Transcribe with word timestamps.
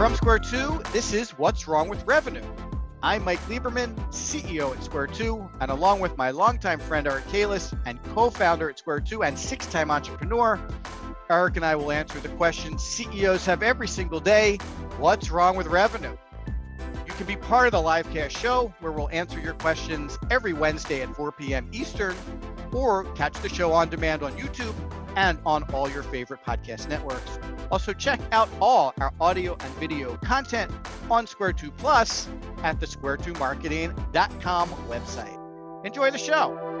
From 0.00 0.14
Square 0.14 0.38
2, 0.38 0.80
this 0.94 1.12
is 1.12 1.32
What's 1.32 1.68
Wrong 1.68 1.86
with 1.86 2.06
Revenue. 2.06 2.40
I'm 3.02 3.22
Mike 3.22 3.38
Lieberman, 3.50 3.94
CEO 4.08 4.74
at 4.74 4.82
Square 4.82 5.08
2, 5.08 5.50
and 5.60 5.70
along 5.70 6.00
with 6.00 6.16
my 6.16 6.30
longtime 6.30 6.80
friend 6.80 7.06
Eric 7.06 7.26
Keiles 7.26 7.78
and 7.84 8.02
co 8.14 8.30
founder 8.30 8.70
at 8.70 8.78
Square 8.78 9.00
2 9.00 9.24
and 9.24 9.38
six 9.38 9.66
time 9.66 9.90
entrepreneur, 9.90 10.58
Eric 11.28 11.56
and 11.56 11.66
I 11.66 11.76
will 11.76 11.92
answer 11.92 12.18
the 12.18 12.30
question 12.30 12.78
CEOs 12.78 13.44
have 13.44 13.62
every 13.62 13.86
single 13.86 14.20
day 14.20 14.56
What's 14.96 15.30
wrong 15.30 15.54
with 15.54 15.66
revenue? 15.66 16.16
You 17.06 17.12
can 17.12 17.26
be 17.26 17.36
part 17.36 17.66
of 17.66 17.72
the 17.72 17.86
livecast 17.86 18.30
show 18.30 18.72
where 18.80 18.92
we'll 18.92 19.10
answer 19.10 19.38
your 19.38 19.52
questions 19.52 20.16
every 20.30 20.54
Wednesday 20.54 21.02
at 21.02 21.14
4 21.14 21.30
p.m. 21.32 21.68
Eastern, 21.74 22.16
or 22.72 23.04
catch 23.12 23.34
the 23.42 23.50
show 23.50 23.70
on 23.74 23.90
demand 23.90 24.22
on 24.22 24.32
YouTube 24.38 24.74
and 25.16 25.38
on 25.44 25.62
all 25.74 25.90
your 25.90 26.04
favorite 26.04 26.40
podcast 26.42 26.88
networks. 26.88 27.38
Also, 27.70 27.92
check 27.92 28.20
out 28.32 28.48
all 28.60 28.92
our 29.00 29.12
audio 29.20 29.56
and 29.60 29.74
video 29.74 30.16
content 30.18 30.70
on 31.10 31.26
Square 31.26 31.54
2 31.54 31.70
Plus 31.70 32.28
at 32.62 32.80
the 32.80 32.86
square2marketing.com 32.86 34.68
website. 34.88 35.86
Enjoy 35.86 36.10
the 36.10 36.18
show. 36.18 36.79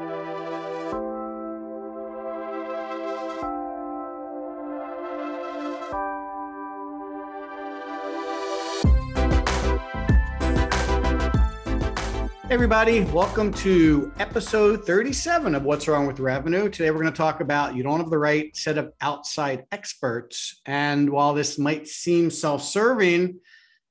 Hey 12.50 12.54
everybody, 12.54 13.00
welcome 13.02 13.52
to 13.54 14.12
episode 14.18 14.84
37 14.84 15.54
of 15.54 15.62
What's 15.62 15.86
Wrong 15.86 16.08
with 16.08 16.18
Revenue. 16.18 16.68
Today 16.68 16.90
we're 16.90 17.00
going 17.00 17.12
to 17.12 17.16
talk 17.16 17.40
about 17.40 17.76
you 17.76 17.84
don't 17.84 18.00
have 18.00 18.10
the 18.10 18.18
right 18.18 18.56
set 18.56 18.76
of 18.76 18.92
outside 19.00 19.66
experts. 19.70 20.60
And 20.66 21.10
while 21.10 21.32
this 21.32 21.60
might 21.60 21.86
seem 21.86 22.28
self 22.28 22.64
serving, 22.64 23.38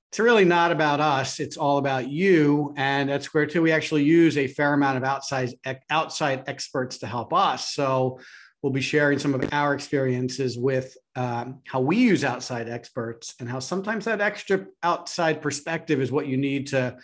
it's 0.09 0.19
really 0.19 0.43
not 0.43 0.73
about 0.73 0.99
us. 0.99 1.39
It's 1.39 1.55
all 1.55 1.77
about 1.77 2.09
you. 2.09 2.73
And 2.75 3.09
at 3.09 3.23
Square 3.23 3.45
2, 3.45 3.61
we 3.61 3.71
actually 3.71 4.03
use 4.03 4.37
a 4.37 4.47
fair 4.47 4.73
amount 4.73 4.97
of 4.97 5.05
outside, 5.05 5.53
outside 5.89 6.43
experts 6.47 6.97
to 6.97 7.07
help 7.07 7.33
us. 7.33 7.73
So 7.73 8.19
we'll 8.61 8.73
be 8.73 8.81
sharing 8.81 9.19
some 9.19 9.33
of 9.33 9.53
our 9.53 9.73
experiences 9.73 10.57
with 10.57 10.97
um, 11.15 11.61
how 11.65 11.79
we 11.79 11.95
use 11.95 12.25
outside 12.25 12.67
experts 12.67 13.35
and 13.39 13.47
how 13.47 13.59
sometimes 13.59 14.03
that 14.03 14.19
extra 14.19 14.65
outside 14.83 15.41
perspective 15.41 16.01
is 16.01 16.11
what 16.11 16.27
you 16.27 16.35
need 16.35 16.67
to 16.67 16.97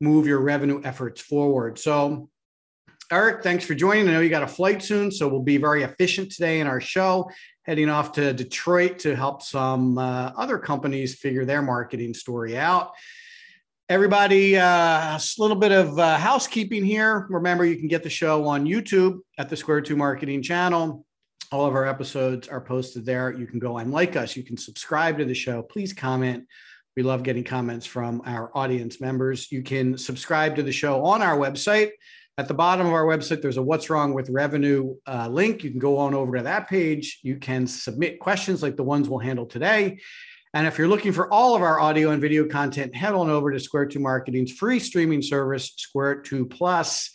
move 0.00 0.26
your 0.26 0.40
revenue 0.40 0.80
efforts 0.84 1.20
forward. 1.20 1.78
So, 1.78 2.30
Eric, 3.10 3.42
thanks 3.42 3.64
for 3.64 3.74
joining. 3.74 4.08
I 4.08 4.12
know 4.12 4.20
you 4.20 4.28
got 4.28 4.42
a 4.42 4.46
flight 4.46 4.82
soon, 4.82 5.10
so 5.10 5.28
we'll 5.28 5.42
be 5.42 5.56
very 5.56 5.82
efficient 5.82 6.30
today 6.30 6.60
in 6.60 6.66
our 6.66 6.80
show, 6.80 7.30
heading 7.62 7.88
off 7.88 8.12
to 8.12 8.32
Detroit 8.34 8.98
to 9.00 9.16
help 9.16 9.42
some 9.42 9.96
uh, 9.96 10.32
other 10.36 10.58
companies 10.58 11.14
figure 11.14 11.46
their 11.46 11.62
marketing 11.62 12.12
story 12.12 12.58
out. 12.58 12.92
Everybody, 13.88 14.58
uh, 14.58 15.16
a 15.16 15.20
little 15.38 15.56
bit 15.56 15.72
of 15.72 15.98
uh, 15.98 16.18
housekeeping 16.18 16.84
here. 16.84 17.26
Remember, 17.30 17.64
you 17.64 17.76
can 17.76 17.88
get 17.88 18.02
the 18.02 18.10
show 18.10 18.46
on 18.46 18.66
YouTube 18.66 19.20
at 19.38 19.48
the 19.48 19.56
Square 19.56 19.80
Two 19.82 19.96
Marketing 19.96 20.42
channel. 20.42 21.06
All 21.50 21.64
of 21.64 21.74
our 21.74 21.86
episodes 21.86 22.46
are 22.48 22.60
posted 22.60 23.06
there. 23.06 23.32
You 23.32 23.46
can 23.46 23.58
go 23.58 23.78
and 23.78 23.90
like 23.90 24.16
us. 24.16 24.36
You 24.36 24.44
can 24.44 24.58
subscribe 24.58 25.16
to 25.16 25.24
the 25.24 25.34
show. 25.34 25.62
Please 25.62 25.94
comment 25.94 26.44
we 26.98 27.04
love 27.04 27.22
getting 27.22 27.44
comments 27.44 27.86
from 27.86 28.20
our 28.26 28.50
audience 28.54 29.00
members. 29.00 29.52
You 29.52 29.62
can 29.62 29.96
subscribe 29.96 30.56
to 30.56 30.64
the 30.64 30.72
show 30.72 31.04
on 31.04 31.22
our 31.22 31.38
website. 31.38 31.90
At 32.38 32.48
the 32.48 32.54
bottom 32.54 32.88
of 32.88 32.92
our 32.92 33.04
website, 33.04 33.40
there's 33.40 33.56
a 33.56 33.62
What's 33.62 33.88
Wrong 33.88 34.14
with 34.14 34.28
Revenue 34.30 34.96
uh, 35.06 35.28
link. 35.28 35.62
You 35.62 35.70
can 35.70 35.78
go 35.78 35.96
on 35.98 36.12
over 36.12 36.36
to 36.36 36.42
that 36.42 36.68
page. 36.68 37.20
You 37.22 37.36
can 37.36 37.68
submit 37.68 38.18
questions 38.18 38.64
like 38.64 38.74
the 38.74 38.82
ones 38.82 39.08
we'll 39.08 39.20
handle 39.20 39.46
today. 39.46 40.00
And 40.52 40.66
if 40.66 40.76
you're 40.76 40.88
looking 40.88 41.12
for 41.12 41.32
all 41.32 41.54
of 41.54 41.62
our 41.62 41.78
audio 41.78 42.10
and 42.10 42.20
video 42.20 42.48
content, 42.48 42.96
head 42.96 43.14
on 43.14 43.30
over 43.30 43.52
to 43.52 43.60
Square 43.60 43.86
2 43.86 44.00
Marketing's 44.00 44.50
free 44.50 44.80
streaming 44.80 45.22
service, 45.22 45.74
Square 45.76 46.22
2 46.22 46.46
Plus, 46.46 47.12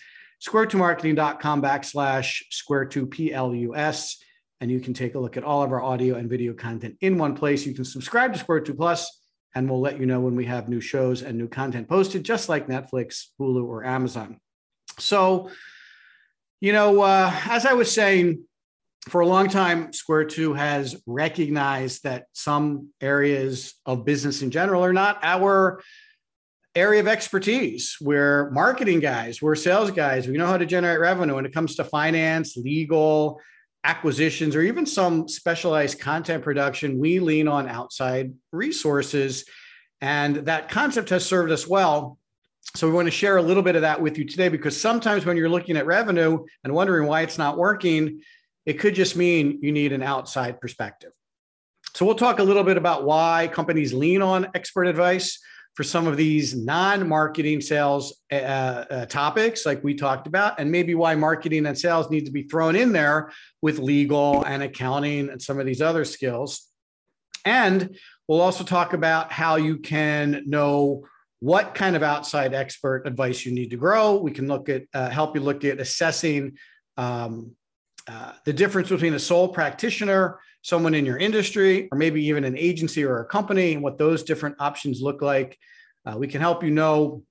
square2marketing.com 0.47 1.61
backslash 1.61 2.41
Square 2.51 2.85
2 2.85 3.07
PLUS. 3.07 4.15
And 4.61 4.71
you 4.71 4.79
can 4.79 4.93
take 4.93 5.15
a 5.15 5.19
look 5.19 5.35
at 5.35 5.43
all 5.43 5.61
of 5.61 5.73
our 5.73 5.83
audio 5.83 6.15
and 6.15 6.29
video 6.29 6.53
content 6.53 6.95
in 7.01 7.17
one 7.17 7.35
place. 7.35 7.65
You 7.65 7.73
can 7.73 7.83
subscribe 7.83 8.31
to 8.31 8.39
Square 8.39 8.61
2 8.61 8.75
Plus 8.75 9.19
and 9.55 9.69
we'll 9.69 9.81
let 9.81 9.99
you 9.99 10.05
know 10.05 10.19
when 10.19 10.35
we 10.35 10.45
have 10.45 10.69
new 10.69 10.81
shows 10.81 11.21
and 11.21 11.37
new 11.37 11.47
content 11.47 11.87
posted, 11.87 12.23
just 12.23 12.49
like 12.49 12.67
Netflix, 12.67 13.27
Hulu, 13.39 13.65
or 13.65 13.85
Amazon. 13.85 14.39
So, 14.99 15.49
you 16.59 16.73
know, 16.73 17.01
uh, 17.01 17.31
as 17.49 17.65
I 17.65 17.73
was 17.73 17.91
saying, 17.91 18.43
for 19.09 19.21
a 19.21 19.27
long 19.27 19.49
time, 19.49 19.91
Square 19.91 20.25
2 20.25 20.53
has 20.53 21.01
recognized 21.05 22.03
that 22.03 22.27
some 22.31 22.89
areas 23.01 23.73
of 23.85 24.05
business 24.05 24.41
in 24.41 24.49
general 24.49 24.83
are 24.83 24.93
not 24.93 25.19
our 25.23 25.81
area 26.75 27.01
of 27.01 27.07
expertise. 27.07 27.97
We're 28.01 28.49
marketing 28.51 28.99
guys, 28.99 29.41
we're 29.41 29.55
sales 29.55 29.91
guys, 29.91 30.27
we 30.27 30.37
know 30.37 30.47
how 30.47 30.57
to 30.57 30.65
generate 30.65 30.99
revenue 30.99 31.35
when 31.35 31.45
it 31.45 31.53
comes 31.53 31.75
to 31.75 31.83
finance, 31.83 32.57
legal, 32.57 33.39
acquisitions 33.83 34.55
or 34.55 34.61
even 34.61 34.85
some 34.85 35.27
specialized 35.27 35.99
content 35.99 36.43
production, 36.43 36.99
we 36.99 37.19
lean 37.19 37.47
on 37.47 37.67
outside 37.67 38.33
resources. 38.51 39.45
And 40.01 40.37
that 40.47 40.69
concept 40.69 41.09
has 41.09 41.25
served 41.25 41.51
us 41.51 41.67
well. 41.67 42.17
So 42.75 42.87
we 42.87 42.93
want 42.93 43.07
to 43.07 43.11
share 43.11 43.37
a 43.37 43.41
little 43.41 43.63
bit 43.63 43.75
of 43.75 43.81
that 43.81 44.01
with 44.01 44.17
you 44.17 44.25
today 44.25 44.49
because 44.49 44.79
sometimes 44.79 45.25
when 45.25 45.35
you're 45.35 45.49
looking 45.49 45.77
at 45.77 45.85
revenue 45.85 46.45
and 46.63 46.73
wondering 46.73 47.07
why 47.07 47.21
it's 47.21 47.37
not 47.37 47.57
working, 47.57 48.21
it 48.65 48.79
could 48.79 48.95
just 48.95 49.15
mean 49.15 49.59
you 49.61 49.71
need 49.71 49.91
an 49.91 50.01
outside 50.01 50.61
perspective. 50.61 51.11
So 51.93 52.05
we'll 52.05 52.15
talk 52.15 52.39
a 52.39 52.43
little 52.43 52.63
bit 52.63 52.77
about 52.77 53.03
why 53.03 53.49
companies 53.51 53.93
lean 53.93 54.21
on 54.21 54.47
expert 54.55 54.85
advice 54.85 55.39
for 55.75 55.83
some 55.83 56.05
of 56.05 56.17
these 56.17 56.55
non-marketing 56.55 57.59
sales 57.59 58.21
uh, 58.31 58.35
uh, 58.35 59.05
topics 59.07 59.65
like 59.65 59.83
we 59.83 59.95
talked 59.95 60.27
about 60.27 60.59
and 60.59 60.71
maybe 60.71 60.93
why 60.93 61.15
marketing 61.15 61.65
and 61.65 61.77
sales 61.77 62.09
need 62.11 62.25
to 62.25 62.31
be 62.31 62.43
thrown 62.43 62.75
in 62.75 62.91
there 62.91 63.31
with 63.61 63.79
legal 63.79 64.43
and 64.43 64.61
accounting 64.61 65.29
and 65.29 65.41
some 65.41 65.59
of 65.59 65.65
these 65.65 65.81
other 65.81 66.05
skills. 66.05 66.67
And 67.45 67.97
we'll 68.27 68.41
also 68.41 68.63
talk 68.63 68.93
about 68.93 69.31
how 69.31 69.55
you 69.55 69.77
can 69.77 70.43
know 70.45 71.05
what 71.39 71.75
kind 71.75 71.95
of 71.95 72.03
outside 72.03 72.53
expert 72.53 73.05
advice 73.05 73.45
you 73.45 73.51
need 73.51 73.71
to 73.71 73.75
grow. 73.75 74.15
We 74.15 74.31
can 74.31 74.47
look 74.47 74.69
at 74.69 74.83
uh, 74.93 75.09
help 75.09 75.35
you 75.35 75.41
look 75.41 75.65
at 75.65 75.79
assessing 75.79 76.57
um, 76.97 77.51
uh, 78.07 78.33
the 78.45 78.53
difference 78.53 78.89
between 78.89 79.13
a 79.13 79.19
sole 79.19 79.49
practitioner 79.49 80.39
someone 80.63 80.95
in 80.95 81.05
your 81.05 81.17
industry, 81.17 81.87
or 81.91 81.97
maybe 81.97 82.23
even 82.25 82.43
an 82.43 82.57
agency 82.57 83.03
or 83.03 83.19
a 83.19 83.25
company, 83.25 83.73
and 83.73 83.83
what 83.83 83.97
those 83.97 84.23
different 84.23 84.55
options 84.59 85.01
look 85.01 85.21
like. 85.21 85.57
Uh, 86.05 86.15
we 86.17 86.27
can 86.27 86.41
help 86.41 86.63
you 86.63 86.71
know 86.71 87.23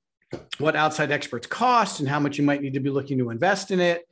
what 0.58 0.76
outside 0.76 1.10
experts 1.10 1.46
cost 1.46 2.00
and 2.00 2.08
how 2.08 2.20
much 2.20 2.38
you 2.38 2.44
might 2.44 2.62
need 2.62 2.74
to 2.74 2.80
be 2.80 2.90
looking 2.90 3.18
to 3.18 3.30
invest 3.30 3.70
in 3.70 3.80
it. 3.80 4.06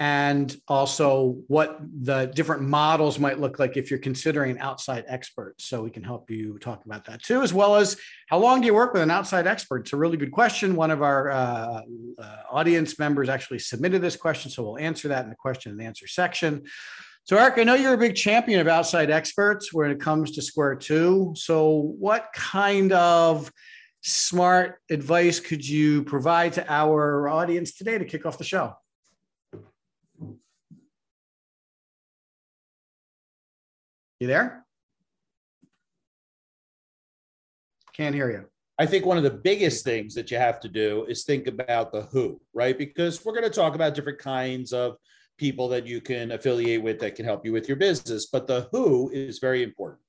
And 0.00 0.54
also 0.66 1.36
what 1.46 1.78
the 1.80 2.26
different 2.26 2.62
models 2.62 3.20
might 3.20 3.38
look 3.38 3.60
like 3.60 3.76
if 3.76 3.90
you're 3.90 4.00
considering 4.00 4.58
outside 4.58 5.04
experts. 5.06 5.66
So 5.66 5.84
we 5.84 5.90
can 5.90 6.02
help 6.02 6.30
you 6.30 6.58
talk 6.58 6.84
about 6.84 7.04
that 7.04 7.22
too, 7.22 7.42
as 7.42 7.54
well 7.54 7.76
as 7.76 7.96
how 8.28 8.38
long 8.38 8.60
do 8.60 8.66
you 8.66 8.74
work 8.74 8.92
with 8.92 9.02
an 9.02 9.10
outside 9.12 9.46
expert? 9.46 9.82
It's 9.82 9.92
a 9.92 9.96
really 9.96 10.16
good 10.16 10.32
question. 10.32 10.74
One 10.74 10.90
of 10.90 11.02
our 11.02 11.30
uh, 11.30 11.82
uh, 12.18 12.36
audience 12.50 12.98
members 12.98 13.28
actually 13.28 13.60
submitted 13.60 14.02
this 14.02 14.16
question. 14.16 14.50
So 14.50 14.64
we'll 14.64 14.78
answer 14.78 15.06
that 15.08 15.22
in 15.22 15.30
the 15.30 15.36
question 15.36 15.70
and 15.70 15.80
answer 15.80 16.08
section. 16.08 16.64
So, 17.26 17.38
Eric, 17.38 17.56
I 17.56 17.64
know 17.64 17.74
you're 17.74 17.94
a 17.94 17.98
big 17.98 18.14
champion 18.14 18.60
of 18.60 18.68
outside 18.68 19.10
experts 19.10 19.72
when 19.72 19.90
it 19.90 19.98
comes 19.98 20.32
to 20.32 20.42
Square 20.42 20.76
2. 20.76 21.32
So, 21.34 21.94
what 21.98 22.28
kind 22.34 22.92
of 22.92 23.50
smart 24.02 24.78
advice 24.90 25.40
could 25.40 25.66
you 25.66 26.04
provide 26.04 26.52
to 26.52 26.70
our 26.70 27.30
audience 27.30 27.72
today 27.74 27.96
to 27.96 28.04
kick 28.04 28.26
off 28.26 28.36
the 28.36 28.44
show? 28.44 28.74
You 34.20 34.26
there? 34.26 34.66
Can't 37.94 38.14
hear 38.14 38.30
you. 38.30 38.44
I 38.78 38.84
think 38.84 39.06
one 39.06 39.16
of 39.16 39.22
the 39.22 39.30
biggest 39.30 39.82
things 39.82 40.14
that 40.14 40.30
you 40.30 40.36
have 40.36 40.60
to 40.60 40.68
do 40.68 41.06
is 41.08 41.24
think 41.24 41.46
about 41.46 41.90
the 41.90 42.02
who, 42.02 42.38
right? 42.52 42.76
Because 42.76 43.24
we're 43.24 43.32
going 43.32 43.44
to 43.44 43.50
talk 43.50 43.74
about 43.74 43.94
different 43.94 44.18
kinds 44.18 44.74
of 44.74 44.96
people 45.36 45.68
that 45.68 45.86
you 45.86 46.00
can 46.00 46.32
affiliate 46.32 46.82
with 46.82 46.98
that 47.00 47.16
can 47.16 47.24
help 47.24 47.44
you 47.44 47.52
with 47.52 47.68
your 47.68 47.76
business. 47.76 48.26
But 48.26 48.46
the 48.46 48.68
who 48.72 49.10
is 49.10 49.38
very 49.38 49.62
important. 49.62 50.00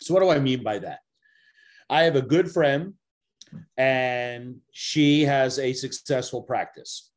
So, 0.00 0.14
what 0.14 0.20
do 0.20 0.30
I 0.30 0.38
mean 0.38 0.62
by 0.62 0.78
that? 0.80 1.00
I 1.88 2.02
have 2.02 2.16
a 2.16 2.22
good 2.22 2.50
friend, 2.50 2.94
and 3.76 4.56
she 4.72 5.22
has 5.22 5.58
a 5.58 5.72
successful 5.72 6.42
practice. 6.42 7.10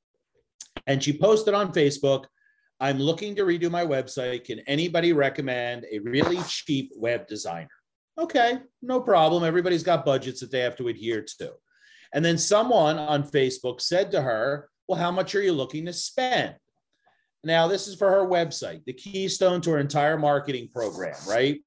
And 0.87 1.01
she 1.03 1.17
posted 1.17 1.53
on 1.53 1.73
Facebook, 1.73 2.25
I'm 2.79 2.99
looking 2.99 3.35
to 3.35 3.43
redo 3.43 3.71
my 3.71 3.85
website. 3.85 4.43
Can 4.43 4.59
anybody 4.67 5.13
recommend 5.13 5.85
a 5.91 5.99
really 5.99 6.39
cheap 6.47 6.91
web 6.95 7.27
designer? 7.27 7.69
Okay, 8.17 8.59
no 8.81 9.01
problem. 9.01 9.43
Everybody's 9.43 9.83
got 9.83 10.05
budgets 10.05 10.41
that 10.41 10.51
they 10.51 10.59
have 10.59 10.75
to 10.77 10.89
adhere 10.89 11.25
to. 11.39 11.53
And 12.13 12.23
then 12.23 12.37
someone 12.37 12.97
on 12.97 13.23
Facebook 13.23 13.81
said 13.81 14.11
to 14.11 14.21
her, 14.21 14.69
Well, 14.87 14.99
how 14.99 15.11
much 15.11 15.35
are 15.35 15.41
you 15.41 15.53
looking 15.53 15.85
to 15.85 15.93
spend? 15.93 16.55
Now, 17.45 17.67
this 17.67 17.87
is 17.87 17.95
for 17.95 18.09
her 18.09 18.25
website, 18.25 18.83
the 18.85 18.93
keystone 18.93 19.61
to 19.61 19.71
her 19.71 19.77
entire 19.77 20.17
marketing 20.17 20.69
program, 20.73 21.15
right? 21.27 21.61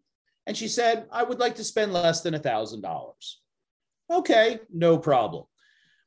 And 0.48 0.56
she 0.56 0.66
said, 0.66 1.06
I 1.12 1.22
would 1.22 1.38
like 1.38 1.54
to 1.54 1.64
spend 1.64 1.92
less 1.92 2.20
than 2.20 2.34
a 2.34 2.40
$1,000. 2.40 3.12
Okay, 4.10 4.58
no 4.72 4.98
problem. 4.98 5.44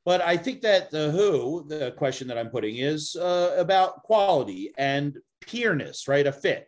But 0.03 0.19
I 0.19 0.35
think 0.35 0.61
that 0.61 0.91
the 0.91 1.11
who, 1.11 1.65
the 1.69 1.91
question 1.91 2.27
that 2.27 2.37
I'm 2.37 2.49
putting 2.49 2.77
is 2.77 3.15
uh, 3.15 3.55
about 3.57 4.03
quality 4.03 4.73
and 4.77 5.17
peerness, 5.39 6.07
right? 6.07 6.27
A 6.27 6.33
fit. 6.33 6.67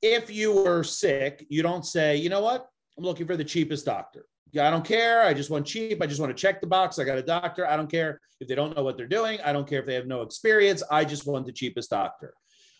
If 0.00 0.30
you 0.30 0.52
were 0.52 0.84
sick, 0.84 1.44
you 1.48 1.62
don't 1.62 1.84
say, 1.84 2.16
you 2.16 2.28
know 2.28 2.42
what? 2.42 2.68
I'm 2.96 3.04
looking 3.04 3.26
for 3.26 3.36
the 3.36 3.44
cheapest 3.44 3.86
doctor. 3.86 4.24
I 4.58 4.70
don't 4.70 4.84
care. 4.84 5.22
I 5.22 5.34
just 5.34 5.50
want 5.50 5.66
cheap. 5.66 6.02
I 6.02 6.06
just 6.06 6.20
want 6.20 6.34
to 6.34 6.40
check 6.40 6.60
the 6.60 6.66
box. 6.66 6.98
I 6.98 7.04
got 7.04 7.18
a 7.18 7.22
doctor. 7.22 7.66
I 7.66 7.76
don't 7.76 7.90
care 7.90 8.20
if 8.40 8.48
they 8.48 8.54
don't 8.54 8.76
know 8.76 8.82
what 8.82 8.96
they're 8.96 9.06
doing. 9.06 9.38
I 9.44 9.52
don't 9.52 9.68
care 9.68 9.80
if 9.80 9.86
they 9.86 9.94
have 9.94 10.06
no 10.06 10.22
experience. 10.22 10.82
I 10.90 11.04
just 11.04 11.26
want 11.26 11.46
the 11.46 11.52
cheapest 11.52 11.90
doctor. 11.90 12.34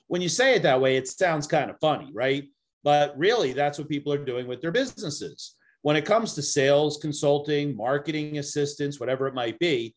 When 0.09 0.23
you 0.23 0.29
say 0.29 0.55
it 0.55 0.63
that 0.63 0.81
way, 0.81 0.97
it 0.97 1.07
sounds 1.07 1.47
kind 1.47 1.71
of 1.71 1.79
funny, 1.81 2.11
right? 2.13 2.49
But 2.83 3.17
really, 3.19 3.53
that's 3.53 3.79
what 3.79 3.89
people 3.89 4.13
are 4.13 4.25
doing 4.25 4.47
with 4.47 4.61
their 4.61 4.73
businesses. 4.73 5.55
When 5.83 5.97
it 5.97 6.05
comes 6.05 6.35
to 6.35 6.43
sales, 6.43 6.99
consulting, 6.99 7.77
marketing 7.77 8.39
assistance, 8.39 8.99
whatever 8.99 9.27
it 9.29 9.35
might 9.35 9.59
be, 9.59 9.95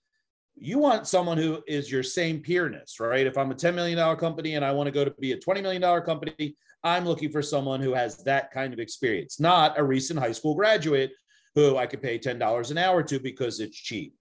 you 0.55 0.77
want 0.77 1.07
someone 1.07 1.37
who 1.37 1.63
is 1.67 1.91
your 1.91 2.03
same 2.03 2.39
peerness, 2.39 2.99
right? 2.99 3.25
If 3.25 3.37
I'm 3.37 3.51
a 3.51 3.55
$10 3.55 3.73
million 3.73 4.15
company 4.17 4.55
and 4.55 4.63
I 4.63 4.71
want 4.71 4.87
to 4.87 4.91
go 4.91 5.03
to 5.03 5.11
be 5.11 5.31
a 5.31 5.37
$20 5.37 5.61
million 5.61 5.81
company, 6.03 6.55
I'm 6.83 7.05
looking 7.05 7.31
for 7.31 7.41
someone 7.41 7.81
who 7.81 7.93
has 7.93 8.17
that 8.23 8.51
kind 8.51 8.73
of 8.73 8.79
experience, 8.79 9.39
not 9.39 9.79
a 9.79 9.83
recent 9.83 10.19
high 10.19 10.31
school 10.31 10.53
graduate 10.53 11.11
who 11.55 11.77
I 11.77 11.85
could 11.85 12.01
pay 12.01 12.19
$10 12.19 12.71
an 12.71 12.77
hour 12.77 13.03
to 13.03 13.19
because 13.19 13.59
it's 13.59 13.77
cheap. 13.77 14.15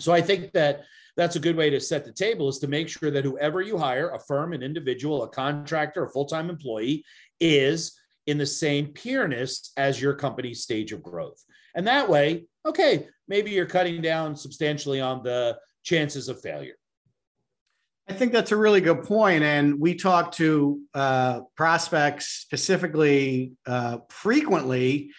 So 0.00 0.12
I 0.12 0.20
think 0.20 0.52
that 0.52 0.84
that's 1.16 1.36
a 1.36 1.40
good 1.40 1.56
way 1.56 1.70
to 1.70 1.80
set 1.80 2.04
the 2.04 2.12
table 2.12 2.48
is 2.48 2.58
to 2.58 2.68
make 2.68 2.88
sure 2.88 3.10
that 3.10 3.24
whoever 3.24 3.62
you 3.62 3.78
hire, 3.78 4.10
a 4.10 4.20
firm, 4.20 4.52
an 4.52 4.62
individual, 4.62 5.22
a 5.22 5.28
contractor, 5.28 6.04
a 6.04 6.10
full 6.10 6.26
time 6.26 6.50
employee, 6.50 7.04
is 7.40 7.98
in 8.26 8.38
the 8.38 8.46
same 8.46 8.88
peerness 8.88 9.72
as 9.76 10.00
your 10.00 10.14
company's 10.14 10.62
stage 10.62 10.92
of 10.92 11.02
growth. 11.02 11.42
And 11.74 11.86
that 11.86 12.08
way, 12.08 12.46
okay, 12.66 13.08
maybe 13.28 13.50
you're 13.52 13.66
cutting 13.66 14.02
down 14.02 14.36
substantially 14.36 15.00
on 15.00 15.22
the 15.22 15.58
chances 15.84 16.28
of 16.28 16.40
failure. 16.40 16.76
I 18.08 18.12
think 18.12 18.32
that's 18.32 18.52
a 18.52 18.56
really 18.56 18.80
good 18.80 19.02
point. 19.02 19.42
And 19.42 19.80
we 19.80 19.94
talk 19.94 20.32
to 20.32 20.80
uh, 20.94 21.40
prospects 21.56 22.28
specifically 22.28 23.52
uh, 23.66 23.98
frequently 24.08 25.10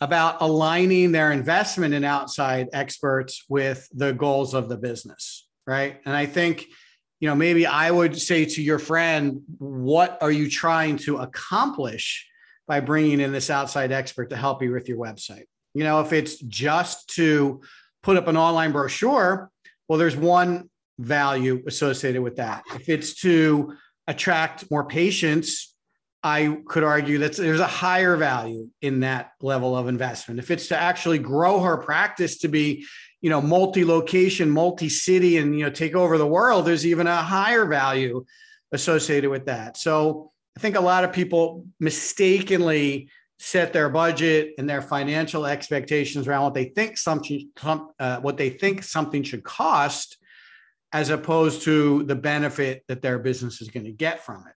about 0.00 0.40
aligning 0.40 1.12
their 1.12 1.32
investment 1.32 1.94
in 1.94 2.04
outside 2.04 2.68
experts 2.72 3.44
with 3.48 3.88
the 3.92 4.12
goals 4.12 4.54
of 4.54 4.68
the 4.68 4.76
business. 4.76 5.48
Right. 5.66 6.00
And 6.04 6.16
I 6.16 6.26
think, 6.26 6.66
you 7.20 7.28
know, 7.28 7.36
maybe 7.36 7.66
I 7.66 7.90
would 7.90 8.20
say 8.20 8.44
to 8.44 8.62
your 8.62 8.80
friend, 8.80 9.42
what 9.58 10.18
are 10.20 10.32
you 10.32 10.50
trying 10.50 10.96
to 10.98 11.18
accomplish 11.18 12.28
by 12.66 12.80
bringing 12.80 13.20
in 13.20 13.30
this 13.30 13.48
outside 13.48 13.92
expert 13.92 14.30
to 14.30 14.36
help 14.36 14.62
you 14.62 14.72
with 14.72 14.88
your 14.88 14.98
website? 14.98 15.44
You 15.74 15.84
know, 15.84 16.00
if 16.00 16.12
it's 16.12 16.36
just 16.40 17.08
to 17.14 17.60
put 18.02 18.16
up 18.16 18.26
an 18.26 18.36
online 18.36 18.72
brochure, 18.72 19.50
well, 19.88 19.98
there's 19.98 20.16
one 20.16 20.68
value 20.98 21.62
associated 21.66 22.22
with 22.22 22.36
that. 22.36 22.64
If 22.74 22.88
it's 22.88 23.14
to 23.20 23.74
attract 24.06 24.70
more 24.70 24.84
patients, 24.84 25.71
I 26.22 26.58
could 26.66 26.84
argue 26.84 27.18
that 27.18 27.36
there's 27.36 27.60
a 27.60 27.66
higher 27.66 28.16
value 28.16 28.68
in 28.80 29.00
that 29.00 29.32
level 29.40 29.76
of 29.76 29.88
investment. 29.88 30.38
If 30.38 30.50
it's 30.50 30.68
to 30.68 30.76
actually 30.76 31.18
grow 31.18 31.60
her 31.60 31.76
practice 31.78 32.38
to 32.38 32.48
be, 32.48 32.86
you 33.20 33.30
know, 33.30 33.40
multi-location, 33.40 34.48
multi-city, 34.48 35.38
and 35.38 35.58
you 35.58 35.64
know, 35.64 35.70
take 35.70 35.96
over 35.96 36.18
the 36.18 36.26
world, 36.26 36.64
there's 36.64 36.86
even 36.86 37.06
a 37.08 37.16
higher 37.16 37.66
value 37.66 38.24
associated 38.70 39.30
with 39.30 39.46
that. 39.46 39.76
So 39.76 40.30
I 40.56 40.60
think 40.60 40.76
a 40.76 40.80
lot 40.80 41.04
of 41.04 41.12
people 41.12 41.66
mistakenly 41.80 43.08
set 43.38 43.72
their 43.72 43.88
budget 43.88 44.54
and 44.58 44.70
their 44.70 44.82
financial 44.82 45.46
expectations 45.46 46.28
around 46.28 46.44
what 46.44 46.54
they 46.54 46.66
think 46.66 46.96
something, 46.96 47.50
uh, 47.98 48.20
what 48.20 48.36
they 48.36 48.50
think 48.50 48.84
something 48.84 49.24
should 49.24 49.42
cost, 49.42 50.18
as 50.92 51.10
opposed 51.10 51.62
to 51.62 52.04
the 52.04 52.14
benefit 52.14 52.84
that 52.86 53.02
their 53.02 53.18
business 53.18 53.60
is 53.60 53.68
going 53.68 53.84
to 53.84 53.92
get 53.92 54.24
from 54.24 54.46
it. 54.46 54.54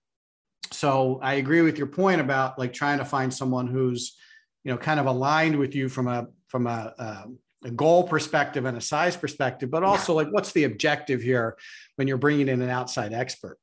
So 0.77 1.19
I 1.23 1.35
agree 1.35 1.63
with 1.63 1.79
your 1.79 1.87
point 1.87 2.21
about 2.21 2.59
like 2.59 2.75
trying 2.75 2.99
to 2.99 3.05
find 3.05 3.33
someone 3.33 3.67
who's, 3.67 4.15
you 4.63 4.71
know, 4.71 4.77
kind 4.77 5.01
of 5.01 5.07
aligned 5.07 5.59
with 5.59 5.75
you 5.75 5.89
from 5.89 6.07
a 6.07 6.27
from 6.49 6.67
a, 6.67 6.93
a, 6.99 7.25
a 7.69 7.71
goal 7.71 8.07
perspective 8.07 8.67
and 8.67 8.77
a 8.77 8.81
size 8.81 9.17
perspective, 9.17 9.71
but 9.71 9.83
also 9.83 10.13
like 10.13 10.29
what's 10.31 10.53
the 10.53 10.65
objective 10.65 11.23
here 11.23 11.57
when 11.97 12.07
you're 12.07 12.19
bringing 12.19 12.49
in 12.49 12.61
an 12.61 12.69
outside 12.69 13.15
expert. 13.15 13.59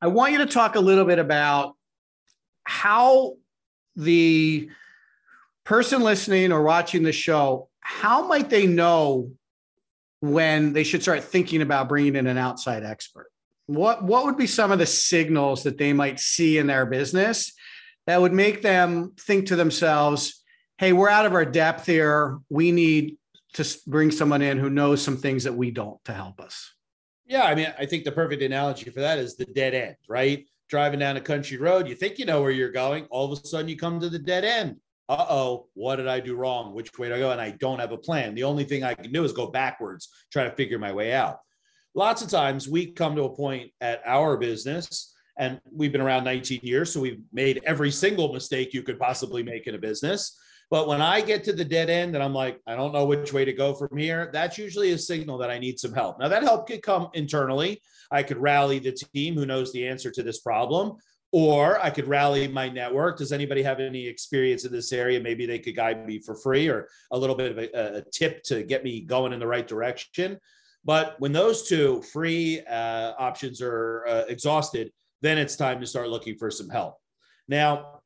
I 0.00 0.06
want 0.06 0.32
you 0.32 0.38
to 0.38 0.46
talk 0.46 0.76
a 0.76 0.80
little 0.80 1.04
bit 1.04 1.18
about 1.18 1.76
how 2.64 3.34
the 3.94 4.70
person 5.64 6.00
listening 6.02 6.52
or 6.52 6.62
watching 6.62 7.02
the 7.02 7.12
show, 7.12 7.68
how 7.80 8.26
might 8.26 8.48
they 8.48 8.66
know 8.66 9.32
when 10.20 10.72
they 10.72 10.84
should 10.84 11.02
start 11.02 11.22
thinking 11.22 11.60
about 11.60 11.90
bringing 11.90 12.16
in 12.16 12.26
an 12.26 12.38
outside 12.38 12.82
expert? 12.82 13.28
What, 13.72 14.02
what 14.04 14.24
would 14.24 14.36
be 14.36 14.46
some 14.46 14.70
of 14.70 14.78
the 14.78 14.86
signals 14.86 15.62
that 15.62 15.78
they 15.78 15.92
might 15.92 16.20
see 16.20 16.58
in 16.58 16.66
their 16.66 16.86
business 16.86 17.52
that 18.06 18.20
would 18.20 18.32
make 18.32 18.62
them 18.62 19.12
think 19.18 19.46
to 19.46 19.56
themselves, 19.56 20.42
hey, 20.78 20.92
we're 20.92 21.08
out 21.08 21.26
of 21.26 21.34
our 21.34 21.44
depth 21.44 21.86
here. 21.86 22.38
We 22.50 22.72
need 22.72 23.16
to 23.54 23.78
bring 23.86 24.10
someone 24.10 24.42
in 24.42 24.58
who 24.58 24.70
knows 24.70 25.02
some 25.02 25.16
things 25.16 25.44
that 25.44 25.54
we 25.54 25.70
don't 25.70 26.02
to 26.04 26.12
help 26.12 26.40
us? 26.40 26.72
Yeah, 27.26 27.44
I 27.44 27.54
mean, 27.54 27.72
I 27.78 27.86
think 27.86 28.04
the 28.04 28.12
perfect 28.12 28.42
analogy 28.42 28.90
for 28.90 29.00
that 29.00 29.18
is 29.18 29.36
the 29.36 29.46
dead 29.46 29.74
end, 29.74 29.96
right? 30.08 30.46
Driving 30.68 31.00
down 31.00 31.16
a 31.16 31.20
country 31.20 31.56
road, 31.56 31.88
you 31.88 31.94
think 31.94 32.18
you 32.18 32.24
know 32.24 32.42
where 32.42 32.50
you're 32.50 32.72
going. 32.72 33.06
All 33.10 33.30
of 33.30 33.38
a 33.38 33.46
sudden, 33.46 33.68
you 33.68 33.76
come 33.76 34.00
to 34.00 34.08
the 34.08 34.18
dead 34.18 34.44
end. 34.44 34.76
Uh 35.08 35.26
oh, 35.28 35.66
what 35.74 35.96
did 35.96 36.08
I 36.08 36.20
do 36.20 36.34
wrong? 36.34 36.74
Which 36.74 36.96
way 36.98 37.08
do 37.08 37.14
I 37.14 37.18
go? 37.18 37.30
And 37.30 37.40
I 37.40 37.50
don't 37.50 37.78
have 37.78 37.92
a 37.92 37.98
plan. 37.98 38.34
The 38.34 38.44
only 38.44 38.64
thing 38.64 38.82
I 38.82 38.94
can 38.94 39.12
do 39.12 39.24
is 39.24 39.32
go 39.32 39.48
backwards, 39.48 40.08
try 40.30 40.44
to 40.44 40.50
figure 40.52 40.78
my 40.78 40.92
way 40.92 41.12
out. 41.12 41.38
Lots 41.94 42.22
of 42.22 42.28
times 42.28 42.68
we 42.68 42.92
come 42.92 43.14
to 43.16 43.24
a 43.24 43.36
point 43.36 43.70
at 43.82 44.00
our 44.06 44.38
business, 44.38 45.14
and 45.38 45.60
we've 45.70 45.92
been 45.92 46.00
around 46.00 46.24
19 46.24 46.60
years, 46.62 46.92
so 46.92 47.00
we've 47.00 47.20
made 47.32 47.60
every 47.66 47.90
single 47.90 48.32
mistake 48.32 48.72
you 48.72 48.82
could 48.82 48.98
possibly 48.98 49.42
make 49.42 49.66
in 49.66 49.74
a 49.74 49.78
business. 49.78 50.38
But 50.70 50.88
when 50.88 51.02
I 51.02 51.20
get 51.20 51.44
to 51.44 51.52
the 51.52 51.66
dead 51.66 51.90
end 51.90 52.14
and 52.14 52.24
I'm 52.24 52.32
like, 52.32 52.58
I 52.66 52.76
don't 52.76 52.94
know 52.94 53.04
which 53.04 53.34
way 53.34 53.44
to 53.44 53.52
go 53.52 53.74
from 53.74 53.94
here, 53.98 54.30
that's 54.32 54.56
usually 54.56 54.92
a 54.92 54.98
signal 54.98 55.36
that 55.38 55.50
I 55.50 55.58
need 55.58 55.78
some 55.78 55.92
help. 55.92 56.18
Now, 56.18 56.28
that 56.28 56.42
help 56.42 56.66
could 56.66 56.82
come 56.82 57.08
internally. 57.12 57.82
I 58.10 58.22
could 58.22 58.38
rally 58.38 58.78
the 58.78 58.92
team 58.92 59.34
who 59.34 59.44
knows 59.44 59.70
the 59.72 59.86
answer 59.86 60.10
to 60.10 60.22
this 60.22 60.40
problem, 60.40 60.96
or 61.30 61.78
I 61.84 61.90
could 61.90 62.08
rally 62.08 62.48
my 62.48 62.70
network. 62.70 63.18
Does 63.18 63.32
anybody 63.32 63.62
have 63.62 63.80
any 63.80 64.06
experience 64.06 64.64
in 64.64 64.72
this 64.72 64.94
area? 64.94 65.20
Maybe 65.20 65.44
they 65.44 65.58
could 65.58 65.76
guide 65.76 66.06
me 66.06 66.20
for 66.20 66.36
free 66.36 66.68
or 66.68 66.88
a 67.10 67.18
little 67.18 67.36
bit 67.36 67.52
of 67.52 67.58
a, 67.58 67.98
a 67.98 68.02
tip 68.10 68.42
to 68.44 68.62
get 68.62 68.82
me 68.82 69.02
going 69.02 69.34
in 69.34 69.40
the 69.40 69.46
right 69.46 69.68
direction. 69.68 70.38
But 70.84 71.16
when 71.18 71.32
those 71.32 71.68
two 71.68 72.02
free 72.02 72.60
uh, 72.68 73.12
options 73.18 73.60
are 73.62 74.04
uh, 74.06 74.24
exhausted, 74.28 74.90
then 75.20 75.38
it's 75.38 75.56
time 75.56 75.80
to 75.80 75.86
start 75.86 76.08
looking 76.08 76.36
for 76.36 76.50
some 76.50 76.68
help. 76.68 76.96
Now, 77.48 78.00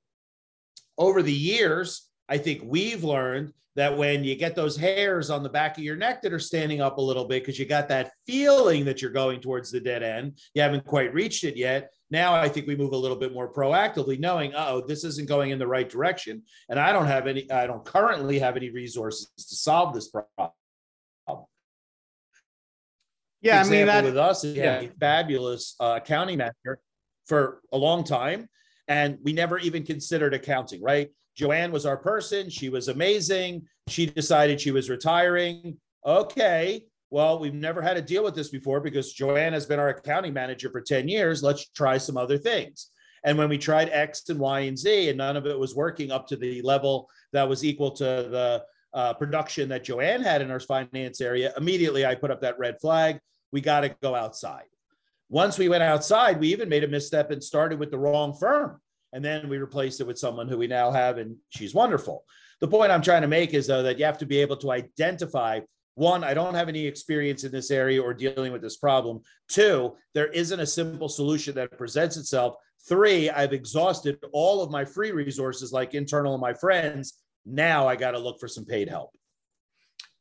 over 0.99 1.23
the 1.23 1.33
years, 1.33 2.09
I 2.29 2.39
think 2.39 2.63
we've 2.65 3.05
learned 3.05 3.53
that 3.77 3.97
when 3.97 4.25
you 4.25 4.35
get 4.35 4.57
those 4.57 4.77
hairs 4.77 5.29
on 5.29 5.43
the 5.43 5.49
back 5.51 5.77
of 5.77 5.85
your 5.85 5.97
neck 5.97 6.23
that 6.23 6.33
are 6.33 6.39
standing 6.39 6.81
up 6.81 6.97
a 6.97 7.01
little 7.01 7.27
bit 7.27 7.43
because 7.43 7.59
you 7.59 7.67
got 7.67 7.89
that 7.89 8.11
feeling 8.27 8.87
that 8.87 9.03
you're 9.03 9.11
going 9.11 9.39
towards 9.39 9.71
the 9.71 9.79
dead 9.79 10.03
end, 10.03 10.39
you 10.55 10.63
haven't 10.63 10.85
quite 10.87 11.13
reached 11.13 11.45
it 11.45 11.57
yet. 11.57 11.93
Now 12.11 12.35
I 12.35 12.49
think 12.49 12.67
we 12.67 12.75
move 12.75 12.93
a 12.93 12.97
little 12.97 13.19
bit 13.19 13.35
more 13.35 13.53
proactively, 13.53 14.19
knowing, 14.19 14.53
oh, 14.57 14.83
this 14.87 15.05
isn't 15.05 15.29
going 15.29 15.51
in 15.51 15.59
the 15.59 15.67
right 15.67 15.89
direction. 15.89 16.43
And 16.71 16.81
I 16.81 16.91
don't 16.91 17.07
have 17.07 17.27
any, 17.27 17.51
I 17.51 17.67
don't 17.67 17.85
currently 17.85 18.39
have 18.39 18.57
any 18.57 18.71
resources 18.71 19.29
to 19.37 19.55
solve 19.55 19.95
this 19.95 20.09
problem. 20.09 20.53
Yeah, 23.47 23.61
Example 23.61 23.77
I 23.77 23.79
mean, 23.79 23.87
that, 23.87 24.05
with 24.05 24.19
us, 24.19 24.45
is 24.45 24.57
yeah. 24.57 24.81
a 24.81 24.89
fabulous 24.99 25.77
uh, 25.79 26.01
accounting 26.03 26.39
manager 26.39 26.81
for 27.27 27.61
a 27.73 27.79
long 27.79 28.03
time. 28.03 28.49
And 28.89 29.19
we 29.23 29.33
never 29.33 29.59
even 29.59 29.85
considered 29.85 30.35
accounting, 30.35 30.83
right? 30.83 31.11
Joanne 31.37 31.71
was 31.71 31.87
our 31.87 31.97
person. 31.97 32.51
She 32.51 32.69
was 32.71 32.89
amazing. 32.89 33.67
She 33.89 34.07
decided 34.07 34.61
she 34.61 34.71
was 34.71 34.91
retiring. 34.91 35.77
Okay. 36.05 36.83
Well, 37.11 37.39
we've 37.39 37.55
never 37.55 37.81
had 37.81 37.95
to 37.95 38.03
deal 38.03 38.25
with 38.25 38.35
this 38.35 38.49
before 38.49 38.81
because 38.81 39.13
Joanne 39.13 39.53
has 39.53 39.67
been 39.67 39.79
our 39.79 39.91
accounting 39.91 40.33
manager 40.33 40.71
for 40.71 40.81
10 40.81 41.09
years. 41.09 41.43
Let's 41.43 41.69
try 41.69 41.99
some 41.99 42.17
other 42.17 42.39
things. 42.39 42.91
And 43.25 43.39
when 43.39 43.49
we 43.49 43.59
tried 43.59 43.91
X 43.91 44.29
and 44.29 44.39
Y 44.39 44.61
and 44.61 44.79
Z, 44.79 45.09
and 45.09 45.19
none 45.19 45.37
of 45.37 45.47
it 45.47 45.59
was 45.59 45.75
working 45.75 46.11
up 46.11 46.27
to 46.29 46.37
the 46.37 46.63
level 46.63 47.09
that 47.33 47.49
was 47.49 47.65
equal 47.65 47.91
to 47.93 48.05
the 48.05 48.65
uh, 48.95 49.15
production 49.15 49.69
that 49.69 49.85
Joanne 49.85 50.23
had 50.23 50.43
in 50.43 50.51
our 50.51 50.61
finance 50.61 51.21
area, 51.21 51.53
immediately 51.57 52.07
I 52.07 52.15
put 52.15 52.31
up 52.31 52.41
that 52.43 52.59
red 52.59 52.81
flag. 52.81 53.21
We 53.53 53.61
got 53.61 53.81
to 53.81 53.97
go 54.03 54.15
outside. 54.15 54.65
Once 55.29 55.59
we 55.59 55.69
went 55.69 55.83
outside, 55.83 56.39
we 56.39 56.53
even 56.53 56.69
made 56.69 56.85
a 56.85 56.89
misstep 56.89 57.31
and 57.31 57.43
started 57.43 57.79
with 57.79 57.91
the 57.91 57.99
wrong 57.99 58.33
firm 58.33 58.81
and 59.17 59.25
then 59.25 59.49
we 59.49 59.57
replaced 59.57 60.01
it 60.03 60.07
with 60.07 60.19
someone 60.19 60.47
who 60.47 60.59
we 60.59 60.67
now 60.67 60.91
have, 60.91 61.17
and 61.17 61.37
she's 61.49 61.73
wonderful. 61.73 62.25
The 62.61 62.69
point 62.69 62.93
I'm 62.93 63.01
trying 63.01 63.23
to 63.23 63.29
make 63.29 63.55
is 63.55 63.67
though 63.67 63.83
that 63.83 63.99
you 63.99 64.05
have 64.05 64.19
to 64.19 64.27
be 64.27 64.39
able 64.39 64.59
to 64.59 64.73
identify 64.73 65.61
one, 65.95 66.23
I 66.23 66.35
don't 66.35 66.55
have 66.55 66.69
any 66.69 66.85
experience 66.85 67.43
in 67.43 67.51
this 67.51 67.71
area 67.71 68.03
or 68.03 68.13
dealing 68.13 68.53
with 68.53 68.61
this 68.61 68.77
problem. 68.77 69.23
Two, 69.49 69.97
there 70.13 70.27
isn't 70.27 70.61
a 70.61 70.67
simple 70.67 71.09
solution 71.09 71.55
that 71.55 71.79
presents 71.79 72.19
itself. 72.19 72.57
Three, 72.87 73.31
I've 73.31 73.55
exhausted 73.55 74.19
all 74.35 74.63
of 74.63 74.71
my 74.71 74.85
free 74.85 75.13
resources 75.13 75.73
like 75.73 75.95
internal 75.95 76.35
and 76.35 76.41
my 76.43 76.53
friends. 76.53 77.15
Now 77.47 77.89
I 77.89 77.97
got 77.97 78.11
to 78.11 78.19
look 78.19 78.39
for 78.39 78.49
some 78.49 78.67
paid 78.67 78.91
help. 78.91 79.17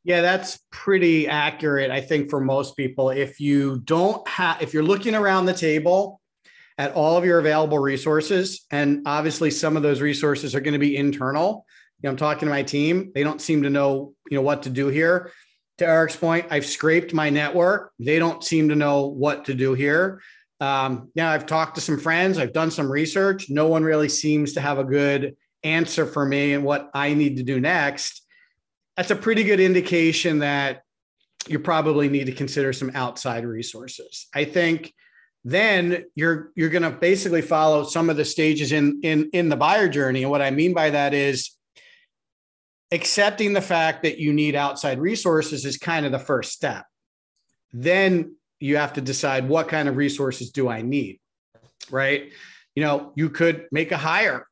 Yeah, 0.06 0.20
that's 0.20 0.60
pretty 0.70 1.26
accurate. 1.26 1.90
I 1.90 2.00
think 2.00 2.30
for 2.30 2.40
most 2.40 2.76
people, 2.76 3.10
if 3.10 3.40
you 3.40 3.80
don't 3.80 4.26
have, 4.28 4.62
if 4.62 4.72
you're 4.72 4.84
looking 4.84 5.16
around 5.16 5.46
the 5.46 5.52
table 5.52 6.20
at 6.78 6.92
all 6.92 7.16
of 7.16 7.24
your 7.24 7.40
available 7.40 7.80
resources, 7.80 8.66
and 8.70 9.02
obviously 9.04 9.50
some 9.50 9.76
of 9.76 9.82
those 9.82 10.00
resources 10.00 10.54
are 10.54 10.60
going 10.60 10.74
to 10.74 10.78
be 10.78 10.96
internal. 10.96 11.66
You 12.00 12.06
know, 12.06 12.10
I'm 12.10 12.16
talking 12.16 12.46
to 12.46 12.54
my 12.54 12.62
team; 12.62 13.10
they 13.16 13.24
don't 13.24 13.40
seem 13.40 13.64
to 13.64 13.70
know, 13.70 14.14
you 14.30 14.36
know, 14.36 14.42
what 14.42 14.62
to 14.62 14.70
do 14.70 14.86
here. 14.86 15.32
To 15.78 15.88
Eric's 15.88 16.14
point, 16.14 16.46
I've 16.50 16.66
scraped 16.66 17.12
my 17.12 17.28
network; 17.28 17.90
they 17.98 18.20
don't 18.20 18.44
seem 18.44 18.68
to 18.68 18.76
know 18.76 19.08
what 19.08 19.46
to 19.46 19.54
do 19.54 19.74
here. 19.74 20.22
Um, 20.60 21.10
now 21.16 21.32
I've 21.32 21.46
talked 21.46 21.74
to 21.74 21.80
some 21.80 21.98
friends, 21.98 22.38
I've 22.38 22.52
done 22.52 22.70
some 22.70 22.92
research. 22.92 23.50
No 23.50 23.66
one 23.66 23.82
really 23.82 24.08
seems 24.08 24.52
to 24.52 24.60
have 24.60 24.78
a 24.78 24.84
good 24.84 25.34
answer 25.64 26.06
for 26.06 26.24
me 26.24 26.52
and 26.52 26.62
what 26.62 26.90
I 26.94 27.14
need 27.14 27.38
to 27.38 27.42
do 27.42 27.58
next. 27.58 28.22
That's 28.96 29.10
a 29.10 29.16
pretty 29.16 29.44
good 29.44 29.60
indication 29.60 30.38
that 30.40 30.82
you 31.48 31.58
probably 31.58 32.08
need 32.08 32.26
to 32.26 32.32
consider 32.32 32.72
some 32.72 32.90
outside 32.94 33.44
resources. 33.44 34.26
I 34.34 34.44
think 34.44 34.92
then 35.44 36.04
you're 36.14 36.50
you're 36.56 36.70
going 36.70 36.82
to 36.82 36.90
basically 36.90 37.42
follow 37.42 37.84
some 37.84 38.10
of 38.10 38.16
the 38.16 38.24
stages 38.24 38.72
in 38.72 39.00
in 39.02 39.30
in 39.32 39.48
the 39.48 39.56
buyer 39.56 39.88
journey 39.88 40.22
and 40.22 40.30
what 40.30 40.42
I 40.42 40.50
mean 40.50 40.74
by 40.74 40.90
that 40.90 41.14
is 41.14 41.52
accepting 42.92 43.52
the 43.52 43.60
fact 43.60 44.02
that 44.02 44.18
you 44.18 44.32
need 44.32 44.54
outside 44.54 44.98
resources 44.98 45.64
is 45.64 45.76
kind 45.76 46.06
of 46.06 46.12
the 46.12 46.18
first 46.18 46.52
step. 46.52 46.84
Then 47.72 48.36
you 48.60 48.76
have 48.76 48.94
to 48.94 49.00
decide 49.00 49.48
what 49.48 49.68
kind 49.68 49.88
of 49.88 49.96
resources 49.96 50.50
do 50.50 50.68
I 50.68 50.82
need, 50.82 51.20
right? 51.90 52.32
You 52.74 52.82
know, 52.82 53.12
you 53.16 53.30
could 53.30 53.66
make 53.70 53.92
a 53.92 53.96
hire. 53.96 54.45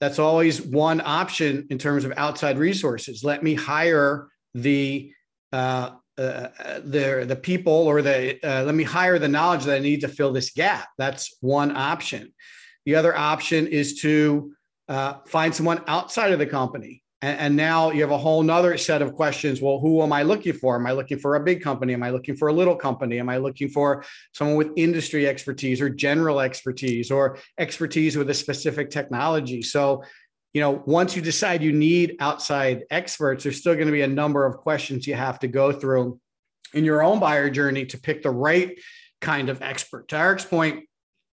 That's 0.00 0.18
always 0.18 0.62
one 0.62 1.02
option 1.04 1.66
in 1.70 1.78
terms 1.78 2.04
of 2.04 2.12
outside 2.16 2.58
resources. 2.58 3.22
Let 3.22 3.42
me 3.42 3.54
hire 3.54 4.28
the 4.54 5.12
uh, 5.52 5.90
uh, 6.16 6.48
the 6.84 7.24
the 7.26 7.36
people 7.36 7.72
or 7.72 8.02
the 8.02 8.38
uh, 8.42 8.64
let 8.64 8.74
me 8.74 8.84
hire 8.84 9.18
the 9.18 9.28
knowledge 9.28 9.64
that 9.64 9.76
I 9.76 9.80
need 9.80 10.00
to 10.02 10.08
fill 10.08 10.32
this 10.32 10.50
gap. 10.50 10.88
That's 10.98 11.36
one 11.40 11.76
option. 11.76 12.32
The 12.86 12.94
other 12.94 13.16
option 13.16 13.66
is 13.66 14.00
to 14.00 14.52
uh, 14.88 15.14
find 15.26 15.54
someone 15.54 15.82
outside 15.86 16.32
of 16.32 16.38
the 16.38 16.46
company 16.46 16.99
and, 17.22 17.38
and, 17.38 17.56
now 17.56 17.90
you 17.90 18.00
have 18.00 18.10
a 18.10 18.18
whole 18.18 18.42
nother 18.42 18.76
set 18.78 19.02
of 19.02 19.14
questions. 19.14 19.60
Well, 19.60 19.78
who 19.78 20.02
am 20.02 20.12
I 20.12 20.22
looking 20.22 20.54
for? 20.54 20.76
Am 20.76 20.86
I 20.86 20.92
looking 20.92 21.18
for 21.18 21.36
a 21.36 21.40
big 21.40 21.62
company? 21.62 21.92
Am 21.92 22.02
I 22.02 22.10
looking 22.10 22.36
for 22.36 22.48
a 22.48 22.52
little 22.52 22.76
company? 22.76 23.18
Am 23.18 23.28
I 23.28 23.36
looking 23.36 23.68
for 23.68 24.04
someone 24.32 24.56
with 24.56 24.70
industry 24.76 25.28
expertise 25.28 25.80
or 25.80 25.90
general 25.90 26.40
expertise 26.40 27.10
or 27.10 27.38
expertise 27.58 28.16
with 28.16 28.30
a 28.30 28.34
specific 28.34 28.90
technology? 28.90 29.60
So, 29.62 30.02
you 30.54 30.60
know, 30.60 30.82
once 30.86 31.14
you 31.14 31.22
decide 31.22 31.62
you 31.62 31.72
need 31.72 32.16
outside 32.20 32.84
experts, 32.90 33.44
there's 33.44 33.58
still 33.58 33.74
going 33.74 33.86
to 33.86 33.92
be 33.92 34.02
a 34.02 34.08
number 34.08 34.46
of 34.46 34.56
questions 34.56 35.06
you 35.06 35.14
have 35.14 35.38
to 35.40 35.48
go 35.48 35.72
through 35.72 36.18
in 36.72 36.84
your 36.84 37.02
own 37.02 37.20
buyer 37.20 37.50
journey 37.50 37.84
to 37.86 37.98
pick 37.98 38.22
the 38.22 38.30
right 38.30 38.78
kind 39.20 39.48
of 39.48 39.60
expert. 39.62 40.08
To 40.08 40.16
Eric's 40.16 40.44
point, 40.44 40.88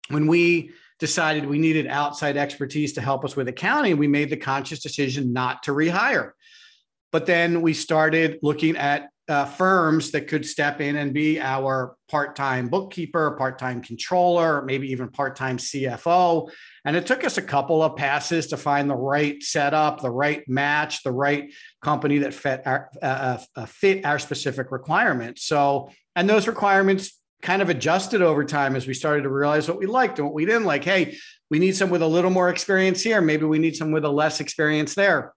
when 0.09 0.27
we 0.27 0.73
decided 0.99 1.47
we 1.47 1.59
needed 1.59 1.87
outside 1.87 2.37
expertise 2.37 2.95
to 2.95 3.01
help 3.01 3.25
us 3.25 3.37
with 3.37 3.49
accounting, 3.49 3.97
we 3.97 4.09
made 4.09 4.31
the 4.31 4.37
conscious 4.37 4.81
decision 4.81 5.33
not 5.33 5.63
to 5.65 5.73
rehire. 5.73 6.33
But 7.13 7.27
then 7.27 7.63
we 7.63 7.75
started 7.75 8.39
looking 8.43 8.77
at 8.77 9.09
uh, 9.29 9.45
firms 9.45 10.13
that 10.13 10.29
could 10.29 10.47
step 10.47 10.81
in 10.81 10.97
and 10.97 11.13
be 11.13 11.41
our 11.41 11.97
part-time 12.09 12.69
bookkeeper, 12.69 13.33
part-time 13.33 13.83
controller, 13.83 14.63
maybe 14.63 14.91
even 14.93 15.09
part-time 15.09 15.59
CFO. 15.59 16.49
And 16.85 16.95
it 16.95 17.07
took 17.07 17.25
us 17.25 17.37
a 17.37 17.43
couple 17.43 17.83
of 17.83 17.97
passes 17.97 18.47
to 18.49 18.57
find 18.57 18.89
the 18.89 18.97
right 18.97 19.43
setup, 19.43 20.01
the 20.01 20.11
right 20.11 20.49
match, 20.49 21.03
the 21.03 21.11
right 21.11 21.53
company 21.83 22.19
that 22.19 22.35
fit 22.35 22.63
our 22.67 22.89
uh, 23.03 23.07
uh, 23.07 23.39
uh 23.57 23.67
fit 23.67 24.05
our 24.05 24.21
specific 24.21 24.71
requirements. 24.71 25.45
So, 25.45 25.91
and 26.15 26.29
those 26.31 26.47
requirements 26.47 27.21
kind 27.47 27.63
of 27.63 27.69
adjusted 27.69 28.23
over 28.23 28.45
time 28.45 28.75
as 28.75 28.89
we 28.89 28.93
started 28.93 29.23
to 29.23 29.29
realize 29.29 29.69
what 29.69 29.79
we 29.79 29.87
liked 29.87 30.19
and 30.19 30.27
what 30.27 30.35
we 30.35 30.45
didn't 30.45 30.65
like. 30.65 30.83
Hey, 30.83 31.17
we 31.49 31.61
need 31.61 31.77
some 31.77 31.91
with 31.91 32.03
a 32.03 32.07
little 32.07 32.31
more 32.31 32.51
experience 32.51 33.01
here. 33.01 33.21
Maybe 33.21 33.45
we 33.45 33.61
need 33.61 33.77
some 33.77 33.93
with 33.93 34.05
a 34.05 34.11
less 34.11 34.41
experience 34.41 34.97
there. 34.97 35.33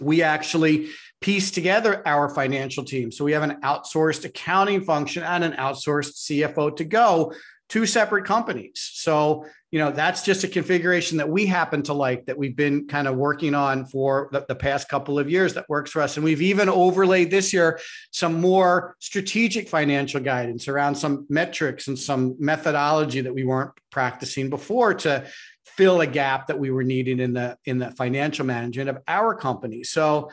We 0.00 0.22
actually 0.22 0.88
piece 1.20 1.50
together 1.50 2.02
our 2.08 2.30
financial 2.30 2.84
team. 2.84 3.12
So 3.12 3.22
we 3.26 3.32
have 3.32 3.42
an 3.42 3.60
outsourced 3.60 4.24
accounting 4.24 4.82
function 4.82 5.22
and 5.22 5.44
an 5.44 5.52
outsourced 5.52 6.24
CFO 6.24 6.74
to 6.74 6.84
go, 6.84 7.34
two 7.72 7.86
separate 7.86 8.26
companies. 8.26 8.90
So 8.92 9.46
you 9.70 9.78
know 9.78 9.90
that's 9.90 10.20
just 10.20 10.44
a 10.44 10.48
configuration 10.48 11.16
that 11.16 11.30
we 11.30 11.46
happen 11.46 11.82
to 11.84 11.94
like 11.94 12.26
that 12.26 12.36
we've 12.36 12.54
been 12.54 12.86
kind 12.86 13.08
of 13.08 13.16
working 13.16 13.54
on 13.54 13.86
for 13.86 14.28
the, 14.30 14.44
the, 14.46 14.54
past 14.54 14.90
couple 14.90 15.18
of 15.18 15.30
years 15.30 15.54
that 15.54 15.66
works 15.70 15.90
for 15.90 16.02
us 16.02 16.18
and 16.18 16.24
we've 16.24 16.42
even 16.42 16.68
overlaid 16.68 17.30
this 17.30 17.54
year 17.54 17.80
some 18.10 18.38
more 18.38 18.94
strategic 18.98 19.70
financial 19.70 20.20
guidance 20.20 20.68
around 20.68 20.94
some 20.94 21.24
metrics 21.30 21.88
and 21.88 21.98
some 21.98 22.36
methodology 22.38 23.22
that 23.22 23.34
we 23.34 23.44
weren't 23.44 23.72
practicing 23.90 24.50
before 24.50 24.92
to 24.92 25.26
fill 25.64 26.02
a 26.02 26.06
gap 26.06 26.48
that 26.48 26.58
we 26.58 26.70
were 26.70 26.84
needing 26.84 27.18
in 27.18 27.32
the 27.32 27.56
in 27.64 27.78
the 27.78 27.90
financial 27.92 28.44
management 28.44 28.90
of 28.90 28.98
our 29.08 29.34
company 29.34 29.82
so 29.82 30.30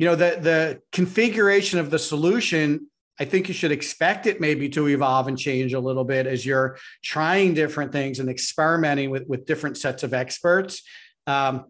you 0.00 0.06
know 0.06 0.16
the 0.16 0.36
the 0.40 0.80
configuration 0.90 1.78
of 1.78 1.90
the 1.90 1.98
solution 1.98 2.90
I 3.20 3.26
think 3.26 3.48
you 3.48 3.54
should 3.54 3.70
expect 3.70 4.26
it 4.26 4.40
maybe 4.40 4.70
to 4.70 4.88
evolve 4.88 5.28
and 5.28 5.38
change 5.38 5.74
a 5.74 5.78
little 5.78 6.04
bit 6.04 6.26
as 6.26 6.46
you're 6.46 6.78
trying 7.04 7.52
different 7.52 7.92
things 7.92 8.18
and 8.18 8.30
experimenting 8.30 9.10
with, 9.10 9.28
with 9.28 9.44
different 9.44 9.76
sets 9.76 10.02
of 10.02 10.14
experts 10.14 10.82
um, 11.26 11.66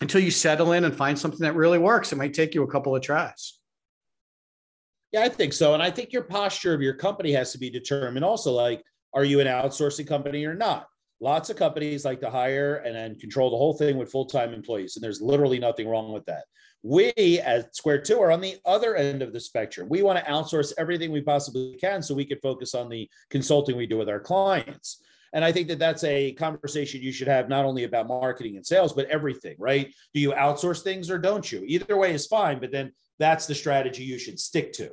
until 0.00 0.22
you 0.22 0.30
settle 0.30 0.72
in 0.72 0.84
and 0.84 0.96
find 0.96 1.18
something 1.18 1.40
that 1.40 1.54
really 1.54 1.78
works. 1.78 2.10
It 2.10 2.16
might 2.16 2.32
take 2.32 2.54
you 2.54 2.62
a 2.62 2.66
couple 2.66 2.96
of 2.96 3.02
tries. 3.02 3.58
Yeah, 5.12 5.20
I 5.20 5.28
think 5.28 5.52
so. 5.52 5.74
And 5.74 5.82
I 5.82 5.90
think 5.90 6.10
your 6.10 6.22
posture 6.22 6.72
of 6.72 6.80
your 6.80 6.94
company 6.94 7.32
has 7.32 7.52
to 7.52 7.58
be 7.58 7.68
determined 7.68 8.24
also 8.24 8.52
like, 8.52 8.82
are 9.12 9.24
you 9.24 9.40
an 9.40 9.46
outsourcing 9.46 10.08
company 10.08 10.46
or 10.46 10.54
not? 10.54 10.88
Lots 11.20 11.50
of 11.50 11.56
companies 11.56 12.06
like 12.06 12.20
to 12.20 12.30
hire 12.30 12.76
and 12.76 12.96
then 12.96 13.18
control 13.20 13.50
the 13.50 13.56
whole 13.58 13.74
thing 13.74 13.98
with 13.98 14.10
full 14.10 14.24
time 14.24 14.54
employees. 14.54 14.96
And 14.96 15.04
there's 15.04 15.20
literally 15.20 15.58
nothing 15.58 15.86
wrong 15.86 16.12
with 16.12 16.24
that. 16.24 16.44
We 16.84 17.40
at 17.40 17.74
Square 17.74 18.02
Two 18.02 18.20
are 18.20 18.30
on 18.30 18.42
the 18.42 18.58
other 18.66 18.94
end 18.94 19.22
of 19.22 19.32
the 19.32 19.40
spectrum. 19.40 19.88
We 19.88 20.02
want 20.02 20.18
to 20.18 20.30
outsource 20.30 20.74
everything 20.76 21.10
we 21.10 21.22
possibly 21.22 21.76
can 21.80 22.02
so 22.02 22.14
we 22.14 22.26
can 22.26 22.38
focus 22.40 22.74
on 22.74 22.90
the 22.90 23.08
consulting 23.30 23.74
we 23.74 23.86
do 23.86 23.96
with 23.96 24.10
our 24.10 24.20
clients. 24.20 25.02
And 25.32 25.42
I 25.42 25.50
think 25.50 25.66
that 25.68 25.78
that's 25.78 26.04
a 26.04 26.32
conversation 26.32 27.00
you 27.00 27.10
should 27.10 27.26
have 27.26 27.48
not 27.48 27.64
only 27.64 27.84
about 27.84 28.06
marketing 28.06 28.56
and 28.56 28.66
sales, 28.66 28.92
but 28.92 29.06
everything, 29.06 29.56
right? 29.58 29.92
Do 30.12 30.20
you 30.20 30.32
outsource 30.32 30.82
things 30.82 31.10
or 31.10 31.18
don't 31.18 31.50
you? 31.50 31.64
Either 31.66 31.96
way 31.96 32.12
is 32.12 32.26
fine, 32.26 32.60
but 32.60 32.70
then 32.70 32.92
that's 33.18 33.46
the 33.46 33.54
strategy 33.54 34.04
you 34.04 34.18
should 34.18 34.38
stick 34.38 34.74
to. 34.74 34.90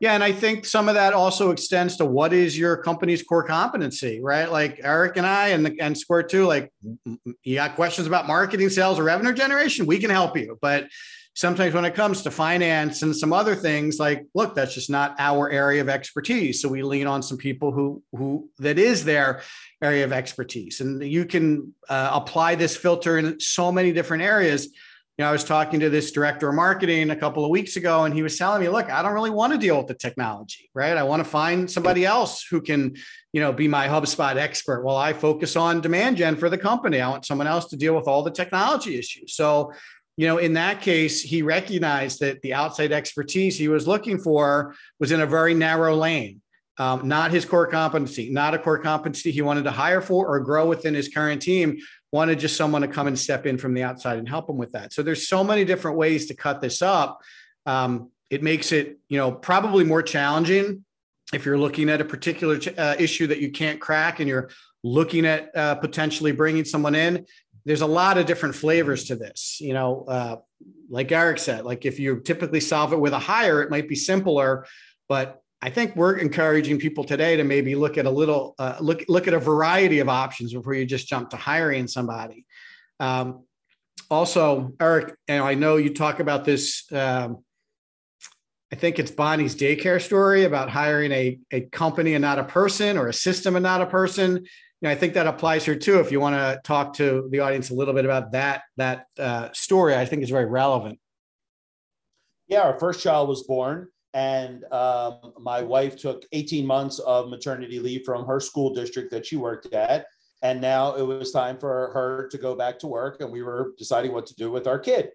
Yeah, 0.00 0.14
and 0.14 0.24
I 0.24 0.32
think 0.32 0.64
some 0.64 0.88
of 0.88 0.94
that 0.94 1.12
also 1.12 1.50
extends 1.50 1.96
to 1.98 2.06
what 2.06 2.32
is 2.32 2.58
your 2.58 2.78
company's 2.78 3.22
core 3.22 3.44
competency, 3.44 4.18
right? 4.22 4.50
Like 4.50 4.80
Eric 4.82 5.18
and 5.18 5.26
I 5.26 5.48
and 5.48 5.64
the, 5.66 5.78
and 5.78 5.96
Square 5.96 6.24
Two, 6.24 6.46
like 6.46 6.72
you 7.42 7.56
got 7.56 7.76
questions 7.76 8.06
about 8.06 8.26
marketing, 8.26 8.70
sales, 8.70 8.98
or 8.98 9.04
revenue 9.04 9.34
generation, 9.34 9.84
we 9.84 9.98
can 9.98 10.08
help 10.08 10.38
you. 10.38 10.58
But 10.62 10.88
sometimes 11.34 11.74
when 11.74 11.84
it 11.84 11.94
comes 11.94 12.22
to 12.22 12.30
finance 12.30 13.02
and 13.02 13.14
some 13.14 13.34
other 13.34 13.54
things, 13.54 13.98
like 13.98 14.26
look, 14.34 14.54
that's 14.54 14.74
just 14.74 14.88
not 14.88 15.16
our 15.18 15.50
area 15.50 15.82
of 15.82 15.90
expertise. 15.90 16.62
So 16.62 16.70
we 16.70 16.82
lean 16.82 17.06
on 17.06 17.22
some 17.22 17.36
people 17.36 17.70
who 17.70 18.02
who 18.12 18.48
that 18.58 18.78
is 18.78 19.04
their 19.04 19.42
area 19.82 20.04
of 20.04 20.14
expertise, 20.14 20.80
and 20.80 21.02
you 21.02 21.26
can 21.26 21.74
uh, 21.90 22.08
apply 22.14 22.54
this 22.54 22.74
filter 22.74 23.18
in 23.18 23.38
so 23.38 23.70
many 23.70 23.92
different 23.92 24.22
areas 24.22 24.70
know, 25.20 25.28
I 25.28 25.32
was 25.32 25.44
talking 25.44 25.80
to 25.80 25.90
this 25.90 26.10
director 26.10 26.48
of 26.48 26.54
marketing 26.54 27.10
a 27.10 27.16
couple 27.16 27.44
of 27.44 27.50
weeks 27.50 27.76
ago, 27.76 28.04
and 28.04 28.14
he 28.14 28.22
was 28.22 28.36
telling 28.36 28.60
me, 28.60 28.68
look, 28.68 28.90
I 28.90 29.02
don't 29.02 29.12
really 29.12 29.30
want 29.30 29.52
to 29.52 29.58
deal 29.58 29.76
with 29.76 29.86
the 29.86 29.94
technology, 29.94 30.70
right? 30.74 30.96
I 30.96 31.02
want 31.02 31.22
to 31.22 31.28
find 31.28 31.70
somebody 31.70 32.04
else 32.04 32.44
who 32.50 32.60
can, 32.60 32.96
you 33.32 33.40
know, 33.40 33.52
be 33.52 33.68
my 33.68 33.86
HubSpot 33.86 34.36
expert 34.36 34.82
while 34.82 34.96
I 34.96 35.12
focus 35.12 35.56
on 35.56 35.80
demand 35.80 36.16
gen 36.16 36.36
for 36.36 36.48
the 36.48 36.58
company. 36.58 37.00
I 37.00 37.08
want 37.08 37.26
someone 37.26 37.46
else 37.46 37.66
to 37.66 37.76
deal 37.76 37.94
with 37.94 38.08
all 38.08 38.22
the 38.22 38.30
technology 38.30 38.98
issues. 38.98 39.34
So, 39.34 39.72
you 40.16 40.26
know, 40.26 40.38
in 40.38 40.54
that 40.54 40.80
case, 40.80 41.22
he 41.22 41.42
recognized 41.42 42.20
that 42.20 42.42
the 42.42 42.54
outside 42.54 42.92
expertise 42.92 43.56
he 43.56 43.68
was 43.68 43.86
looking 43.86 44.18
for 44.18 44.74
was 44.98 45.12
in 45.12 45.20
a 45.20 45.26
very 45.26 45.54
narrow 45.54 45.94
lane. 45.96 46.40
Um, 46.78 47.08
not 47.08 47.30
his 47.30 47.44
core 47.44 47.66
competency, 47.66 48.30
not 48.30 48.54
a 48.54 48.58
core 48.58 48.78
competency 48.78 49.30
he 49.30 49.42
wanted 49.42 49.64
to 49.64 49.70
hire 49.70 50.00
for 50.00 50.26
or 50.26 50.40
grow 50.40 50.66
within 50.66 50.94
his 50.94 51.08
current 51.08 51.42
team, 51.42 51.78
wanted 52.12 52.38
just 52.38 52.56
someone 52.56 52.82
to 52.82 52.88
come 52.88 53.06
and 53.06 53.18
step 53.18 53.46
in 53.46 53.56
from 53.56 53.74
the 53.74 53.82
outside 53.82 54.18
and 54.18 54.28
help 54.28 54.46
them 54.46 54.56
with 54.56 54.72
that. 54.72 54.92
So 54.92 55.02
there's 55.02 55.28
so 55.28 55.44
many 55.44 55.64
different 55.64 55.96
ways 55.96 56.26
to 56.26 56.34
cut 56.34 56.60
this 56.60 56.82
up. 56.82 57.20
Um, 57.66 58.10
it 58.30 58.42
makes 58.42 58.72
it, 58.72 58.98
you 59.08 59.18
know, 59.18 59.32
probably 59.32 59.84
more 59.84 60.02
challenging 60.02 60.84
if 61.32 61.44
you're 61.44 61.58
looking 61.58 61.88
at 61.88 62.00
a 62.00 62.04
particular 62.04 62.58
uh, 62.76 62.96
issue 62.98 63.26
that 63.28 63.38
you 63.38 63.50
can't 63.50 63.80
crack 63.80 64.20
and 64.20 64.28
you're 64.28 64.50
looking 64.82 65.26
at 65.26 65.54
uh, 65.56 65.74
potentially 65.76 66.32
bringing 66.32 66.64
someone 66.64 66.94
in. 66.94 67.26
There's 67.64 67.82
a 67.82 67.86
lot 67.86 68.18
of 68.18 68.26
different 68.26 68.54
flavors 68.54 69.04
to 69.04 69.16
this. 69.16 69.58
You 69.60 69.74
know, 69.74 70.04
uh, 70.08 70.36
like 70.88 71.12
Eric 71.12 71.38
said, 71.38 71.64
like 71.64 71.84
if 71.84 72.00
you 72.00 72.20
typically 72.20 72.60
solve 72.60 72.92
it 72.92 73.00
with 73.00 73.12
a 73.12 73.18
hire, 73.18 73.62
it 73.62 73.70
might 73.70 73.88
be 73.88 73.94
simpler, 73.94 74.66
but 75.08 75.42
I 75.62 75.68
think 75.68 75.94
we're 75.94 76.16
encouraging 76.16 76.78
people 76.78 77.04
today 77.04 77.36
to 77.36 77.44
maybe 77.44 77.74
look 77.74 77.98
at 77.98 78.06
a 78.06 78.10
little 78.10 78.54
uh, 78.58 78.76
look 78.80 79.04
look 79.08 79.28
at 79.28 79.34
a 79.34 79.38
variety 79.38 79.98
of 79.98 80.08
options 80.08 80.54
before 80.54 80.74
you 80.74 80.86
just 80.86 81.06
jump 81.06 81.30
to 81.30 81.36
hiring 81.36 81.86
somebody. 81.86 82.46
Um, 82.98 83.44
also, 84.10 84.72
Eric, 84.80 85.14
and 85.28 85.44
I 85.44 85.54
know 85.54 85.76
you 85.76 85.92
talk 85.92 86.18
about 86.20 86.44
this. 86.44 86.90
Um, 86.90 87.44
I 88.72 88.76
think 88.76 88.98
it's 88.98 89.10
Bonnie's 89.10 89.54
daycare 89.54 90.00
story 90.00 90.44
about 90.44 90.70
hiring 90.70 91.12
a, 91.12 91.38
a 91.50 91.62
company 91.62 92.14
and 92.14 92.22
not 92.22 92.38
a 92.38 92.44
person, 92.44 92.96
or 92.96 93.08
a 93.08 93.12
system 93.12 93.56
and 93.56 93.62
not 93.62 93.82
a 93.82 93.86
person. 93.86 94.36
You 94.36 94.86
know, 94.86 94.90
I 94.90 94.94
think 94.94 95.14
that 95.14 95.26
applies 95.26 95.64
here 95.64 95.76
too. 95.76 96.00
If 96.00 96.10
you 96.10 96.20
want 96.20 96.36
to 96.36 96.60
talk 96.64 96.94
to 96.94 97.28
the 97.30 97.40
audience 97.40 97.68
a 97.68 97.74
little 97.74 97.92
bit 97.92 98.06
about 98.06 98.32
that 98.32 98.62
that 98.78 99.06
uh, 99.18 99.50
story, 99.52 99.94
I 99.94 100.06
think 100.06 100.22
is 100.22 100.30
very 100.30 100.46
relevant. 100.46 100.98
Yeah, 102.48 102.62
our 102.62 102.78
first 102.78 103.02
child 103.02 103.28
was 103.28 103.42
born 103.42 103.88
and 104.14 104.64
um, 104.72 105.32
my 105.38 105.62
wife 105.62 105.96
took 105.96 106.24
18 106.32 106.66
months 106.66 106.98
of 107.00 107.28
maternity 107.28 107.78
leave 107.78 108.02
from 108.04 108.26
her 108.26 108.40
school 108.40 108.74
district 108.74 109.10
that 109.12 109.26
she 109.26 109.36
worked 109.36 109.72
at. 109.72 110.06
And 110.42 110.60
now 110.60 110.94
it 110.94 111.02
was 111.02 111.32
time 111.32 111.58
for 111.58 111.90
her 111.92 112.28
to 112.28 112.38
go 112.38 112.54
back 112.54 112.78
to 112.80 112.86
work, 112.86 113.20
and 113.20 113.30
we 113.30 113.42
were 113.42 113.72
deciding 113.76 114.12
what 114.12 114.26
to 114.26 114.34
do 114.34 114.50
with 114.50 114.66
our 114.66 114.78
kid. 114.78 115.10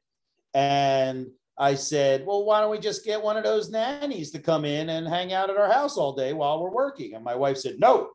And 0.54 1.28
I 1.58 1.76
said, 1.76 2.26
Well, 2.26 2.46
why 2.46 2.62
don't 2.62 2.72
we 2.72 2.80
just 2.80 3.04
get 3.04 3.22
one 3.22 3.36
of 3.36 3.44
those 3.44 3.70
nannies 3.70 4.32
to 4.32 4.40
come 4.40 4.66
in 4.66 4.90
and 4.90 5.08
hang 5.08 5.34
out 5.34 5.50
at 5.50 5.58
our 5.58 5.72
house 5.72 5.98
all 5.98 6.14
day 6.14 6.34
while 6.34 6.62
we're 6.62 6.70
working? 6.70 7.16
And 7.16 7.24
my 7.24 7.36
wife 7.36 7.58
said, 7.58 7.80
No, 7.80 8.12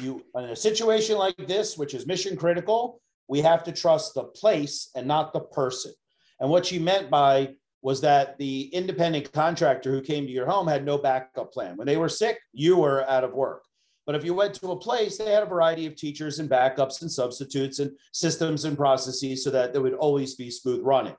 you 0.00 0.24
in 0.34 0.44
a 0.44 0.56
situation 0.56 1.16
like 1.16 1.36
this, 1.46 1.78
which 1.78 1.94
is 1.94 2.06
mission 2.06 2.36
critical, 2.36 3.00
we 3.28 3.40
have 3.40 3.62
to 3.64 3.72
trust 3.72 4.14
the 4.14 4.24
place 4.24 4.90
and 4.94 5.06
not 5.06 5.32
the 5.32 5.40
person. 5.40 5.92
And 6.40 6.50
what 6.50 6.66
she 6.66 6.78
meant 6.78 7.10
by 7.10 7.50
was 7.82 8.00
that 8.02 8.36
the 8.38 8.62
independent 8.74 9.32
contractor 9.32 9.90
who 9.90 10.02
came 10.02 10.26
to 10.26 10.32
your 10.32 10.46
home 10.46 10.66
had 10.66 10.84
no 10.84 10.98
backup 10.98 11.52
plan. 11.52 11.76
When 11.76 11.86
they 11.86 11.96
were 11.96 12.08
sick, 12.08 12.38
you 12.52 12.76
were 12.76 13.08
out 13.08 13.24
of 13.24 13.32
work. 13.32 13.64
But 14.06 14.14
if 14.14 14.24
you 14.24 14.34
went 14.34 14.54
to 14.54 14.72
a 14.72 14.76
place, 14.76 15.18
they 15.18 15.30
had 15.30 15.42
a 15.42 15.46
variety 15.46 15.86
of 15.86 15.94
teachers 15.94 16.40
and 16.40 16.50
backups 16.50 17.00
and 17.02 17.10
substitutes 17.10 17.78
and 17.78 17.92
systems 18.12 18.64
and 18.64 18.76
processes 18.76 19.44
so 19.44 19.50
that 19.50 19.72
there 19.72 19.82
would 19.82 19.94
always 19.94 20.34
be 20.34 20.50
smooth 20.50 20.80
running. 20.82 21.16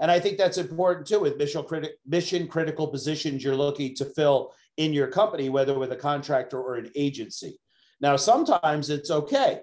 And 0.00 0.10
I 0.10 0.20
think 0.20 0.38
that's 0.38 0.58
important 0.58 1.06
too 1.06 1.20
with 1.20 1.38
mission, 1.38 1.62
criti- 1.62 1.92
mission 2.06 2.46
critical 2.46 2.88
positions 2.88 3.42
you're 3.42 3.56
looking 3.56 3.94
to 3.96 4.04
fill 4.04 4.52
in 4.76 4.92
your 4.92 5.06
company, 5.06 5.48
whether 5.48 5.78
with 5.78 5.92
a 5.92 5.96
contractor 5.96 6.60
or 6.60 6.74
an 6.74 6.90
agency. 6.96 7.58
Now, 8.00 8.16
sometimes 8.16 8.90
it's 8.90 9.10
okay. 9.10 9.60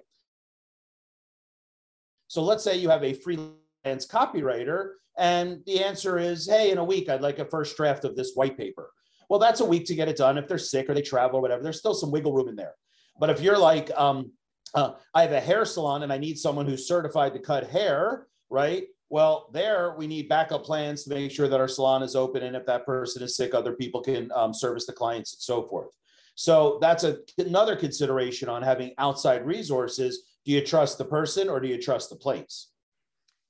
So 2.27 2.41
let's 2.41 2.63
say 2.63 2.77
you 2.77 2.89
have 2.89 3.03
a 3.03 3.13
freelance 3.13 4.07
copywriter 4.07 4.93
and 5.17 5.61
the 5.65 5.83
answer 5.83 6.17
is, 6.17 6.47
hey, 6.47 6.71
in 6.71 6.77
a 6.77 6.83
week, 6.83 7.09
I'd 7.09 7.21
like 7.21 7.39
a 7.39 7.45
first 7.45 7.75
draft 7.77 8.05
of 8.05 8.15
this 8.15 8.33
white 8.35 8.57
paper. 8.57 8.91
Well, 9.29 9.39
that's 9.39 9.61
a 9.61 9.65
week 9.65 9.85
to 9.85 9.95
get 9.95 10.09
it 10.09 10.17
done. 10.17 10.37
If 10.37 10.47
they're 10.47 10.57
sick 10.57 10.89
or 10.89 10.93
they 10.93 11.01
travel 11.01 11.39
or 11.39 11.41
whatever, 11.41 11.63
there's 11.63 11.79
still 11.79 11.93
some 11.93 12.11
wiggle 12.11 12.33
room 12.33 12.49
in 12.49 12.55
there. 12.55 12.75
But 13.19 13.29
if 13.29 13.39
you're 13.39 13.57
like, 13.57 13.91
um, 13.97 14.31
uh, 14.73 14.93
I 15.13 15.21
have 15.21 15.31
a 15.31 15.39
hair 15.39 15.65
salon 15.65 16.03
and 16.03 16.11
I 16.11 16.17
need 16.17 16.37
someone 16.37 16.65
who's 16.65 16.87
certified 16.87 17.33
to 17.33 17.39
cut 17.39 17.69
hair, 17.69 18.27
right? 18.49 18.87
Well, 19.09 19.49
there 19.53 19.93
we 19.97 20.07
need 20.07 20.29
backup 20.29 20.63
plans 20.63 21.03
to 21.03 21.09
make 21.09 21.31
sure 21.31 21.49
that 21.49 21.59
our 21.59 21.67
salon 21.67 22.01
is 22.01 22.15
open. 22.15 22.43
And 22.43 22.55
if 22.55 22.65
that 22.65 22.85
person 22.85 23.21
is 23.21 23.35
sick, 23.35 23.53
other 23.53 23.73
people 23.73 24.01
can 24.01 24.31
um, 24.33 24.53
service 24.53 24.85
the 24.85 24.93
clients 24.93 25.33
and 25.33 25.41
so 25.41 25.67
forth. 25.67 25.89
So 26.35 26.79
that's 26.81 27.03
a, 27.03 27.17
another 27.37 27.75
consideration 27.75 28.47
on 28.47 28.63
having 28.63 28.93
outside 28.97 29.45
resources. 29.45 30.23
Do 30.45 30.51
you 30.53 30.65
trust 30.65 30.97
the 30.97 31.05
person 31.05 31.49
or 31.49 31.59
do 31.59 31.67
you 31.67 31.79
trust 31.79 32.09
the 32.09 32.15
place? 32.15 32.70